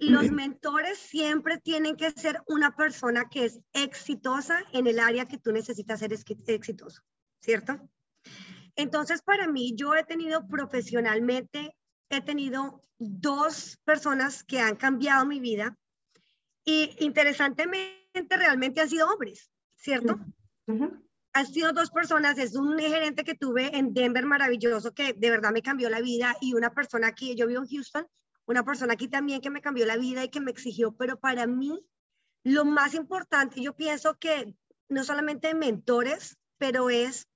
los 0.01 0.29
mentores 0.33 0.99
siempre 0.99 1.59
tienen 1.59 1.95
que 1.95 2.11
ser 2.11 2.43
una 2.49 2.75
persona 2.75 3.29
que 3.31 3.45
es 3.45 3.61
exitosa 3.75 4.59
en 4.73 4.89
el 4.89 4.99
área 4.99 5.27
que 5.27 5.39
tú 5.39 5.53
necesitas 5.53 6.01
ser 6.01 6.13
exitoso, 6.13 7.01
¿cierto? 7.41 7.79
Entonces, 8.79 9.23
para 9.23 9.49
mí, 9.49 9.75
yo 9.75 9.97
he 9.97 10.05
tenido 10.05 10.47
profesionalmente, 10.47 11.75
he 12.11 12.21
tenido 12.21 12.81
dos 12.97 13.77
personas 13.85 14.45
que 14.45 14.61
han 14.61 14.77
cambiado 14.77 15.27
mi 15.27 15.41
vida 15.41 15.77
y 16.65 16.95
interesantemente 17.01 18.37
realmente 18.37 18.81
han 18.81 18.89
sido 18.89 19.09
hombres, 19.09 19.51
¿cierto? 19.75 20.21
Han 21.33 21.47
sido 21.47 21.73
dos 21.73 21.91
personas, 21.91 22.39
es 22.39 22.55
un 22.55 22.79
gerente 22.79 23.25
que 23.25 23.35
tuve 23.35 23.77
en 23.77 23.95
Denver 23.95 24.25
maravilloso 24.25 24.95
que 24.95 25.13
de 25.13 25.31
verdad 25.31 25.51
me 25.51 25.63
cambió 25.63 25.91
la 25.91 26.01
vida 26.01 26.37
y 26.41 26.55
una 26.55 26.73
persona 26.73 27.09
aquí, 27.09 27.35
yo 27.35 27.49
vivo 27.49 27.63
en 27.63 27.69
Houston, 27.69 28.07
una 28.47 28.65
persona 28.65 28.93
aquí 28.93 29.09
también 29.09 29.41
que 29.41 29.51
me 29.51 29.61
cambió 29.61 29.87
la 29.87 29.97
vida 29.97 30.23
y 30.23 30.29
que 30.29 30.41
me 30.41 30.53
exigió, 30.53 30.93
pero 30.93 31.19
para 31.19 31.49
mí 31.49 31.85
lo 32.45 32.65
más 32.65 32.95
importante, 32.95 33.61
yo 33.61 33.75
pienso 33.75 34.17
que 34.21 34.55
no 34.89 35.03
solamente 35.03 35.53
mentores, 35.55 36.39
pero 36.59 36.91
es 36.91 37.27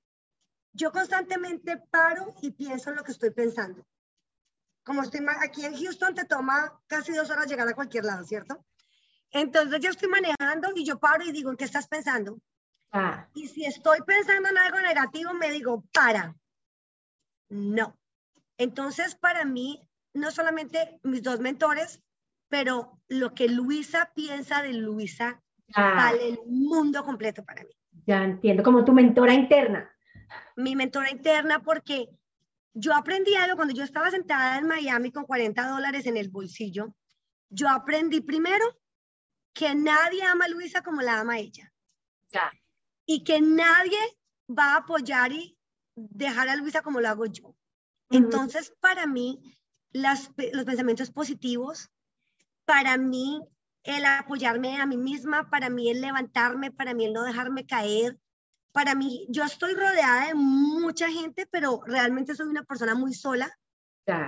yo 0.72 0.90
constantemente 0.90 1.76
paro 1.90 2.34
y 2.40 2.50
pienso 2.50 2.90
en 2.90 2.96
lo 2.96 3.04
que 3.04 3.12
estoy 3.12 3.30
pensando. 3.30 3.86
Como 4.84 5.02
estoy 5.02 5.20
aquí 5.40 5.64
en 5.64 5.76
Houston, 5.76 6.14
te 6.14 6.24
toma 6.24 6.80
casi 6.86 7.12
dos 7.12 7.30
horas 7.30 7.46
llegar 7.46 7.68
a 7.68 7.74
cualquier 7.74 8.04
lado, 8.04 8.24
¿cierto? 8.24 8.64
Entonces 9.30 9.80
yo 9.80 9.90
estoy 9.90 10.08
manejando 10.08 10.72
y 10.74 10.84
yo 10.84 10.98
paro 10.98 11.24
y 11.24 11.32
digo, 11.32 11.50
¿en 11.50 11.56
qué 11.56 11.64
estás 11.64 11.86
pensando? 11.88 12.40
Ah. 12.90 13.28
Y 13.34 13.48
si 13.48 13.64
estoy 13.64 14.00
pensando 14.06 14.48
en 14.48 14.58
algo 14.58 14.80
negativo, 14.80 15.32
me 15.34 15.50
digo, 15.50 15.84
para. 15.92 16.34
No. 17.48 17.96
Entonces, 18.58 19.14
para 19.14 19.44
mí, 19.44 19.80
no 20.14 20.30
solamente 20.30 21.00
mis 21.02 21.22
dos 21.22 21.40
mentores, 21.40 22.02
pero 22.48 23.00
lo 23.08 23.34
que 23.34 23.48
Luisa 23.48 24.10
piensa 24.14 24.62
de 24.62 24.74
Luisa 24.74 25.42
ah. 25.74 25.94
vale 25.96 26.28
el 26.28 26.40
mundo 26.46 27.04
completo 27.04 27.44
para 27.44 27.62
mí. 27.62 27.70
Ya 28.04 28.24
entiendo, 28.24 28.62
como 28.62 28.84
tu 28.84 28.92
mentora 28.92 29.32
interna 29.32 29.91
mi 30.56 30.76
mentora 30.76 31.10
interna 31.10 31.62
porque 31.62 32.08
yo 32.74 32.94
aprendí 32.94 33.34
algo 33.34 33.56
cuando 33.56 33.74
yo 33.74 33.84
estaba 33.84 34.10
sentada 34.10 34.58
en 34.58 34.66
Miami 34.66 35.12
con 35.12 35.24
40 35.24 35.68
dólares 35.68 36.06
en 36.06 36.16
el 36.16 36.30
bolsillo. 36.30 36.94
Yo 37.50 37.68
aprendí 37.68 38.20
primero 38.20 38.64
que 39.52 39.74
nadie 39.74 40.22
ama 40.24 40.46
a 40.46 40.48
Luisa 40.48 40.82
como 40.82 41.02
la 41.02 41.20
ama 41.20 41.38
ella. 41.38 41.72
Ya. 42.30 42.50
Y 43.04 43.24
que 43.24 43.40
nadie 43.40 43.98
va 44.48 44.74
a 44.74 44.76
apoyar 44.78 45.32
y 45.32 45.58
dejar 45.94 46.48
a 46.48 46.56
Luisa 46.56 46.82
como 46.82 47.00
lo 47.00 47.08
hago 47.08 47.26
yo. 47.26 47.54
Entonces, 48.10 48.74
para 48.80 49.06
mí, 49.06 49.40
las, 49.92 50.30
los 50.52 50.64
pensamientos 50.64 51.10
positivos, 51.10 51.90
para 52.64 52.96
mí, 52.96 53.40
el 53.84 54.04
apoyarme 54.04 54.80
a 54.80 54.86
mí 54.86 54.96
misma, 54.96 55.50
para 55.50 55.70
mí 55.70 55.90
el 55.90 56.00
levantarme, 56.00 56.70
para 56.70 56.94
mí 56.94 57.06
el 57.06 57.12
no 57.12 57.22
dejarme 57.22 57.66
caer, 57.66 58.18
para 58.72 58.94
mí, 58.94 59.26
yo 59.28 59.44
estoy 59.44 59.74
rodeada 59.74 60.28
de 60.28 60.34
mucha 60.34 61.10
gente, 61.10 61.46
pero 61.50 61.80
realmente 61.86 62.34
soy 62.34 62.48
una 62.48 62.64
persona 62.64 62.94
muy 62.94 63.14
sola, 63.14 63.50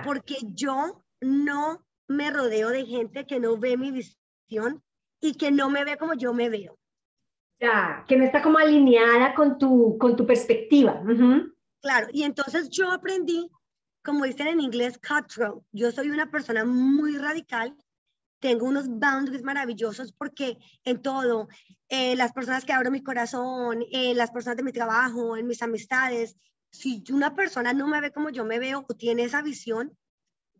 porque 0.03 0.37
yo 0.43 1.03
no 1.19 1.83
me 2.07 2.29
rodeo 2.29 2.69
de 2.69 2.85
gente 2.85 3.25
que 3.25 3.39
no 3.39 3.57
ve 3.57 3.75
mi 3.77 3.91
visión 3.91 4.83
y 5.19 5.33
que 5.33 5.51
no 5.51 5.69
me 5.69 5.83
ve 5.83 5.97
como 5.97 6.13
yo 6.13 6.33
me 6.33 6.49
veo. 6.49 6.77
Ya, 7.59 8.05
que 8.07 8.17
no 8.17 8.23
está 8.23 8.41
como 8.41 8.57
alineada 8.57 9.33
con 9.33 9.57
tu, 9.57 9.97
con 9.97 10.15
tu 10.15 10.25
perspectiva. 10.25 11.01
Claro, 11.81 12.07
y 12.11 12.23
entonces 12.23 12.69
yo 12.69 12.91
aprendí, 12.91 13.49
como 14.03 14.25
dicen 14.25 14.47
en 14.47 14.61
inglés, 14.61 14.99
cutthroat. 14.99 15.63
Yo 15.71 15.91
soy 15.91 16.09
una 16.09 16.29
persona 16.29 16.63
muy 16.65 17.17
radical 17.17 17.75
tengo 18.39 18.65
unos 18.65 18.87
boundaries 18.87 19.43
maravillosos 19.43 20.13
porque 20.13 20.57
en 20.83 21.01
todo, 21.01 21.47
eh, 21.89 22.15
las 22.15 22.33
personas 22.33 22.65
que 22.65 22.73
abro 22.73 22.91
mi 22.91 23.03
corazón, 23.03 23.83
eh, 23.91 24.13
las 24.13 24.31
personas 24.31 24.57
de 24.57 24.63
mi 24.63 24.71
trabajo, 24.71 25.37
en 25.37 25.47
mis 25.47 25.61
amistades, 25.61 26.37
si 26.71 27.03
una 27.11 27.35
persona 27.35 27.73
no 27.73 27.87
me 27.87 28.01
ve 28.01 28.11
como 28.11 28.29
yo 28.29 28.45
me 28.45 28.59
veo 28.59 28.85
o 28.87 28.93
tiene 28.95 29.23
esa 29.23 29.41
visión, 29.41 29.97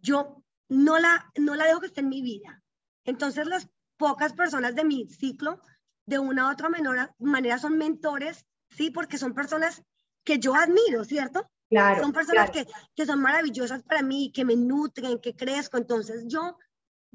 yo 0.01 0.43
no 0.69 0.99
la, 0.99 1.31
no 1.35 1.55
la 1.55 1.65
dejo 1.65 1.81
que 1.81 1.87
esté 1.87 2.01
en 2.01 2.09
mi 2.09 2.21
vida. 2.21 2.63
Entonces 3.03 3.45
las 3.47 3.67
pocas 3.97 4.33
personas 4.33 4.75
de 4.75 4.85
mi 4.85 5.07
ciclo, 5.09 5.61
de 6.05 6.19
una 6.19 6.47
u 6.47 6.51
otra 6.51 6.69
manera, 6.69 7.13
manera 7.19 7.57
son 7.57 7.77
mentores, 7.77 8.45
¿sí? 8.69 8.91
Porque 8.91 9.17
son 9.17 9.33
personas 9.33 9.83
que 10.23 10.39
yo 10.39 10.55
admiro, 10.55 11.03
¿cierto? 11.03 11.49
Claro, 11.69 12.03
son 12.03 12.13
personas 12.13 12.51
que, 12.51 12.65
que 12.95 13.05
son 13.05 13.21
maravillosas 13.21 13.83
para 13.83 14.01
mí, 14.01 14.31
que 14.33 14.45
me 14.45 14.55
nutren, 14.55 15.19
que 15.19 15.35
crezco. 15.35 15.77
Entonces 15.77 16.25
yo 16.27 16.57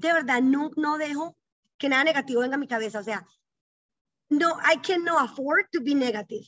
de 0.00 0.12
verdad 0.12 0.40
no, 0.40 0.70
no 0.76 0.98
dejo 0.98 1.36
que 1.76 1.88
nada 1.88 2.04
negativo 2.04 2.40
venga 2.40 2.56
a 2.56 2.58
mi 2.58 2.66
cabeza. 2.66 3.00
O 3.00 3.02
sea, 3.02 3.26
no, 4.30 4.58
I 4.60 4.78
cannot 4.78 5.20
afford 5.20 5.66
to 5.72 5.80
be 5.82 5.94
negative. 5.94 6.46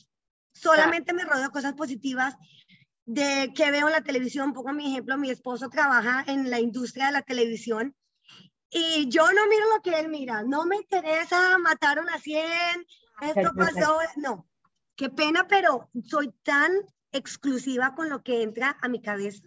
Solamente 0.53 1.13
me 1.13 1.23
rodeo 1.23 1.51
cosas 1.51 1.73
positivas 1.73 2.35
de 3.05 3.51
que 3.55 3.71
veo 3.71 3.87
en 3.87 3.93
la 3.93 4.01
televisión. 4.01 4.53
Poco 4.53 4.71
mi 4.73 4.91
ejemplo, 4.91 5.17
mi 5.17 5.29
esposo 5.29 5.69
trabaja 5.69 6.23
en 6.27 6.49
la 6.49 6.59
industria 6.59 7.07
de 7.07 7.13
la 7.13 7.21
televisión 7.21 7.95
y 8.69 9.07
yo 9.09 9.31
no 9.31 9.47
miro 9.47 9.69
lo 9.75 9.81
que 9.81 9.99
él 9.99 10.09
mira. 10.09 10.43
No 10.43 10.65
me 10.65 10.77
interesa, 10.77 11.57
mataron 11.59 12.09
a 12.09 12.19
100, 12.19 12.43
esto 13.21 13.53
pasó. 13.55 13.99
No, 14.15 14.47
qué 14.95 15.09
pena, 15.09 15.47
pero 15.47 15.89
soy 16.05 16.31
tan 16.43 16.71
exclusiva 17.11 17.93
con 17.95 18.09
lo 18.09 18.23
que 18.23 18.41
entra 18.41 18.77
a 18.81 18.87
mi 18.87 19.01
cabeza. 19.01 19.43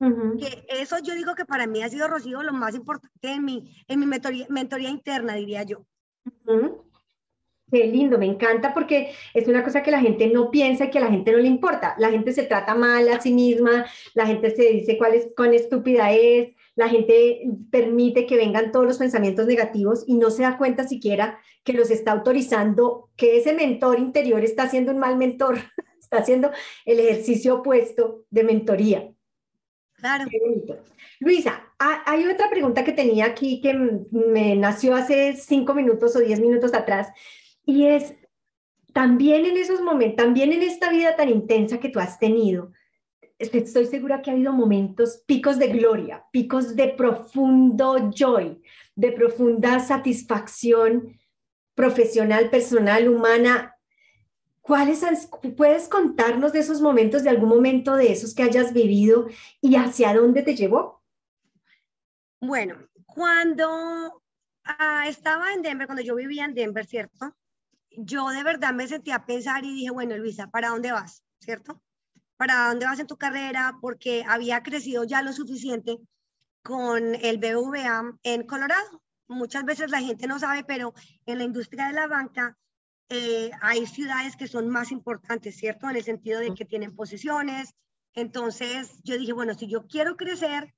Que 0.00 0.64
eso 0.68 0.96
yo 1.02 1.14
digo 1.14 1.34
que 1.34 1.44
para 1.44 1.66
mí 1.66 1.82
ha 1.82 1.88
sido, 1.88 2.06
Rocío, 2.06 2.42
lo 2.42 2.52
más 2.52 2.74
importante 2.74 3.32
en 3.32 3.44
mi, 3.44 3.76
en 3.88 3.98
mi 3.98 4.06
mentoría, 4.06 4.90
interna, 4.90 5.34
diría 5.34 5.64
yo. 5.64 5.84
Qué 7.70 7.86
lindo, 7.86 8.16
me 8.16 8.26
encanta 8.26 8.72
porque 8.72 9.12
es 9.34 9.46
una 9.48 9.62
cosa 9.62 9.82
que 9.82 9.90
la 9.90 10.00
gente 10.00 10.28
no 10.28 10.50
piensa 10.50 10.84
y 10.84 10.90
que 10.90 10.98
a 10.98 11.02
la 11.02 11.10
gente 11.10 11.32
no 11.32 11.38
le 11.38 11.48
importa. 11.48 11.96
La 11.98 12.10
gente 12.10 12.32
se 12.32 12.44
trata 12.44 12.74
mal 12.74 13.08
a 13.08 13.20
sí 13.20 13.32
misma, 13.32 13.86
la 14.14 14.26
gente 14.26 14.54
se 14.54 14.62
dice 14.70 14.96
cuál, 14.96 15.14
es, 15.14 15.28
cuán 15.36 15.52
estúpida 15.52 16.12
es, 16.12 16.50
la 16.76 16.88
gente 16.88 17.42
permite 17.70 18.24
que 18.24 18.36
vengan 18.36 18.70
todos 18.70 18.86
los 18.86 18.98
pensamientos 18.98 19.46
negativos 19.46 20.04
y 20.06 20.14
no 20.14 20.30
se 20.30 20.42
da 20.42 20.56
cuenta 20.56 20.86
siquiera 20.86 21.40
que 21.64 21.72
los 21.72 21.90
está 21.90 22.12
autorizando, 22.12 23.10
que 23.16 23.36
ese 23.36 23.52
mentor 23.52 23.98
interior 23.98 24.42
está 24.44 24.62
haciendo 24.62 24.92
un 24.92 24.98
mal 24.98 25.16
mentor, 25.16 25.58
está 26.00 26.18
haciendo 26.18 26.52
el 26.86 27.00
ejercicio 27.00 27.56
opuesto 27.56 28.24
de 28.30 28.44
mentoría. 28.44 29.12
Claro. 29.98 30.26
Luisa, 31.20 31.64
hay 31.78 32.26
otra 32.26 32.48
pregunta 32.48 32.84
que 32.84 32.92
tenía 32.92 33.26
aquí 33.26 33.60
que 33.60 33.74
me 34.12 34.54
nació 34.54 34.94
hace 34.94 35.34
cinco 35.34 35.74
minutos 35.74 36.14
o 36.14 36.20
diez 36.20 36.40
minutos 36.40 36.72
atrás 36.72 37.08
y 37.64 37.86
es, 37.86 38.14
también 38.92 39.44
en 39.44 39.56
esos 39.56 39.80
momentos, 39.80 40.16
también 40.16 40.52
en 40.52 40.62
esta 40.62 40.90
vida 40.90 41.16
tan 41.16 41.28
intensa 41.28 41.80
que 41.80 41.88
tú 41.88 41.98
has 41.98 42.18
tenido, 42.18 42.72
estoy 43.38 43.86
segura 43.86 44.22
que 44.22 44.30
ha 44.30 44.34
habido 44.34 44.52
momentos, 44.52 45.22
picos 45.26 45.58
de 45.58 45.68
gloria, 45.68 46.24
picos 46.32 46.76
de 46.76 46.88
profundo 46.88 48.10
joy, 48.14 48.62
de 48.94 49.12
profunda 49.12 49.80
satisfacción 49.80 51.18
profesional, 51.74 52.50
personal, 52.50 53.08
humana. 53.08 53.77
¿Cuáles 54.68 55.02
puedes 55.56 55.88
contarnos 55.88 56.52
de 56.52 56.58
esos 56.58 56.82
momentos, 56.82 57.22
de 57.22 57.30
algún 57.30 57.48
momento 57.48 57.96
de 57.96 58.12
esos 58.12 58.34
que 58.34 58.42
hayas 58.42 58.74
vivido 58.74 59.26
y 59.62 59.76
hacia 59.76 60.12
dónde 60.12 60.42
te 60.42 60.54
llevó? 60.54 61.02
Bueno, 62.38 62.76
cuando 63.06 64.22
ah, 64.64 65.08
estaba 65.08 65.54
en 65.54 65.62
Denver, 65.62 65.86
cuando 65.86 66.02
yo 66.02 66.14
vivía 66.16 66.44
en 66.44 66.52
Denver, 66.52 66.84
¿cierto? 66.84 67.34
Yo 67.92 68.28
de 68.28 68.44
verdad 68.44 68.74
me 68.74 68.86
sentí 68.86 69.10
a 69.10 69.24
pensar 69.24 69.64
y 69.64 69.72
dije, 69.72 69.90
bueno, 69.90 70.18
Luisa, 70.18 70.48
¿para 70.48 70.68
dónde 70.68 70.92
vas? 70.92 71.22
¿Cierto? 71.40 71.80
¿Para 72.36 72.68
dónde 72.68 72.84
vas 72.84 73.00
en 73.00 73.06
tu 73.06 73.16
carrera? 73.16 73.78
Porque 73.80 74.22
había 74.28 74.62
crecido 74.62 75.04
ya 75.04 75.22
lo 75.22 75.32
suficiente 75.32 75.96
con 76.62 77.14
el 77.14 77.38
BVA 77.38 78.18
en 78.22 78.42
Colorado. 78.46 79.02
Muchas 79.28 79.64
veces 79.64 79.90
la 79.90 80.02
gente 80.02 80.26
no 80.26 80.38
sabe, 80.38 80.62
pero 80.62 80.92
en 81.24 81.38
la 81.38 81.44
industria 81.44 81.86
de 81.86 81.94
la 81.94 82.06
banca 82.06 82.58
eh, 83.10 83.50
hay 83.62 83.86
ciudades 83.86 84.36
que 84.36 84.48
son 84.48 84.68
más 84.68 84.92
importantes, 84.92 85.56
¿cierto? 85.56 85.88
En 85.88 85.96
el 85.96 86.04
sentido 86.04 86.40
de 86.40 86.54
que 86.54 86.64
tienen 86.64 86.94
posiciones. 86.94 87.74
Entonces 88.14 89.00
yo 89.02 89.16
dije, 89.16 89.32
bueno, 89.32 89.54
si 89.54 89.68
yo 89.68 89.86
quiero 89.86 90.16
crecer, 90.16 90.74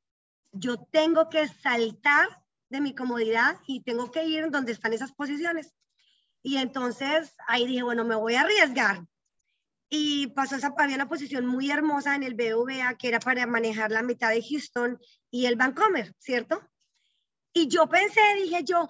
yo 0.52 0.76
tengo 0.76 1.28
que 1.28 1.48
saltar 1.48 2.28
de 2.68 2.80
mi 2.80 2.94
comodidad 2.94 3.58
y 3.66 3.82
tengo 3.82 4.10
que 4.10 4.24
ir 4.24 4.50
donde 4.50 4.72
están 4.72 4.92
esas 4.92 5.12
posiciones. 5.12 5.74
Y 6.42 6.56
entonces 6.56 7.34
ahí 7.46 7.66
dije, 7.66 7.82
bueno, 7.82 8.04
me 8.04 8.14
voy 8.14 8.34
a 8.34 8.42
arriesgar. 8.42 9.04
Y 9.88 10.28
pasó 10.28 10.54
esa, 10.54 10.72
había 10.78 10.94
una 10.94 11.08
posición 11.08 11.46
muy 11.46 11.70
hermosa 11.70 12.14
en 12.14 12.22
el 12.22 12.34
BVA 12.34 12.94
que 12.96 13.08
era 13.08 13.18
para 13.18 13.44
manejar 13.46 13.90
la 13.90 14.02
mitad 14.02 14.30
de 14.30 14.42
Houston 14.42 15.00
y 15.32 15.46
el 15.46 15.56
Vancomer, 15.56 16.14
¿cierto? 16.18 16.62
Y 17.52 17.66
yo 17.66 17.88
pensé, 17.88 18.20
dije 18.36 18.62
yo, 18.62 18.88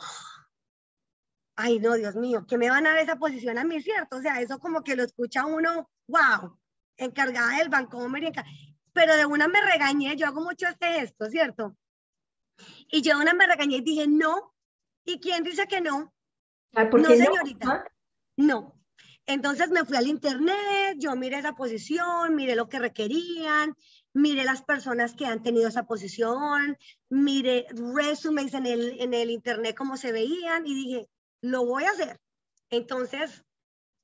ay 1.57 1.79
no, 1.79 1.95
Dios 1.95 2.17
mío, 2.17 2.47
que 2.47 2.59
me 2.59 2.71
van 2.71 2.87
a 2.87 2.91
dar 2.91 2.99
esa 2.99 3.17
posición 3.17 3.59
a 3.59 3.65
mí, 3.65 3.81
¿cierto? 3.83 4.17
O 4.17 4.23
sea, 4.23 4.41
eso 4.41 4.59
como 4.59 4.83
que 4.83 4.97
lo 4.97 5.03
escucha 5.05 5.47
uno, 5.47 5.91
wow, 6.07 6.59
encargada 6.97 7.59
del 7.59 7.69
Vancomer, 7.69 8.25
y 8.25 8.33
pero 8.93 9.17
de 9.17 9.27
una 9.27 9.49
me 9.49 9.61
regañé, 9.61 10.17
yo 10.17 10.27
hago 10.27 10.41
mucho 10.41 10.67
este 10.69 10.87
gesto, 10.87 11.27
¿cierto? 11.27 11.77
Y 12.91 13.03
yo 13.03 13.17
de 13.17 13.23
una 13.23 13.35
me 13.35 13.47
regañé 13.47 13.77
y 13.77 13.83
dije, 13.83 14.07
no. 14.07 14.55
¿Y 15.05 15.19
quién 15.19 15.43
dice 15.43 15.67
que 15.67 15.81
no? 15.81 16.13
¿Por 16.73 17.01
no, 17.01 17.09
señorita. 17.09 17.85
No. 18.37 18.81
Entonces 19.27 19.71
me 19.71 19.85
fui 19.85 19.97
al 19.97 20.09
internet, 20.09 20.97
yo 20.99 21.15
miré 21.15 21.39
esa 21.39 21.55
posición, 21.55 22.35
miré 22.35 22.57
lo 22.57 22.69
que 22.69 22.81
requerían, 22.81 23.75
miré 24.13 24.45
las 24.45 24.63
personas 24.63 25.15
que 25.15 25.27
han 25.27 25.43
tenido 25.43 25.69
esa 25.69 25.85
posición, 25.85 26.77
miré 27.09 27.67
resumes 27.95 28.55
en 28.55 28.67
el, 28.67 29.01
en 29.01 29.15
el 29.15 29.31
internet 29.31 29.77
cómo 29.77 29.97
se 29.97 30.11
veían 30.11 30.67
y 30.67 30.75
dije, 30.75 31.09
lo 31.43 31.65
voy 31.65 31.85
a 31.85 31.91
hacer. 31.91 32.21
Entonces 32.71 33.45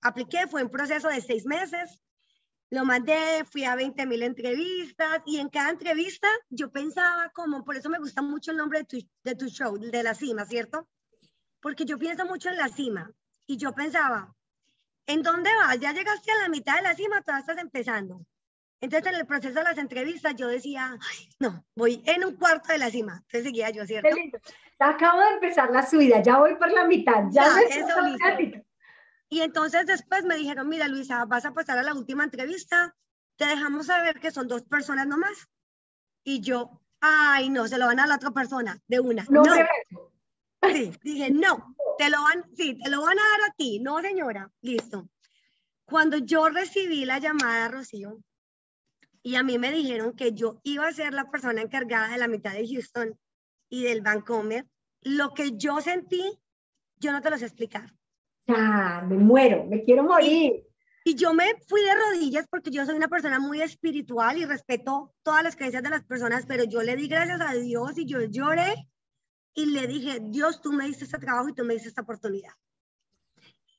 apliqué, 0.00 0.46
fue 0.46 0.62
un 0.62 0.70
proceso 0.70 1.08
de 1.08 1.20
seis 1.20 1.46
meses, 1.46 2.02
lo 2.70 2.84
mandé, 2.84 3.44
fui 3.44 3.64
a 3.64 3.76
20 3.76 4.06
mil 4.06 4.22
entrevistas 4.22 5.22
y 5.24 5.38
en 5.38 5.48
cada 5.48 5.70
entrevista 5.70 6.28
yo 6.50 6.70
pensaba 6.70 7.30
como, 7.30 7.64
por 7.64 7.76
eso 7.76 7.88
me 7.88 7.98
gusta 7.98 8.22
mucho 8.22 8.50
el 8.50 8.56
nombre 8.56 8.80
de 8.80 8.84
tu, 8.84 9.08
de 9.22 9.50
show, 9.50 9.78
de 9.78 10.02
la 10.02 10.14
cima, 10.14 10.44
¿cierto? 10.44 10.88
Porque 11.60 11.84
yo 11.84 11.98
pienso 11.98 12.26
mucho 12.26 12.48
en 12.48 12.56
la 12.56 12.68
cima 12.68 13.10
y 13.46 13.56
yo 13.56 13.72
pensaba, 13.72 14.34
¿en 15.06 15.22
dónde 15.22 15.50
vas? 15.54 15.78
Ya 15.78 15.92
llegaste 15.92 16.32
a 16.32 16.42
la 16.42 16.48
mitad 16.48 16.76
de 16.76 16.82
la 16.82 16.94
cima, 16.94 17.22
todavía 17.22 17.40
estás 17.40 17.58
empezando. 17.58 18.26
Entonces 18.80 19.12
en 19.12 19.18
el 19.18 19.26
proceso 19.26 19.54
de 19.54 19.64
las 19.64 19.78
entrevistas 19.78 20.34
yo 20.36 20.48
decía, 20.48 20.98
no, 21.40 21.64
voy 21.74 22.02
en 22.06 22.24
un 22.24 22.36
cuarto 22.36 22.72
de 22.72 22.78
la 22.78 22.90
cima. 22.90 23.22
Entonces 23.26 23.44
seguía 23.44 23.70
yo, 23.70 23.86
¿cierto? 23.86 24.16
Acabo 24.78 25.20
de 25.20 25.30
empezar 25.34 25.70
la 25.70 25.86
subida, 25.86 26.20
ya 26.22 26.38
voy 26.38 26.54
por 26.56 26.70
la 26.70 26.84
mitad, 26.84 27.24
ya, 27.30 27.46
ya 27.70 28.38
y 29.28 29.40
entonces 29.40 29.86
después 29.86 30.24
me 30.24 30.36
dijeron, 30.36 30.68
mira 30.68 30.88
Luisa, 30.88 31.24
vas 31.24 31.44
a 31.44 31.52
pasar 31.52 31.78
a 31.78 31.82
la 31.82 31.94
última 31.94 32.24
entrevista, 32.24 32.94
te 33.36 33.46
dejamos 33.46 33.86
saber 33.86 34.20
que 34.20 34.30
son 34.30 34.46
dos 34.46 34.62
personas 34.62 35.06
nomás. 35.06 35.48
Y 36.22 36.40
yo, 36.40 36.80
ay, 37.00 37.48
no, 37.48 37.66
se 37.66 37.78
lo 37.78 37.86
van 37.86 38.00
a 38.00 38.06
la 38.06 38.16
otra 38.16 38.30
persona, 38.30 38.80
de 38.86 39.00
una. 39.00 39.26
No. 39.28 39.42
Sí, 40.62 40.92
dije, 41.02 41.30
no, 41.30 41.74
te 41.98 42.08
lo 42.10 42.22
van, 42.22 42.44
sí, 42.56 42.78
te 42.82 42.90
lo 42.90 43.02
van 43.02 43.18
a 43.18 43.22
dar 43.22 43.50
a 43.50 43.54
ti. 43.54 43.78
No, 43.80 44.00
señora, 44.00 44.50
listo. 44.60 45.08
Cuando 45.84 46.18
yo 46.18 46.48
recibí 46.48 47.04
la 47.04 47.18
llamada, 47.18 47.68
Rocío, 47.68 48.18
y 49.26 49.34
a 49.34 49.42
mí 49.42 49.58
me 49.58 49.72
dijeron 49.72 50.14
que 50.14 50.32
yo 50.32 50.60
iba 50.62 50.86
a 50.86 50.92
ser 50.92 51.12
la 51.12 51.30
persona 51.30 51.60
encargada 51.60 52.08
de 52.08 52.18
la 52.18 52.28
mitad 52.28 52.52
de 52.52 52.66
Houston 52.66 53.18
y 53.68 53.82
del 53.82 54.00
Vancomer, 54.00 54.66
lo 55.02 55.34
que 55.34 55.56
yo 55.56 55.80
sentí, 55.80 56.22
yo 56.98 57.10
no 57.12 57.20
te 57.20 57.30
lo 57.30 57.38
sé 57.38 57.46
explicar 57.46 57.92
ya, 58.46 59.04
me 59.08 59.16
muero, 59.16 59.64
me 59.64 59.82
quiero 59.82 60.04
morir. 60.04 60.64
Y, 61.04 61.14
yo 61.14 61.34
me 61.34 61.54
fui 61.68 61.82
de 61.82 61.94
rodillas 61.94 62.46
porque 62.48 62.70
yo 62.70 62.84
soy 62.84 62.96
una 62.96 63.08
persona 63.08 63.38
muy 63.38 63.62
espiritual 63.62 64.38
y 64.38 64.44
respeto 64.44 65.14
todas 65.22 65.42
las 65.42 65.56
creencias 65.56 65.82
de 65.82 65.90
las 65.90 66.04
personas, 66.04 66.46
pero 66.46 66.64
yo 66.64 66.82
le 66.82 66.96
di 66.96 67.08
gracias 67.08 67.40
a 67.40 67.54
Dios 67.54 67.96
y 67.96 68.06
yo 68.06 68.22
lloré 68.22 68.88
y 69.54 69.66
le 69.66 69.86
dije, 69.86 70.18
Dios, 70.20 70.60
tú 70.60 70.72
me 70.72 70.86
diste 70.86 71.04
este 71.04 71.18
trabajo 71.18 71.48
y 71.48 71.54
tú 71.54 71.64
me 71.64 71.74
diste 71.74 71.88
esta 71.88 72.02
oportunidad. 72.02 72.52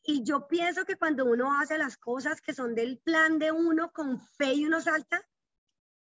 Y 0.04 0.24
yo 0.24 0.48
pienso 0.48 0.86
que 0.86 0.96
cuando 0.96 1.26
uno 1.26 1.60
hace 1.60 1.78
las 1.78 1.98
cosas 1.98 2.40
que 2.40 2.54
son 2.54 2.76
del 2.76 2.98
plan 3.00 3.40
de 3.40 3.52
uno 3.52 3.92
con 3.92 4.20
fe 4.20 4.54
y 4.54 4.66
uno 4.66 4.80
salta, 4.80 5.22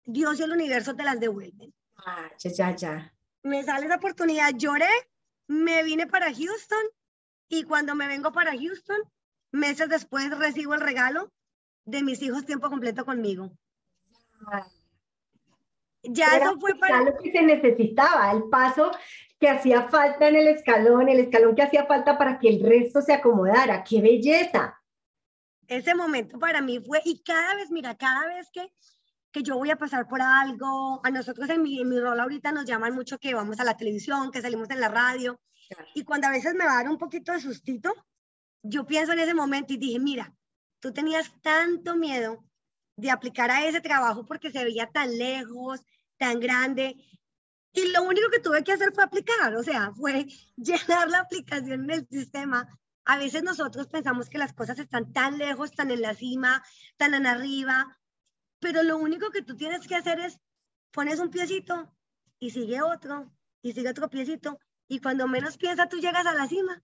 Dios 0.05 0.39
y 0.39 0.43
el 0.43 0.51
universo 0.51 0.95
te 0.95 1.03
las 1.03 1.19
devuelven. 1.19 1.73
Ah, 1.97 2.29
ya, 2.39 2.51
ya, 2.51 2.75
ya. 2.75 3.13
Me 3.43 3.63
sale 3.63 3.85
esa 3.85 3.95
oportunidad, 3.95 4.51
lloré, 4.55 4.89
me 5.47 5.83
vine 5.83 6.07
para 6.07 6.33
Houston 6.33 6.83
y 7.49 7.63
cuando 7.63 7.95
me 7.95 8.07
vengo 8.07 8.31
para 8.31 8.51
Houston, 8.51 9.01
meses 9.51 9.89
después 9.89 10.29
recibo 10.37 10.73
el 10.73 10.81
regalo 10.81 11.31
de 11.85 12.03
mis 12.03 12.21
hijos 12.21 12.45
tiempo 12.45 12.69
completo 12.69 13.05
conmigo. 13.05 13.51
Ya 16.03 16.37
eso 16.37 16.59
fue 16.59 16.75
para... 16.75 17.01
lo 17.01 17.17
que 17.17 17.31
se 17.31 17.41
necesitaba, 17.41 18.31
el 18.31 18.43
paso 18.49 18.91
que 19.39 19.49
hacía 19.49 19.89
falta 19.89 20.27
en 20.27 20.35
el 20.35 20.47
escalón, 20.47 21.09
el 21.09 21.19
escalón 21.19 21.55
que 21.55 21.63
hacía 21.63 21.85
falta 21.85 22.17
para 22.17 22.39
que 22.39 22.49
el 22.49 22.63
resto 22.63 23.01
se 23.01 23.13
acomodara. 23.13 23.83
¡Qué 23.83 24.01
belleza! 24.01 24.79
Ese 25.67 25.95
momento 25.95 26.37
para 26.37 26.61
mí 26.61 26.79
fue, 26.79 27.01
y 27.05 27.23
cada 27.23 27.55
vez, 27.55 27.71
mira, 27.71 27.95
cada 27.95 28.27
vez 28.27 28.49
que, 28.51 28.71
que 29.35 29.43
yo 29.43 29.57
voy 29.57 29.69
a 29.69 29.75
pasar 29.75 30.07
por 30.07 30.21
algo, 30.21 31.01
a 31.03 31.11
nosotros 31.11 31.49
en 31.49 31.61
mi, 31.61 31.81
en 31.81 31.89
mi 31.89 31.99
rol 31.99 32.17
ahorita 32.21 32.53
nos 32.53 32.63
llaman 32.63 32.95
mucho 32.95 33.17
que 33.17 33.33
vamos 33.33 33.59
a 33.59 33.65
la 33.65 33.75
televisión, 33.75 34.31
que 34.31 34.41
salimos 34.41 34.69
en 34.69 34.79
la 34.79 34.87
radio, 34.87 35.41
y 35.93 36.05
cuando 36.05 36.27
a 36.27 36.31
veces 36.31 36.55
me 36.55 36.63
va 36.63 36.71
a 36.71 36.75
dar 36.83 36.89
un 36.89 36.97
poquito 36.97 37.33
de 37.33 37.41
sustito, 37.41 37.93
yo 38.63 38.85
pienso 38.85 39.11
en 39.11 39.19
ese 39.19 39.33
momento 39.33 39.73
y 39.73 39.77
dije, 39.77 39.99
mira, 39.99 40.33
tú 40.79 40.93
tenías 40.93 41.33
tanto 41.41 41.97
miedo 41.97 42.45
de 42.95 43.11
aplicar 43.11 43.51
a 43.51 43.67
ese 43.67 43.81
trabajo 43.81 44.25
porque 44.25 44.51
se 44.51 44.63
veía 44.63 44.87
tan 44.87 45.17
lejos, 45.17 45.81
tan 46.17 46.39
grande. 46.39 46.95
Y 47.73 47.91
lo 47.91 48.03
único 48.03 48.29
que 48.29 48.39
tuve 48.39 48.63
que 48.63 48.71
hacer 48.71 48.93
fue 48.93 49.03
aplicar, 49.03 49.53
o 49.53 49.63
sea, 49.63 49.91
fue 49.97 50.27
llenar 50.55 51.09
la 51.09 51.19
aplicación 51.19 51.83
en 51.83 51.91
el 51.91 52.07
sistema. 52.07 52.69
A 53.03 53.17
veces 53.17 53.43
nosotros 53.43 53.87
pensamos 53.87 54.29
que 54.29 54.37
las 54.37 54.53
cosas 54.53 54.79
están 54.79 55.11
tan 55.11 55.37
lejos, 55.37 55.73
tan 55.73 55.91
en 55.91 56.01
la 56.01 56.15
cima, 56.15 56.63
tan 56.95 57.13
en 57.13 57.27
arriba, 57.27 57.97
pero 58.65 58.81
lo 58.81 58.97
único 58.97 59.29
que 59.29 59.43
tú 59.43 59.55
tienes 59.55 59.87
que 59.87 59.93
hacer 59.93 60.19
es 60.19 60.39
pones 60.91 61.19
un 61.19 61.29
piecito 61.29 61.87
y 62.39 62.49
sigue 62.49 62.81
otro 62.81 63.31
y 63.61 63.73
sigue 63.73 63.91
otro 63.91 64.09
piecito 64.09 64.57
y 64.87 64.99
cuando 64.99 65.27
menos 65.27 65.55
piensas 65.55 65.87
tú 65.87 65.97
llegas 65.97 66.25
a 66.25 66.33
la 66.33 66.47
cima. 66.47 66.81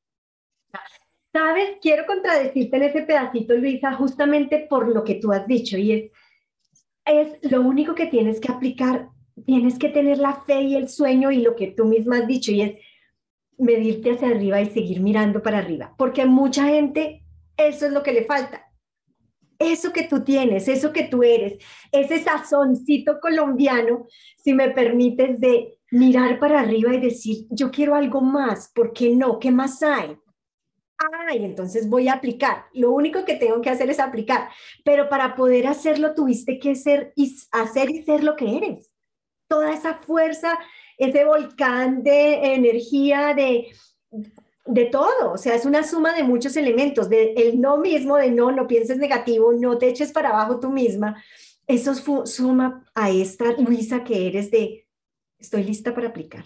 Sabes, 1.34 1.80
quiero 1.82 2.06
contradecirte 2.06 2.78
en 2.78 2.84
ese 2.84 3.02
pedacito, 3.02 3.56
Luisa, 3.56 3.94
justamente 3.94 4.68
por 4.70 4.94
lo 4.94 5.04
que 5.04 5.16
tú 5.16 5.32
has 5.32 5.48
dicho 5.48 5.76
y 5.76 5.92
es, 5.92 6.12
es 7.06 7.52
lo 7.52 7.62
único 7.62 7.96
que 7.96 8.06
tienes 8.06 8.40
que 8.40 8.52
aplicar, 8.52 9.10
tienes 9.48 9.80
que 9.80 9.90
tener 9.90 10.20
la 10.20 10.36
fe 10.36 10.62
y 10.62 10.76
el 10.76 10.88
sueño 10.88 11.32
y 11.32 11.42
lo 11.42 11.56
que 11.56 11.72
tú 11.72 11.86
misma 11.86 12.20
has 12.20 12.28
dicho 12.28 12.52
y 12.52 12.62
es 12.62 12.76
medirte 13.58 14.12
hacia 14.12 14.28
arriba 14.28 14.62
y 14.62 14.70
seguir 14.70 15.00
mirando 15.00 15.42
para 15.42 15.58
arriba, 15.58 15.96
porque 15.98 16.22
a 16.22 16.28
mucha 16.28 16.66
gente 16.66 17.24
eso 17.58 17.88
es 17.88 17.92
lo 17.92 18.04
que 18.04 18.14
le 18.14 18.26
falta. 18.26 18.71
Eso 19.62 19.94
que 19.94 20.04
tú 20.04 20.24
tienes, 20.24 20.68
eso 20.68 20.92
que 20.92 21.04
tú 21.04 21.22
eres, 21.22 21.64
ese 21.92 22.24
sazoncito 22.24 23.20
colombiano, 23.20 24.08
si 24.38 24.54
me 24.54 24.72
permites, 24.72 25.40
de 25.40 25.78
mirar 25.92 26.40
para 26.40 26.62
arriba 26.62 26.96
y 26.96 27.00
decir, 27.00 27.46
yo 27.52 27.70
quiero 27.70 27.94
algo 27.94 28.22
más, 28.22 28.72
¿por 28.74 28.92
qué 28.92 29.16
no? 29.16 29.38
¿Qué 29.38 29.52
más 29.52 29.84
hay? 29.84 30.18
Ay, 31.28 31.46
entonces 31.46 31.88
voy 31.88 32.08
a 32.08 32.14
aplicar. 32.14 32.66
Lo 32.74 32.92
único 32.92 33.24
que 33.24 33.36
tengo 33.36 33.62
que 33.62 33.70
hacer 33.70 33.90
es 33.92 34.00
aplicar, 34.00 34.50
pero 34.84 35.10
para 35.10 35.36
poder 35.36 35.68
hacerlo 35.68 36.16
tuviste 36.16 36.58
que 36.58 36.74
ser 36.74 37.14
y 37.16 37.36
hacer 37.52 37.92
y 37.92 38.02
ser 38.02 38.24
lo 38.24 38.36
que 38.36 38.58
eres. 38.58 38.92
Toda 39.48 39.74
esa 39.74 40.00
fuerza, 40.00 40.58
ese 40.98 41.24
volcán 41.24 42.02
de 42.02 42.56
energía, 42.56 43.36
de, 43.36 43.68
de 44.74 44.86
todo, 44.86 45.34
o 45.34 45.38
sea, 45.38 45.56
es 45.56 45.66
una 45.66 45.84
suma 45.84 46.14
de 46.14 46.24
muchos 46.24 46.56
elementos, 46.56 47.10
de 47.10 47.34
el 47.34 47.60
no 47.60 47.78
mismo, 47.78 48.16
de 48.16 48.32
no, 48.32 48.52
no 48.52 48.68
pienses 48.68 48.98
negativo, 48.98 49.52
no 49.52 49.78
te 49.78 49.90
eches 49.90 50.14
para 50.14 50.30
abajo 50.30 50.62
tú 50.62 50.70
misma, 50.70 51.22
eso 51.68 51.94
suma 52.26 52.86
a 52.96 53.10
esta 53.10 53.52
Luisa 53.58 54.04
que 54.06 54.28
eres 54.28 54.50
de, 54.50 54.88
estoy 55.38 55.64
lista 55.64 55.94
para 55.94 56.08
aplicar. 56.08 56.46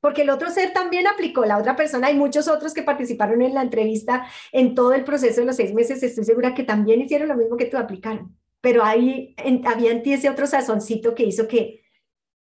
Porque 0.00 0.22
el 0.22 0.30
otro 0.30 0.48
ser 0.50 0.72
también 0.72 1.08
aplicó, 1.08 1.44
la 1.44 1.58
otra 1.58 1.74
persona 1.74 2.08
y 2.10 2.14
muchos 2.14 2.46
otros 2.46 2.72
que 2.72 2.84
participaron 2.84 3.42
en 3.42 3.54
la 3.54 3.62
entrevista 3.62 4.26
en 4.52 4.76
todo 4.76 4.92
el 4.92 5.02
proceso 5.02 5.40
de 5.40 5.46
los 5.46 5.56
seis 5.56 5.74
meses, 5.74 6.02
estoy 6.04 6.24
segura 6.24 6.54
que 6.54 6.62
también 6.62 7.00
hicieron 7.00 7.28
lo 7.28 7.36
mismo 7.36 7.56
que 7.56 7.66
tú 7.66 7.76
aplicaron. 7.76 8.36
Pero 8.60 8.84
ahí 8.84 9.34
había 9.64 9.90
en 9.90 10.02
ti 10.04 10.12
ese 10.12 10.30
otro 10.30 10.46
sazoncito 10.46 11.16
que 11.16 11.24
hizo 11.24 11.48
que 11.48 11.82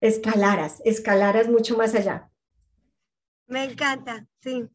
escalaras, 0.01 0.82
escalaras 0.86 1.47
mucho 1.49 1.78
más 1.78 1.93
allá. 1.93 2.32
Me 3.48 3.66
encanta, 3.66 4.26
sí. 4.39 4.68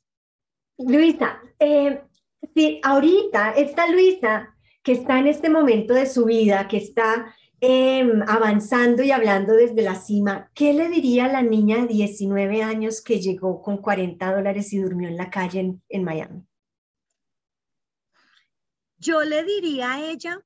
Luisa, 0.78 1.40
eh, 1.58 2.02
sí, 2.54 2.80
ahorita 2.82 3.50
esta 3.52 3.86
Luisa 3.88 4.54
que 4.82 4.92
está 4.92 5.18
en 5.18 5.26
este 5.26 5.50
momento 5.50 5.94
de 5.94 6.06
su 6.06 6.24
vida, 6.24 6.66
que 6.68 6.78
está 6.78 7.34
em, 7.60 8.22
avanzando 8.26 9.02
y 9.02 9.10
hablando 9.10 9.52
desde 9.52 9.82
la 9.82 9.94
cima, 9.94 10.50
¿qué 10.54 10.72
le 10.72 10.88
diría 10.88 11.26
a 11.26 11.32
la 11.32 11.42
niña 11.42 11.82
de 11.82 11.88
19 11.88 12.62
años 12.62 13.02
que 13.02 13.20
llegó 13.20 13.60
con 13.60 13.78
40 13.78 14.34
dólares 14.34 14.72
y 14.72 14.78
durmió 14.78 15.08
en 15.08 15.18
la 15.18 15.28
calle 15.28 15.60
en, 15.60 15.82
en 15.90 16.04
Miami? 16.04 16.46
Yo 18.96 19.22
le 19.22 19.44
diría 19.44 19.92
a 19.92 20.10
ella 20.10 20.40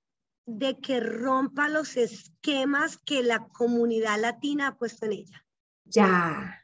de 0.46 0.78
que 0.78 1.00
rompa 1.00 1.68
los 1.68 1.96
esquemas 1.96 2.98
que 2.98 3.22
la 3.22 3.46
comunidad 3.48 4.20
latina 4.20 4.68
ha 4.68 4.76
puesto 4.76 5.06
en 5.06 5.12
ella. 5.12 5.46
Ya. 5.84 6.63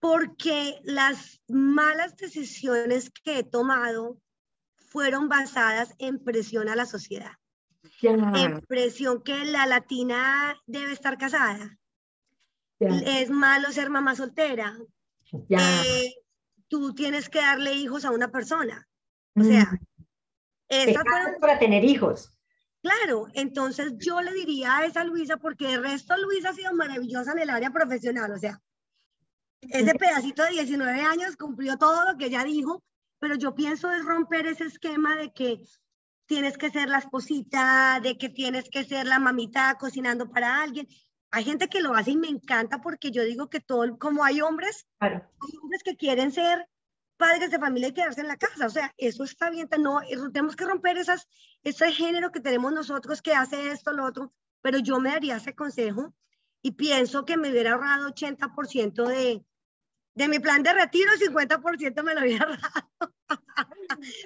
Porque 0.00 0.80
las 0.82 1.40
malas 1.48 2.16
decisiones 2.16 3.10
que 3.10 3.38
he 3.38 3.42
tomado 3.44 4.18
fueron 4.76 5.28
basadas 5.28 5.94
en 5.98 6.18
presión 6.18 6.68
a 6.68 6.76
la 6.76 6.86
sociedad. 6.86 7.32
En 8.02 8.60
presión 8.62 9.22
que 9.22 9.44
la 9.44 9.66
latina 9.66 10.56
debe 10.66 10.92
estar 10.92 11.18
casada. 11.18 11.78
Es 12.78 13.30
malo 13.30 13.70
ser 13.72 13.90
mamá 13.90 14.16
soltera. 14.16 14.76
Eh, 15.50 16.14
tú 16.68 16.94
tienes 16.94 17.28
que 17.28 17.40
darle 17.40 17.74
hijos 17.74 18.04
a 18.04 18.10
una 18.10 18.30
persona. 18.30 18.88
O 19.36 19.44
sea, 19.44 19.70
mm. 20.70 21.40
para 21.40 21.58
tener 21.58 21.84
hijos. 21.84 22.32
Claro, 22.82 23.26
entonces 23.34 23.92
yo 23.98 24.22
le 24.22 24.32
diría 24.32 24.78
a 24.78 24.86
esa 24.86 25.04
Luisa, 25.04 25.36
porque 25.36 25.74
el 25.74 25.82
resto 25.82 26.16
Luisa 26.16 26.50
ha 26.50 26.54
sido 26.54 26.72
maravillosa 26.72 27.32
en 27.32 27.40
el 27.40 27.50
área 27.50 27.70
profesional, 27.70 28.32
o 28.32 28.38
sea, 28.38 28.58
ese 29.62 29.94
pedacito 29.94 30.42
de 30.42 30.50
19 30.50 31.00
años 31.02 31.36
cumplió 31.36 31.76
todo 31.76 32.10
lo 32.10 32.18
que 32.18 32.26
ella 32.26 32.44
dijo, 32.44 32.82
pero 33.18 33.34
yo 33.34 33.54
pienso 33.54 33.92
es 33.92 34.04
romper 34.04 34.46
ese 34.46 34.64
esquema 34.64 35.16
de 35.16 35.32
que 35.32 35.62
tienes 36.26 36.56
que 36.56 36.70
ser 36.70 36.88
la 36.88 36.98
esposita, 36.98 38.00
de 38.02 38.16
que 38.16 38.28
tienes 38.28 38.68
que 38.70 38.84
ser 38.84 39.06
la 39.06 39.18
mamita 39.18 39.76
cocinando 39.78 40.30
para 40.30 40.62
alguien. 40.62 40.88
Hay 41.30 41.44
gente 41.44 41.68
que 41.68 41.80
lo 41.80 41.94
hace 41.94 42.12
y 42.12 42.16
me 42.16 42.28
encanta 42.28 42.80
porque 42.80 43.10
yo 43.10 43.22
digo 43.22 43.50
que 43.50 43.60
todo, 43.60 43.98
como 43.98 44.24
hay 44.24 44.40
hombres, 44.40 44.86
hay 44.98 45.20
hombres 45.62 45.82
que 45.84 45.96
quieren 45.96 46.32
ser 46.32 46.66
padres 47.16 47.50
de 47.50 47.58
familia 47.58 47.88
y 47.88 47.92
quedarse 47.92 48.22
en 48.22 48.28
la 48.28 48.36
casa. 48.36 48.66
O 48.66 48.70
sea, 48.70 48.94
eso 48.96 49.24
está 49.24 49.50
bien, 49.50 49.68
no, 49.78 50.00
tenemos 50.32 50.56
que 50.56 50.64
romper 50.64 50.96
esas, 50.96 51.28
ese 51.62 51.92
género 51.92 52.32
que 52.32 52.40
tenemos 52.40 52.72
nosotros 52.72 53.20
que 53.20 53.34
hace 53.34 53.70
esto, 53.70 53.92
lo 53.92 54.06
otro, 54.06 54.32
pero 54.62 54.78
yo 54.78 54.98
me 54.98 55.10
daría 55.10 55.36
ese 55.36 55.54
consejo 55.54 56.14
y 56.62 56.72
pienso 56.72 57.24
que 57.24 57.36
me 57.36 57.50
hubiera 57.50 57.72
ahorrado 57.72 58.08
80% 58.08 59.06
de, 59.06 59.44
de 60.14 60.28
mi 60.28 60.38
plan 60.38 60.62
de 60.62 60.72
retiro, 60.72 61.12
50% 61.12 62.02
me 62.02 62.14
lo 62.14 62.20
hubiera 62.20 62.44
ahorrado. 62.46 63.14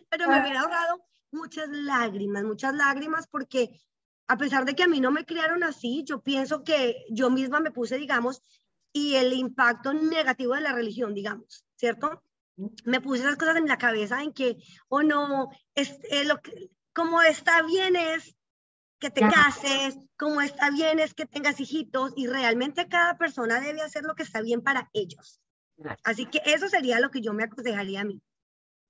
pero 0.09 0.29
me 0.29 0.41
hubiera 0.41 0.61
ahorrado 0.61 1.05
muchas 1.31 1.69
lágrimas, 1.69 2.45
muchas 2.45 2.75
lágrimas 2.75 3.27
porque 3.27 3.81
a 4.27 4.37
pesar 4.37 4.65
de 4.65 4.75
que 4.75 4.85
a 4.85 4.89
mí 4.89 5.01
no 5.01 5.11
me 5.11 5.27
criaron 5.27 5.63
así, 5.63 6.05
yo 6.05 6.23
pienso 6.23 6.65
que 6.65 7.05
yo 7.11 7.31
misma 7.31 7.61
me 7.61 7.71
puse, 7.71 7.99
digamos, 7.99 8.43
y 8.93 9.17
el 9.17 9.33
impacto 9.33 9.93
negativo 9.93 10.55
de 10.55 10.63
la 10.63 10.73
religión, 10.73 11.15
digamos, 11.15 11.67
¿cierto? 11.77 12.23
me 12.85 13.01
puse 13.01 13.23
esas 13.23 13.37
cosas 13.37 13.57
en 13.57 13.67
la 13.67 13.79
cabeza 13.79 14.23
en 14.23 14.33
que, 14.33 14.59
o 14.89 14.99
oh, 14.99 15.03
no, 15.03 15.51
es, 15.75 15.99
eh, 16.11 16.25
lo 16.25 16.41
que, 16.41 16.71
como 16.93 17.21
está 17.23 17.63
bien 17.63 17.97
es 17.97 18.37
que 18.99 19.11
te 19.11 19.21
cases, 19.21 19.99
como 20.17 20.41
está 20.41 20.71
bien 20.71 20.99
es 20.99 21.15
que 21.15 21.27
tengas 21.27 21.61
hijitos 21.61 22.13
y 22.17 22.27
realmente 22.27 22.89
cada 22.89 23.19
persona 23.19 23.61
debe 23.61 23.83
hacer 23.83 24.05
lo 24.05 24.15
que 24.15 24.23
está 24.23 24.41
bien 24.41 24.63
para 24.63 24.89
ellos. 24.93 25.41
Así 26.03 26.27
que 26.27 26.41
eso 26.45 26.69
sería 26.69 27.01
lo 27.01 27.11
que 27.11 27.21
yo 27.21 27.33
me 27.33 27.45
aconsejaría 27.45 28.01
a 28.01 28.05
mí. 28.05 28.21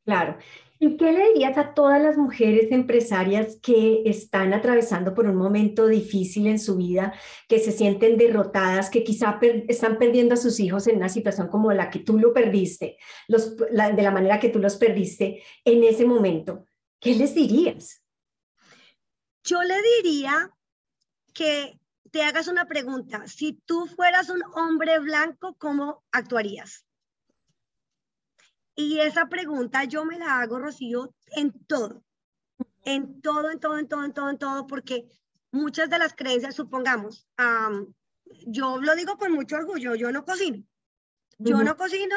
Claro. 0.04 0.36
¿Y 0.78 0.96
qué 0.98 1.12
le 1.12 1.32
dirías 1.32 1.56
a 1.56 1.72
todas 1.72 2.02
las 2.02 2.18
mujeres 2.18 2.70
empresarias 2.70 3.58
que 3.62 4.02
están 4.04 4.52
atravesando 4.52 5.14
por 5.14 5.26
un 5.26 5.36
momento 5.36 5.86
difícil 5.86 6.46
en 6.46 6.58
su 6.58 6.76
vida, 6.76 7.14
que 7.48 7.58
se 7.58 7.72
sienten 7.72 8.18
derrotadas, 8.18 8.90
que 8.90 9.02
quizá 9.02 9.38
están 9.68 9.98
perdiendo 9.98 10.34
a 10.34 10.36
sus 10.36 10.60
hijos 10.60 10.86
en 10.86 10.96
una 10.96 11.08
situación 11.08 11.48
como 11.48 11.72
la 11.72 11.88
que 11.88 12.00
tú 12.00 12.18
lo 12.18 12.34
perdiste, 12.34 12.98
los, 13.28 13.56
de 13.56 14.02
la 14.02 14.10
manera 14.10 14.38
que 14.38 14.50
tú 14.50 14.58
los 14.58 14.76
perdiste 14.76 15.42
en 15.64 15.84
ese 15.84 16.04
momento? 16.04 16.66
¿Qué 17.00 17.14
les 17.14 17.34
dirías? 17.34 18.02
Yo 19.42 19.62
le 19.62 19.76
diría 20.02 20.50
que 21.32 21.78
te 22.14 22.22
hagas 22.22 22.46
una 22.46 22.66
pregunta. 22.66 23.26
Si 23.26 23.54
tú 23.66 23.86
fueras 23.86 24.30
un 24.30 24.40
hombre 24.54 25.00
blanco, 25.00 25.56
¿cómo 25.58 26.04
actuarías? 26.12 26.86
Y 28.76 29.00
esa 29.00 29.26
pregunta 29.26 29.82
yo 29.82 30.04
me 30.04 30.16
la 30.16 30.38
hago, 30.38 30.60
Rocío, 30.60 31.12
en 31.34 31.50
todo, 31.66 32.04
en 32.84 33.20
todo, 33.20 33.50
en 33.50 33.58
todo, 33.58 33.78
en 33.78 33.88
todo, 33.88 34.04
en 34.04 34.12
todo, 34.12 34.30
en 34.30 34.38
todo, 34.38 34.66
porque 34.68 35.08
muchas 35.50 35.90
de 35.90 35.98
las 35.98 36.14
creencias, 36.14 36.54
supongamos, 36.54 37.26
yo 38.46 38.80
lo 38.80 38.94
digo 38.94 39.18
con 39.18 39.32
mucho 39.32 39.56
orgullo, 39.56 39.96
yo 39.96 40.12
no 40.12 40.24
cocino, 40.24 40.62
yo 41.38 41.64
no 41.64 41.76
cocino 41.76 42.14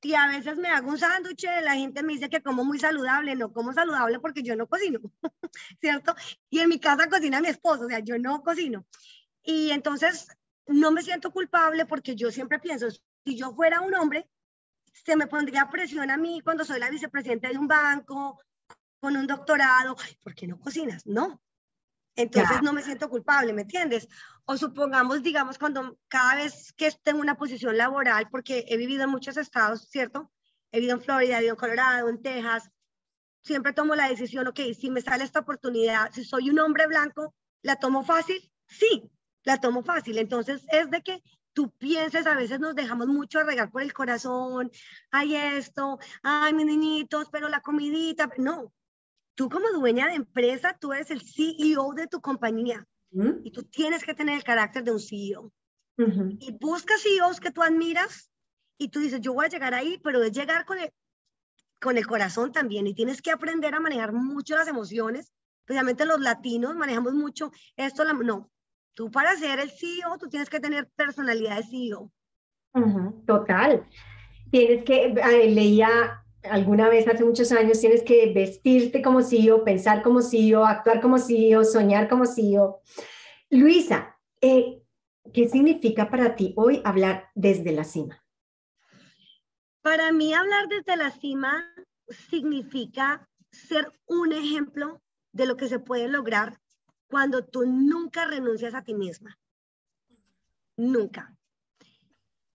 y 0.00 0.14
a 0.14 0.26
veces 0.26 0.56
me 0.56 0.68
hago 0.68 0.88
un 0.88 0.98
sándwich, 0.98 1.44
la 1.62 1.74
gente 1.74 2.02
me 2.02 2.14
dice 2.14 2.30
que 2.30 2.42
como 2.42 2.64
muy 2.64 2.78
saludable, 2.78 3.36
no 3.36 3.52
como 3.52 3.74
saludable 3.74 4.20
porque 4.20 4.42
yo 4.42 4.56
no 4.56 4.66
cocino, 4.66 5.00
¿cierto? 5.82 6.14
Y 6.48 6.60
en 6.60 6.70
mi 6.70 6.80
casa 6.80 7.10
cocina 7.10 7.42
mi 7.42 7.48
esposo, 7.48 7.84
o 7.84 7.88
sea, 7.88 7.98
yo 7.98 8.18
no 8.18 8.42
cocino. 8.42 8.86
Y 9.44 9.70
entonces 9.70 10.26
no 10.66 10.90
me 10.90 11.02
siento 11.02 11.30
culpable 11.30 11.86
porque 11.86 12.16
yo 12.16 12.30
siempre 12.30 12.58
pienso, 12.58 12.88
si 12.90 13.36
yo 13.36 13.54
fuera 13.54 13.80
un 13.80 13.94
hombre, 13.94 14.28
se 14.92 15.16
me 15.16 15.26
pondría 15.26 15.68
presión 15.68 16.10
a 16.10 16.16
mí 16.16 16.40
cuando 16.40 16.64
soy 16.64 16.80
la 16.80 16.90
vicepresidenta 16.90 17.48
de 17.48 17.58
un 17.58 17.68
banco, 17.68 18.40
con 19.00 19.16
un 19.16 19.26
doctorado, 19.26 19.96
¿por 20.22 20.34
qué 20.34 20.46
no 20.46 20.58
cocinas? 20.58 21.06
No. 21.06 21.42
Entonces 22.16 22.62
no 22.62 22.72
me 22.72 22.82
siento 22.82 23.10
culpable, 23.10 23.52
¿me 23.52 23.62
entiendes? 23.62 24.08
O 24.46 24.56
supongamos, 24.56 25.22
digamos, 25.22 25.58
cuando 25.58 25.98
cada 26.08 26.36
vez 26.36 26.72
que 26.72 26.90
tengo 27.02 27.20
una 27.20 27.36
posición 27.36 27.76
laboral, 27.76 28.28
porque 28.30 28.64
he 28.68 28.76
vivido 28.76 29.04
en 29.04 29.10
muchos 29.10 29.36
estados, 29.36 29.88
¿cierto? 29.90 30.30
He 30.70 30.78
vivido 30.78 30.96
en 30.96 31.02
Florida, 31.02 31.34
he 31.34 31.40
vivido 31.40 31.54
en 31.54 31.60
Colorado, 31.60 32.08
en 32.08 32.22
Texas, 32.22 32.70
siempre 33.42 33.72
tomo 33.72 33.94
la 33.94 34.08
decisión, 34.08 34.46
ok, 34.46 34.60
si 34.78 34.90
me 34.90 35.02
sale 35.02 35.24
esta 35.24 35.40
oportunidad, 35.40 36.10
si 36.12 36.24
soy 36.24 36.48
un 36.50 36.60
hombre 36.60 36.86
blanco, 36.86 37.34
¿la 37.62 37.76
tomo 37.76 38.04
fácil? 38.04 38.50
Sí, 38.66 39.10
la 39.44 39.60
tomo 39.60 39.82
fácil. 39.82 40.18
Entonces 40.18 40.64
es 40.70 40.90
de 40.90 41.02
que 41.02 41.22
tú 41.52 41.70
pienses, 41.70 42.26
a 42.26 42.34
veces 42.34 42.60
nos 42.60 42.74
dejamos 42.74 43.06
mucho 43.06 43.42
regar 43.42 43.70
por 43.70 43.82
el 43.82 43.92
corazón, 43.92 44.70
ay 45.10 45.36
esto, 45.36 45.98
ay 46.22 46.52
mis 46.52 46.66
niñitos, 46.66 47.28
pero 47.30 47.48
la 47.48 47.60
comidita, 47.60 48.30
no. 48.38 48.72
Tú 49.34 49.48
como 49.48 49.70
dueña 49.70 50.08
de 50.08 50.14
empresa, 50.14 50.76
tú 50.78 50.92
eres 50.92 51.10
el 51.10 51.20
CEO 51.20 51.92
de 51.94 52.06
tu 52.06 52.20
compañía 52.20 52.86
y 53.44 53.52
tú 53.52 53.62
tienes 53.62 54.04
que 54.04 54.14
tener 54.14 54.36
el 54.36 54.44
carácter 54.44 54.82
de 54.82 54.90
un 54.90 55.00
CEO. 55.00 55.52
Y 55.96 56.52
busca 56.60 56.94
CEOs 56.98 57.38
que 57.38 57.52
tú 57.52 57.62
admiras 57.62 58.30
y 58.76 58.88
tú 58.88 58.98
dices, 58.98 59.20
yo 59.20 59.32
voy 59.32 59.46
a 59.46 59.48
llegar 59.48 59.74
ahí, 59.74 60.00
pero 60.02 60.22
es 60.24 60.32
llegar 60.32 60.64
con 60.64 60.80
el, 60.80 60.90
con 61.80 61.96
el 61.96 62.06
corazón 62.06 62.50
también 62.50 62.88
y 62.88 62.94
tienes 62.94 63.22
que 63.22 63.30
aprender 63.30 63.74
a 63.74 63.80
manejar 63.80 64.12
mucho 64.12 64.56
las 64.56 64.66
emociones, 64.66 65.32
especialmente 65.60 66.04
los 66.04 66.20
latinos 66.20 66.74
manejamos 66.74 67.14
mucho 67.14 67.52
esto, 67.76 68.02
la, 68.02 68.12
no, 68.12 68.50
Tú 68.94 69.10
para 69.10 69.36
ser 69.36 69.58
el 69.58 69.70
CEO, 69.70 70.16
tú 70.18 70.28
tienes 70.28 70.48
que 70.48 70.60
tener 70.60 70.88
personalidad 70.96 71.56
de 71.56 71.64
CEO. 71.64 72.10
total. 73.26 73.86
Tienes 74.50 74.84
que, 74.84 75.06
eh, 75.06 75.50
leía 75.50 76.24
alguna 76.44 76.88
vez 76.88 77.08
hace 77.08 77.24
muchos 77.24 77.50
años, 77.52 77.80
tienes 77.80 78.02
que 78.02 78.32
vestirte 78.32 79.02
como 79.02 79.22
CEO, 79.22 79.64
pensar 79.64 80.02
como 80.02 80.22
CEO, 80.22 80.64
actuar 80.64 81.00
como 81.00 81.18
CEO, 81.18 81.64
soñar 81.64 82.08
como 82.08 82.26
CEO. 82.26 82.80
Luisa, 83.50 84.16
eh, 84.40 84.82
¿qué 85.32 85.48
significa 85.48 86.10
para 86.10 86.36
ti 86.36 86.52
hoy 86.56 86.82
hablar 86.84 87.30
desde 87.34 87.72
la 87.72 87.84
cima? 87.84 88.22
Para 89.82 90.12
mí 90.12 90.32
hablar 90.34 90.68
desde 90.68 90.96
la 90.96 91.10
cima 91.10 91.64
significa 92.08 93.28
ser 93.50 93.92
un 94.06 94.32
ejemplo 94.32 95.02
de 95.32 95.46
lo 95.46 95.56
que 95.56 95.68
se 95.68 95.78
puede 95.78 96.08
lograr 96.08 96.60
cuando 97.08 97.44
tú 97.44 97.64
nunca 97.66 98.26
renuncias 98.26 98.74
a 98.74 98.82
ti 98.82 98.94
misma. 98.94 99.38
Nunca. 100.76 101.34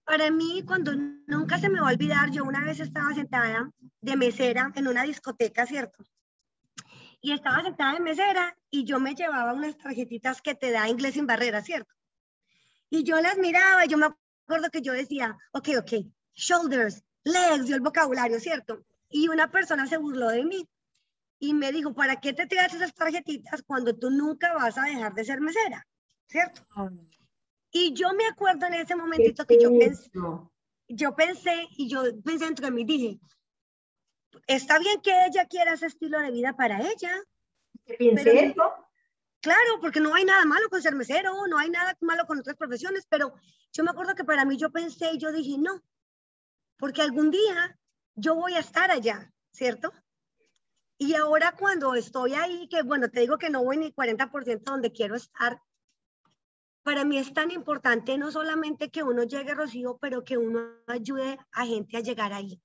Para 0.03 0.31
mí, 0.31 0.63
cuando 0.65 0.93
nunca 1.27 1.59
se 1.59 1.69
me 1.69 1.79
va 1.79 1.89
a 1.89 1.93
olvidar, 1.93 2.31
yo 2.31 2.43
una 2.43 2.63
vez 2.65 2.79
estaba 2.79 3.13
sentada 3.13 3.71
de 4.01 4.15
mesera 4.15 4.71
en 4.75 4.87
una 4.87 5.03
discoteca, 5.03 5.65
¿cierto? 5.65 6.03
y 7.21 7.33
estaba 7.33 7.61
sentada 7.63 7.97
en 7.97 8.03
mesera 8.03 8.57
y 8.69 8.85
yo 8.85 8.99
me 8.99 9.15
llevaba 9.15 9.53
unas 9.53 9.77
tarjetitas 9.77 10.41
que 10.41 10.55
te 10.55 10.71
da 10.71 10.89
inglés 10.89 11.15
sin 11.15 11.27
barrera, 11.27 11.61
¿cierto? 11.61 11.93
Y 12.89 13.03
yo 13.03 13.19
las 13.21 13.37
miraba 13.37 13.85
y 13.85 13.89
yo 13.89 13.97
me 13.97 14.07
acuerdo 14.07 14.69
que 14.71 14.81
yo 14.81 14.93
decía, 14.93 15.37
ok, 15.51 15.69
ok, 15.79 15.93
shoulders, 16.33 17.03
legs, 17.23 17.65
dio 17.65 17.75
el 17.75 17.81
vocabulario, 17.81 18.39
¿cierto? 18.39 18.85
Y 19.09 19.27
una 19.27 19.51
persona 19.51 19.85
se 19.87 19.97
burló 19.97 20.29
de 20.29 20.45
mí 20.45 20.67
y 21.39 21.53
me 21.53 21.71
dijo, 21.71 21.93
¿para 21.93 22.19
qué 22.19 22.33
te 22.33 22.45
traes 22.45 22.73
esas 22.73 22.93
tarjetitas 22.93 23.63
cuando 23.63 23.95
tú 23.95 24.11
nunca 24.11 24.53
vas 24.53 24.77
a 24.77 24.83
dejar 24.83 25.13
de 25.13 25.23
ser 25.23 25.39
mesera? 25.39 25.87
¿Cierto? 26.27 26.61
Y 27.71 27.93
yo 27.93 28.13
me 28.13 28.25
acuerdo 28.27 28.65
en 28.67 28.73
ese 28.75 28.95
momentito 28.95 29.45
que 29.45 29.59
yo 29.61 29.69
pensé, 29.69 30.11
yo 30.87 31.15
pensé 31.15 31.67
y 31.77 31.89
yo 31.89 32.03
pensé 32.23 32.45
dentro 32.45 32.65
de 32.65 32.71
mí, 32.71 32.83
dije, 32.83 33.19
está 34.47 34.79
bien 34.79 35.01
que 35.01 35.11
ella 35.25 35.45
quiera 35.45 35.73
ese 35.73 35.87
estilo 35.87 36.19
de 36.19 36.31
vida 36.31 36.55
para 36.55 36.81
ella. 36.81 37.23
¿Qué 37.85 37.95
eso? 37.99 38.73
Claro, 39.41 39.79
porque 39.79 40.01
no 40.01 40.13
hay 40.13 40.25
nada 40.25 40.43
malo 40.43 40.69
con 40.69 40.81
ser 40.81 40.95
mesero, 40.95 41.47
no 41.47 41.57
hay 41.57 41.69
nada 41.69 41.95
malo 42.01 42.25
con 42.25 42.39
otras 42.39 42.57
profesiones, 42.57 43.05
pero 43.09 43.33
yo 43.71 43.83
me 43.83 43.91
acuerdo 43.91 44.13
que 44.13 44.25
para 44.25 44.43
mí 44.43 44.57
yo 44.57 44.69
pensé 44.69 45.13
y 45.13 45.17
yo 45.17 45.31
dije, 45.31 45.57
no, 45.57 45.81
porque 46.77 47.01
algún 47.01 47.31
día 47.31 47.79
yo 48.15 48.35
voy 48.35 48.55
a 48.55 48.59
estar 48.59 48.91
allá, 48.91 49.31
¿cierto? 49.51 49.93
Y 51.01 51.15
ahora 51.15 51.55
cuando 51.57 51.95
estoy 51.95 52.33
ahí, 52.33 52.67
que 52.67 52.83
bueno, 52.83 53.09
te 53.09 53.21
digo 53.21 53.37
que 53.37 53.49
no 53.49 53.63
voy 53.63 53.77
ni 53.77 53.93
40% 53.93 54.63
donde 54.63 54.91
quiero 54.91 55.15
estar, 55.15 55.61
para 56.83 57.05
mí 57.05 57.17
es 57.17 57.33
tan 57.33 57.51
importante 57.51 58.17
no 58.17 58.31
solamente 58.31 58.89
que 58.89 59.01
uno 59.01 59.23
llegue, 59.23 59.55
Rocío, 59.55 59.97
pero 60.01 60.25
que 60.25 60.37
uno 60.37 60.59
ayude 60.87 61.39
a 61.53 61.65
gente 61.65 61.95
a 61.95 62.01
llegar 62.01 62.33
ahí. 62.33 62.61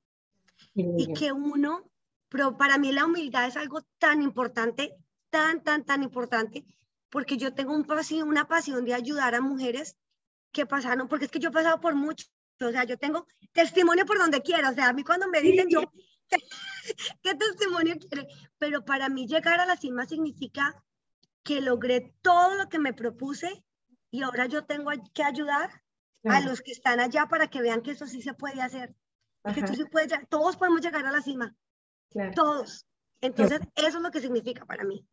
Y 0.74 1.12
que 1.14 1.30
uno, 1.30 1.88
pero 2.28 2.56
para 2.56 2.76
mí 2.76 2.90
la 2.90 3.04
humildad 3.04 3.46
es 3.46 3.56
algo 3.56 3.82
tan 3.98 4.20
importante, 4.20 4.96
tan, 5.30 5.62
tan, 5.62 5.84
tan 5.84 6.02
importante, 6.02 6.64
porque 7.10 7.36
yo 7.36 7.54
tengo 7.54 7.72
un 7.72 7.84
pasión, 7.84 8.28
una 8.28 8.48
pasión 8.48 8.84
de 8.84 8.94
ayudar 8.94 9.36
a 9.36 9.40
mujeres 9.40 9.96
que 10.50 10.66
pasaron, 10.66 11.06
porque 11.06 11.26
es 11.26 11.30
que 11.30 11.38
yo 11.38 11.50
he 11.50 11.52
pasado 11.52 11.80
por 11.80 11.94
mucho, 11.94 12.26
o 12.60 12.70
sea, 12.72 12.82
yo 12.82 12.98
tengo 12.98 13.28
testimonio 13.52 14.04
por 14.04 14.18
donde 14.18 14.42
quiera, 14.42 14.70
o 14.70 14.74
sea, 14.74 14.88
a 14.88 14.92
mí 14.92 15.04
cuando 15.04 15.28
me 15.28 15.40
dicen 15.40 15.68
yo, 15.68 15.82
¿qué 17.22 17.34
testimonio 17.34 17.96
quiere? 17.98 18.28
Pero 18.58 18.84
para 18.84 19.08
mí 19.08 19.26
llegar 19.26 19.60
a 19.60 19.66
la 19.66 19.76
cima 19.76 20.06
significa 20.06 20.82
que 21.42 21.60
logré 21.60 22.14
todo 22.22 22.54
lo 22.54 22.68
que 22.68 22.78
me 22.78 22.92
propuse 22.92 23.64
y 24.10 24.22
ahora 24.22 24.46
yo 24.46 24.64
tengo 24.64 24.90
que 25.12 25.22
ayudar 25.22 25.82
a 26.24 26.40
los 26.40 26.62
que 26.62 26.72
están 26.72 27.00
allá 27.00 27.26
para 27.26 27.48
que 27.48 27.60
vean 27.60 27.82
que 27.82 27.90
eso 27.90 28.06
sí 28.06 28.22
se 28.22 28.32
puede 28.32 28.62
hacer. 28.62 28.94
Que 29.54 29.62
tú 29.62 29.74
sí 29.74 29.84
puedes, 29.84 30.12
todos 30.30 30.56
podemos 30.56 30.80
llegar 30.80 31.04
a 31.04 31.12
la 31.12 31.20
cima. 31.20 31.54
Todos. 32.34 32.86
Entonces, 33.20 33.60
eso 33.74 33.98
es 33.98 34.02
lo 34.02 34.10
que 34.10 34.20
significa 34.20 34.64
para 34.64 34.84
mí. 34.84 35.06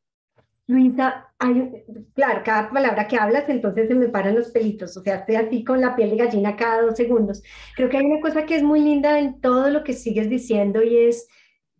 Luisa, 0.67 1.33
hay, 1.37 1.83
claro, 2.13 2.41
cada 2.45 2.69
palabra 2.69 3.07
que 3.07 3.17
hablas, 3.17 3.49
entonces 3.49 3.89
se 3.89 3.95
me 3.95 4.07
paran 4.07 4.35
los 4.35 4.51
pelitos, 4.51 4.95
o 4.95 5.01
sea, 5.01 5.15
estoy 5.15 5.35
así 5.35 5.65
con 5.65 5.81
la 5.81 5.95
piel 5.95 6.11
de 6.11 6.17
gallina 6.17 6.55
cada 6.55 6.83
dos 6.83 6.95
segundos. 6.95 7.43
Creo 7.75 7.89
que 7.89 7.97
hay 7.97 8.05
una 8.05 8.21
cosa 8.21 8.45
que 8.45 8.55
es 8.55 8.63
muy 8.63 8.79
linda 8.79 9.19
en 9.19 9.41
todo 9.41 9.69
lo 9.69 9.83
que 9.83 9.93
sigues 9.93 10.29
diciendo 10.29 10.81
y 10.81 10.95
es, 10.95 11.27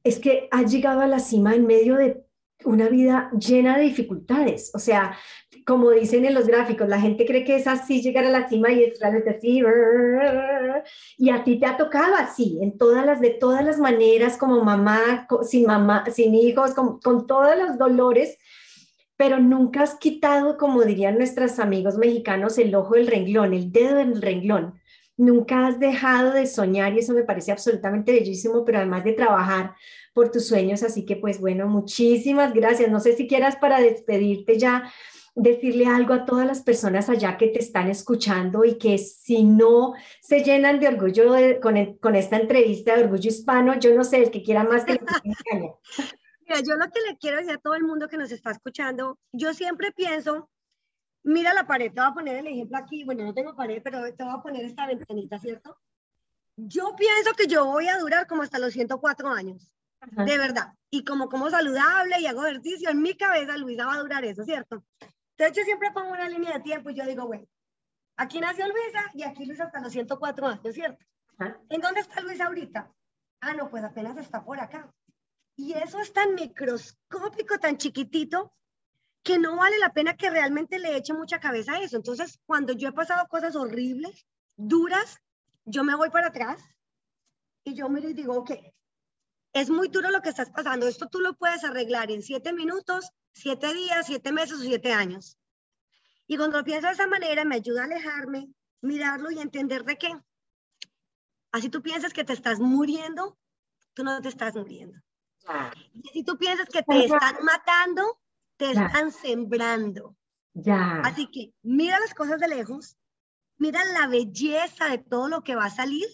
es 0.04 0.20
que 0.20 0.48
has 0.52 0.72
llegado 0.72 1.02
a 1.02 1.08
la 1.08 1.20
cima 1.20 1.56
en 1.56 1.66
medio 1.66 1.96
de 1.96 2.24
una 2.64 2.90
vida 2.90 3.32
llena 3.40 3.78
de 3.78 3.84
dificultades, 3.84 4.72
o 4.74 4.80
sea, 4.80 5.18
como 5.66 5.92
dicen 5.92 6.26
en 6.26 6.34
los 6.34 6.48
gráficos, 6.48 6.88
la 6.88 7.00
gente 7.00 7.26
cree 7.26 7.44
que 7.44 7.56
es 7.56 7.68
así 7.68 8.02
llegar 8.02 8.26
a 8.26 8.30
la 8.30 8.50
cima 8.50 8.72
y 8.72 8.84
es 8.84 9.00
realmente 9.00 9.32
así, 9.32 9.62
y 11.18 11.30
a 11.30 11.44
ti 11.44 11.60
te 11.60 11.66
ha 11.66 11.78
tocado 11.78 12.16
así, 12.16 12.60
en 12.62 12.78
todas 12.78 13.06
las, 13.06 13.22
de 13.22 13.32
todas 13.32 13.64
las 13.64 13.80
maneras, 13.80 14.38
como 14.38 14.64
mamá, 14.64 15.28
sin 15.44 15.66
mamá, 15.66 16.06
sin 16.12 16.36
hijos, 16.36 16.74
con, 16.74 17.00
con 17.00 17.28
todos 17.28 17.56
los 17.58 17.78
dolores, 17.78 18.38
pero 19.18 19.40
nunca 19.40 19.84
has 19.84 19.96
quitado, 19.96 20.58
como 20.58 20.84
dirían 20.84 21.18
nuestros 21.18 21.60
amigos 21.60 21.98
mexicanos, 21.98 22.58
el 22.58 22.74
ojo 22.74 22.96
del 22.96 23.08
renglón, 23.08 23.54
el 23.54 23.72
dedo 23.72 23.98
del 23.98 24.22
renglón. 24.22 24.80
Nunca 25.22 25.68
has 25.68 25.80
dejado 25.80 26.32
de 26.32 26.48
soñar 26.48 26.94
y 26.94 27.00
eso 27.00 27.14
me 27.14 27.24
parece 27.24 27.52
absolutamente 27.52 28.12
bellísimo, 28.12 28.66
pero 28.66 28.80
además 28.80 29.04
de 29.04 29.14
trabajar 29.14 29.76
por 30.14 30.32
tus 30.32 30.48
sueños. 30.48 30.82
Así 30.82 31.06
que 31.06 31.16
pues 31.16 31.40
bueno, 31.40 31.68
muchísimas 31.68 32.54
gracias. 32.54 32.90
No 32.90 33.00
sé 33.00 33.16
si 33.16 33.28
quieras 33.28 33.56
para 33.56 33.80
despedirte 33.80 34.58
ya 34.58 34.92
decirle 35.36 35.86
algo 35.86 36.14
a 36.14 36.26
todas 36.26 36.46
las 36.46 36.62
personas 36.62 37.10
allá 37.10 37.38
que 37.38 37.48
te 37.48 37.60
están 37.60 37.90
escuchando 37.90 38.66
y 38.66 38.78
que 38.78 38.98
si 38.98 39.44
no 39.44 39.94
se 40.22 40.44
llenan 40.44 40.80
de 40.80 40.88
orgullo 40.88 41.34
con, 41.62 41.96
con, 41.98 42.16
esta 42.16 42.38
entrevista 42.38 42.96
de 42.96 43.04
orgullo 43.04 43.30
hispano, 43.30 43.80
yo 43.80 43.96
no 43.96 44.04
sé, 44.04 44.24
el 44.24 44.32
que 44.32 44.44
quiera 44.44 44.64
más 44.64 44.84
que 44.84 45.00
yo 46.66 46.76
lo 46.76 46.86
que 46.92 47.00
le 47.08 47.18
quiero 47.18 47.38
decir 47.38 47.54
a 47.54 47.58
todo 47.60 47.76
el 47.76 47.84
mundo 47.84 48.10
que 48.10 48.18
nos 48.18 48.32
está 48.32 48.52
escuchando, 48.52 49.18
yo 49.32 49.54
siempre 49.54 49.92
pienso, 49.92 50.50
mira 51.24 51.54
la 51.54 51.68
pared, 51.68 51.92
te 51.94 52.00
voy 52.00 52.10
a 52.10 52.14
poner 52.14 52.38
el 52.38 52.48
ejemplo 52.48 52.78
aquí, 52.78 53.04
bueno, 53.04 53.24
no 53.24 53.34
tengo 53.34 53.56
pared, 53.56 53.82
pero 53.84 54.02
te 54.14 54.24
voy 54.24 54.34
a 54.34 54.42
poner 54.42 54.66
esta 54.66 54.88
ventanita, 54.88 55.38
¿cierto? 55.40 55.80
Yo 56.56 56.96
pienso 56.96 57.34
que 57.34 57.48
yo 57.48 57.66
voy 57.66 57.88
a 57.88 57.98
durar 57.98 58.28
como 58.28 58.44
hasta 58.44 58.60
los 58.60 58.74
104 58.74 59.30
años, 59.30 59.72
de 60.12 60.38
verdad. 60.38 60.74
Y 60.90 61.04
como 61.04 61.30
como 61.30 61.50
saludable 61.50 62.20
y 62.20 62.28
hago 62.28 62.46
ejercicio, 62.46 62.90
en 62.90 63.02
mi 63.02 63.16
cabeza 63.16 63.58
Luisa 63.58 63.86
va 63.86 63.96
a 63.96 64.00
durar 64.00 64.26
eso, 64.26 64.44
¿cierto? 64.44 64.84
Entonces 65.38 65.58
yo 65.58 65.64
siempre 65.64 65.92
pongo 65.92 66.12
una 66.12 66.28
línea 66.28 66.54
de 66.54 66.60
tiempo 66.60 66.90
y 66.90 66.96
yo 66.96 67.06
digo, 67.06 67.26
bueno, 67.26 67.48
aquí 68.18 68.40
nació 68.40 68.68
Luisa 68.68 69.10
y 69.14 69.24
aquí 69.24 69.46
Luisa 69.46 69.66
hasta 69.66 69.82
los 69.82 69.92
104 69.92 70.48
años, 70.48 70.74
¿cierto? 70.74 71.04
¿En 71.70 71.82
dónde 71.82 72.02
está 72.02 72.22
Luisa 72.22 72.46
ahorita? 72.46 72.92
Ah, 73.40 73.54
no, 73.54 73.70
pues 73.70 73.84
apenas 73.84 74.18
está 74.18 74.44
por 74.44 74.60
acá. 74.60 74.94
Y 75.56 75.74
eso 75.74 76.00
es 76.00 76.14
tan 76.14 76.36
microscópico, 76.36 77.58
tan 77.58 77.78
chiquitito, 77.78 78.54
que 79.24 79.38
no 79.38 79.56
vale 79.56 79.78
la 79.78 79.94
pena 79.94 80.16
que 80.16 80.30
realmente 80.30 80.80
le 80.80 80.98
eche 80.98 81.14
mucha 81.14 81.40
cabeza 81.40 81.74
a 81.74 81.82
eso. 81.82 81.96
Entonces, 81.96 82.40
cuando 82.46 82.74
yo 82.74 82.90
he 82.90 82.94
pasado 82.94 83.28
cosas 83.28 83.56
horribles, 83.56 84.26
duras, 84.56 85.20
yo 85.66 85.84
me 85.84 85.96
voy 85.96 86.10
para 86.10 86.28
atrás 86.28 86.62
y 87.64 87.76
yo 87.76 87.90
miro 87.90 88.10
y 88.10 88.14
digo, 88.14 88.34
ok, 88.36 88.52
es 89.54 89.70
muy 89.70 89.90
duro 89.90 90.10
lo 90.10 90.22
que 90.22 90.30
estás 90.30 90.50
pasando. 90.50 90.88
Esto 90.88 91.08
tú 91.08 91.20
lo 91.20 91.36
puedes 91.36 91.64
arreglar 91.64 92.12
en 92.12 92.24
siete 92.24 92.54
minutos, 92.54 93.12
siete 93.34 93.74
días, 93.74 94.08
siete 94.08 94.32
meses 94.32 94.60
o 94.60 94.64
siete 94.64 94.92
años. 94.94 95.38
Y 96.28 96.38
cuando 96.38 96.58
lo 96.58 96.64
pienso 96.64 96.88
de 96.88 96.94
esa 96.94 97.08
manera, 97.08 97.46
me 97.46 97.56
ayuda 97.56 97.82
a 97.82 97.86
alejarme, 97.86 98.50
mirarlo 98.82 99.30
y 99.32 99.40
entender 99.40 99.84
de 99.84 99.98
qué. 99.98 100.14
Así 101.52 101.70
tú 101.70 101.82
piensas 101.82 102.14
que 102.14 102.24
te 102.24 102.34
estás 102.34 102.60
muriendo, 102.60 103.38
tú 103.94 104.04
no 104.04 104.22
te 104.22 104.30
estás 104.30 104.56
muriendo. 104.56 104.98
Y 105.94 106.10
si 106.10 106.24
tú 106.24 106.38
piensas 106.38 106.70
que 106.70 106.82
te 106.82 107.06
están 107.06 107.44
matando, 107.44 108.21
te 108.62 108.70
están 108.70 109.12
sembrando. 109.12 110.16
Ya. 110.54 111.02
Así 111.04 111.26
que 111.32 111.52
mira 111.64 112.00
las 112.00 112.14
cosas 112.14 112.40
de 112.40 112.48
lejos, 112.48 112.96
mira 113.58 113.84
la 113.86 114.06
belleza 114.06 114.88
de 114.90 115.00
todo 115.00 115.30
lo 115.30 115.42
que 115.42 115.56
va 115.56 115.66
a 115.66 115.72
salir 115.72 116.06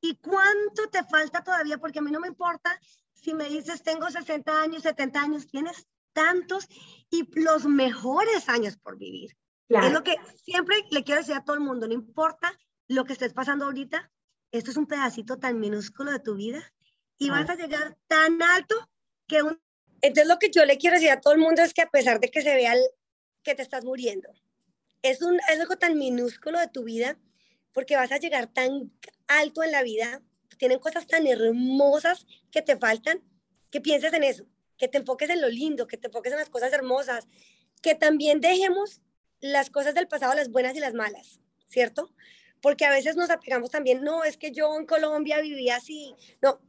y 0.00 0.14
cuánto 0.18 0.88
te 0.92 1.02
falta 1.02 1.42
todavía, 1.42 1.78
porque 1.78 1.98
a 1.98 2.02
mí 2.02 2.12
no 2.12 2.20
me 2.20 2.28
importa 2.28 2.78
si 3.14 3.34
me 3.34 3.48
dices 3.48 3.82
tengo 3.82 4.08
60 4.08 4.62
años, 4.62 4.84
70 4.84 5.20
años, 5.20 5.48
tienes 5.48 5.88
tantos 6.12 6.68
y 7.10 7.28
los 7.40 7.66
mejores 7.66 8.48
años 8.48 8.76
por 8.76 8.96
vivir. 8.96 9.36
Es 9.68 9.92
lo 9.92 10.04
que 10.04 10.14
siempre 10.36 10.76
le 10.92 11.02
quiero 11.02 11.20
decir 11.20 11.34
a 11.34 11.44
todo 11.44 11.56
el 11.56 11.62
mundo, 11.62 11.88
no 11.88 11.94
importa 11.94 12.56
lo 12.86 13.04
que 13.04 13.14
estés 13.14 13.34
pasando 13.34 13.64
ahorita, 13.64 14.08
esto 14.52 14.70
es 14.70 14.76
un 14.76 14.86
pedacito 14.86 15.38
tan 15.38 15.58
minúsculo 15.58 16.12
de 16.12 16.20
tu 16.20 16.36
vida 16.36 16.62
y 17.18 17.28
vas 17.28 17.50
a 17.50 17.56
llegar 17.56 17.98
tan 18.06 18.40
alto 18.40 18.88
que 19.26 19.42
un... 19.42 19.60
Entonces 20.00 20.28
lo 20.28 20.38
que 20.38 20.50
yo 20.50 20.64
le 20.64 20.78
quiero 20.78 20.96
decir 20.96 21.10
a 21.10 21.20
todo 21.20 21.34
el 21.34 21.40
mundo 21.40 21.62
es 21.62 21.74
que 21.74 21.82
a 21.82 21.90
pesar 21.90 22.20
de 22.20 22.30
que 22.30 22.42
se 22.42 22.54
vea 22.54 22.74
que 23.42 23.54
te 23.54 23.62
estás 23.62 23.84
muriendo, 23.84 24.28
es, 25.02 25.22
un, 25.22 25.36
es 25.36 25.60
algo 25.60 25.76
tan 25.76 25.98
minúsculo 25.98 26.58
de 26.58 26.68
tu 26.68 26.84
vida 26.84 27.18
porque 27.72 27.96
vas 27.96 28.12
a 28.12 28.18
llegar 28.18 28.46
tan 28.48 28.92
alto 29.26 29.62
en 29.62 29.72
la 29.72 29.82
vida, 29.82 30.22
tienen 30.58 30.78
cosas 30.78 31.06
tan 31.06 31.26
hermosas 31.26 32.26
que 32.50 32.62
te 32.62 32.76
faltan, 32.76 33.22
que 33.70 33.80
pienses 33.80 34.12
en 34.12 34.24
eso, 34.24 34.46
que 34.76 34.88
te 34.88 34.98
enfoques 34.98 35.30
en 35.30 35.40
lo 35.40 35.48
lindo, 35.48 35.86
que 35.86 35.96
te 35.96 36.08
enfoques 36.08 36.32
en 36.32 36.38
las 36.38 36.50
cosas 36.50 36.72
hermosas, 36.72 37.28
que 37.82 37.94
también 37.94 38.40
dejemos 38.40 39.00
las 39.40 39.70
cosas 39.70 39.94
del 39.94 40.08
pasado, 40.08 40.34
las 40.34 40.50
buenas 40.50 40.74
y 40.76 40.80
las 40.80 40.94
malas, 40.94 41.40
¿cierto? 41.68 42.12
Porque 42.60 42.84
a 42.84 42.90
veces 42.90 43.14
nos 43.14 43.30
apegamos 43.30 43.70
también, 43.70 44.02
no, 44.02 44.24
es 44.24 44.36
que 44.36 44.50
yo 44.50 44.76
en 44.76 44.86
Colombia 44.86 45.40
vivía 45.40 45.76
así, 45.76 46.14
no, 46.42 46.60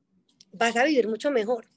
vas 0.52 0.76
a 0.76 0.84
vivir 0.84 1.08
mucho 1.08 1.32
mejor. 1.32 1.68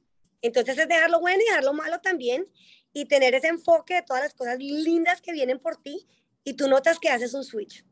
Entonces 0.42 0.76
es 0.76 0.88
dejar 0.88 1.10
lo 1.10 1.20
bueno 1.20 1.40
y 1.40 1.48
dejar 1.48 1.64
lo 1.64 1.72
malo 1.72 2.00
también 2.00 2.46
y 2.92 3.06
tener 3.06 3.34
ese 3.34 3.48
enfoque 3.48 3.94
de 3.94 4.02
todas 4.02 4.22
las 4.22 4.34
cosas 4.34 4.58
lindas 4.58 5.22
que 5.22 5.32
vienen 5.32 5.58
por 5.58 5.76
ti 5.76 6.06
y 6.44 6.54
tú 6.54 6.68
notas 6.68 6.98
que 6.98 7.08
haces 7.08 7.32
un 7.34 7.44
switch. 7.44 7.84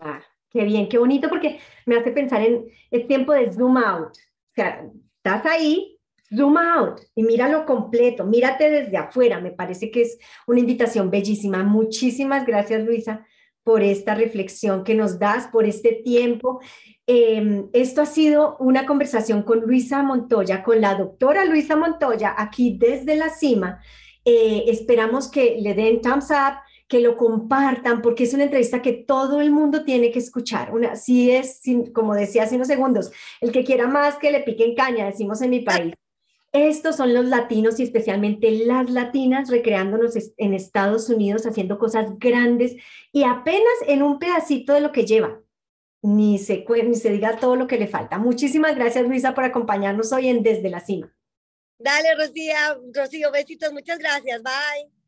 Ah, 0.00 0.22
qué 0.50 0.64
bien, 0.64 0.88
qué 0.88 0.98
bonito 0.98 1.28
porque 1.28 1.60
me 1.86 1.96
hace 1.96 2.10
pensar 2.10 2.42
en 2.42 2.66
el 2.90 3.06
tiempo 3.06 3.32
de 3.32 3.52
zoom 3.52 3.76
out. 3.78 4.10
O 4.10 4.54
sea, 4.54 4.84
estás 5.16 5.46
ahí, 5.46 5.98
zoom 6.36 6.56
out 6.56 7.00
y 7.14 7.22
míralo 7.22 7.64
completo, 7.64 8.24
mírate 8.24 8.68
desde 8.68 8.96
afuera. 8.96 9.40
Me 9.40 9.52
parece 9.52 9.90
que 9.90 10.02
es 10.02 10.18
una 10.46 10.60
invitación 10.60 11.10
bellísima. 11.10 11.62
Muchísimas 11.62 12.44
gracias, 12.44 12.84
Luisa, 12.84 13.24
por 13.64 13.82
esta 13.82 14.14
reflexión 14.14 14.84
que 14.84 14.94
nos 14.94 15.18
das, 15.18 15.48
por 15.48 15.64
este 15.64 15.92
tiempo. 16.04 16.60
Em, 17.06 17.68
esto 17.72 18.02
ha 18.02 18.06
sido 18.06 18.56
una 18.60 18.86
conversación 18.86 19.42
con 19.42 19.60
Luisa 19.60 20.02
Montoya, 20.02 20.62
con 20.62 20.80
la 20.80 20.94
doctora 20.94 21.44
Luisa 21.44 21.74
Montoya, 21.74 22.34
aquí 22.36 22.76
desde 22.78 23.16
la 23.16 23.30
cima. 23.30 23.80
Eh, 24.24 24.64
esperamos 24.68 25.30
que 25.30 25.56
le 25.60 25.74
den 25.74 26.00
thumbs 26.00 26.30
up, 26.30 26.58
que 26.86 27.00
lo 27.00 27.16
compartan, 27.16 28.02
porque 28.02 28.24
es 28.24 28.34
una 28.34 28.44
entrevista 28.44 28.82
que 28.82 28.92
todo 28.92 29.40
el 29.40 29.50
mundo 29.50 29.84
tiene 29.84 30.10
que 30.10 30.18
escuchar. 30.18 30.72
Una, 30.72 30.96
si 30.96 31.30
es, 31.30 31.60
como 31.94 32.14
decía 32.14 32.44
hace 32.44 32.56
unos 32.56 32.68
segundos, 32.68 33.10
el 33.40 33.52
que 33.52 33.64
quiera 33.64 33.86
más 33.86 34.16
que 34.16 34.30
le 34.30 34.40
piquen 34.40 34.74
caña, 34.74 35.06
decimos 35.06 35.40
en 35.42 35.50
mi 35.50 35.60
país. 35.60 35.94
Estos 36.54 36.94
son 36.94 37.12
los 37.12 37.24
latinos 37.24 37.80
y 37.80 37.82
especialmente 37.82 38.48
las 38.52 38.88
latinas 38.88 39.50
recreándonos 39.50 40.14
en 40.36 40.54
Estados 40.54 41.08
Unidos, 41.08 41.46
haciendo 41.46 41.80
cosas 41.80 42.16
grandes 42.20 42.76
y 43.10 43.24
apenas 43.24 43.74
en 43.88 44.04
un 44.04 44.20
pedacito 44.20 44.72
de 44.72 44.80
lo 44.80 44.92
que 44.92 45.04
lleva. 45.04 45.40
Ni 46.00 46.38
se, 46.38 46.64
ni 46.84 46.94
se 46.94 47.10
diga 47.10 47.38
todo 47.38 47.56
lo 47.56 47.66
que 47.66 47.76
le 47.76 47.88
falta. 47.88 48.18
Muchísimas 48.18 48.76
gracias, 48.76 49.04
Luisa, 49.08 49.34
por 49.34 49.42
acompañarnos 49.42 50.12
hoy 50.12 50.28
en 50.28 50.44
Desde 50.44 50.70
la 50.70 50.78
Cima. 50.78 51.12
Dale, 51.76 52.14
Rocío, 52.14 52.54
Rocío, 52.94 53.32
besitos, 53.32 53.72
muchas 53.72 53.98
gracias. 53.98 54.40
Bye. 54.40 55.03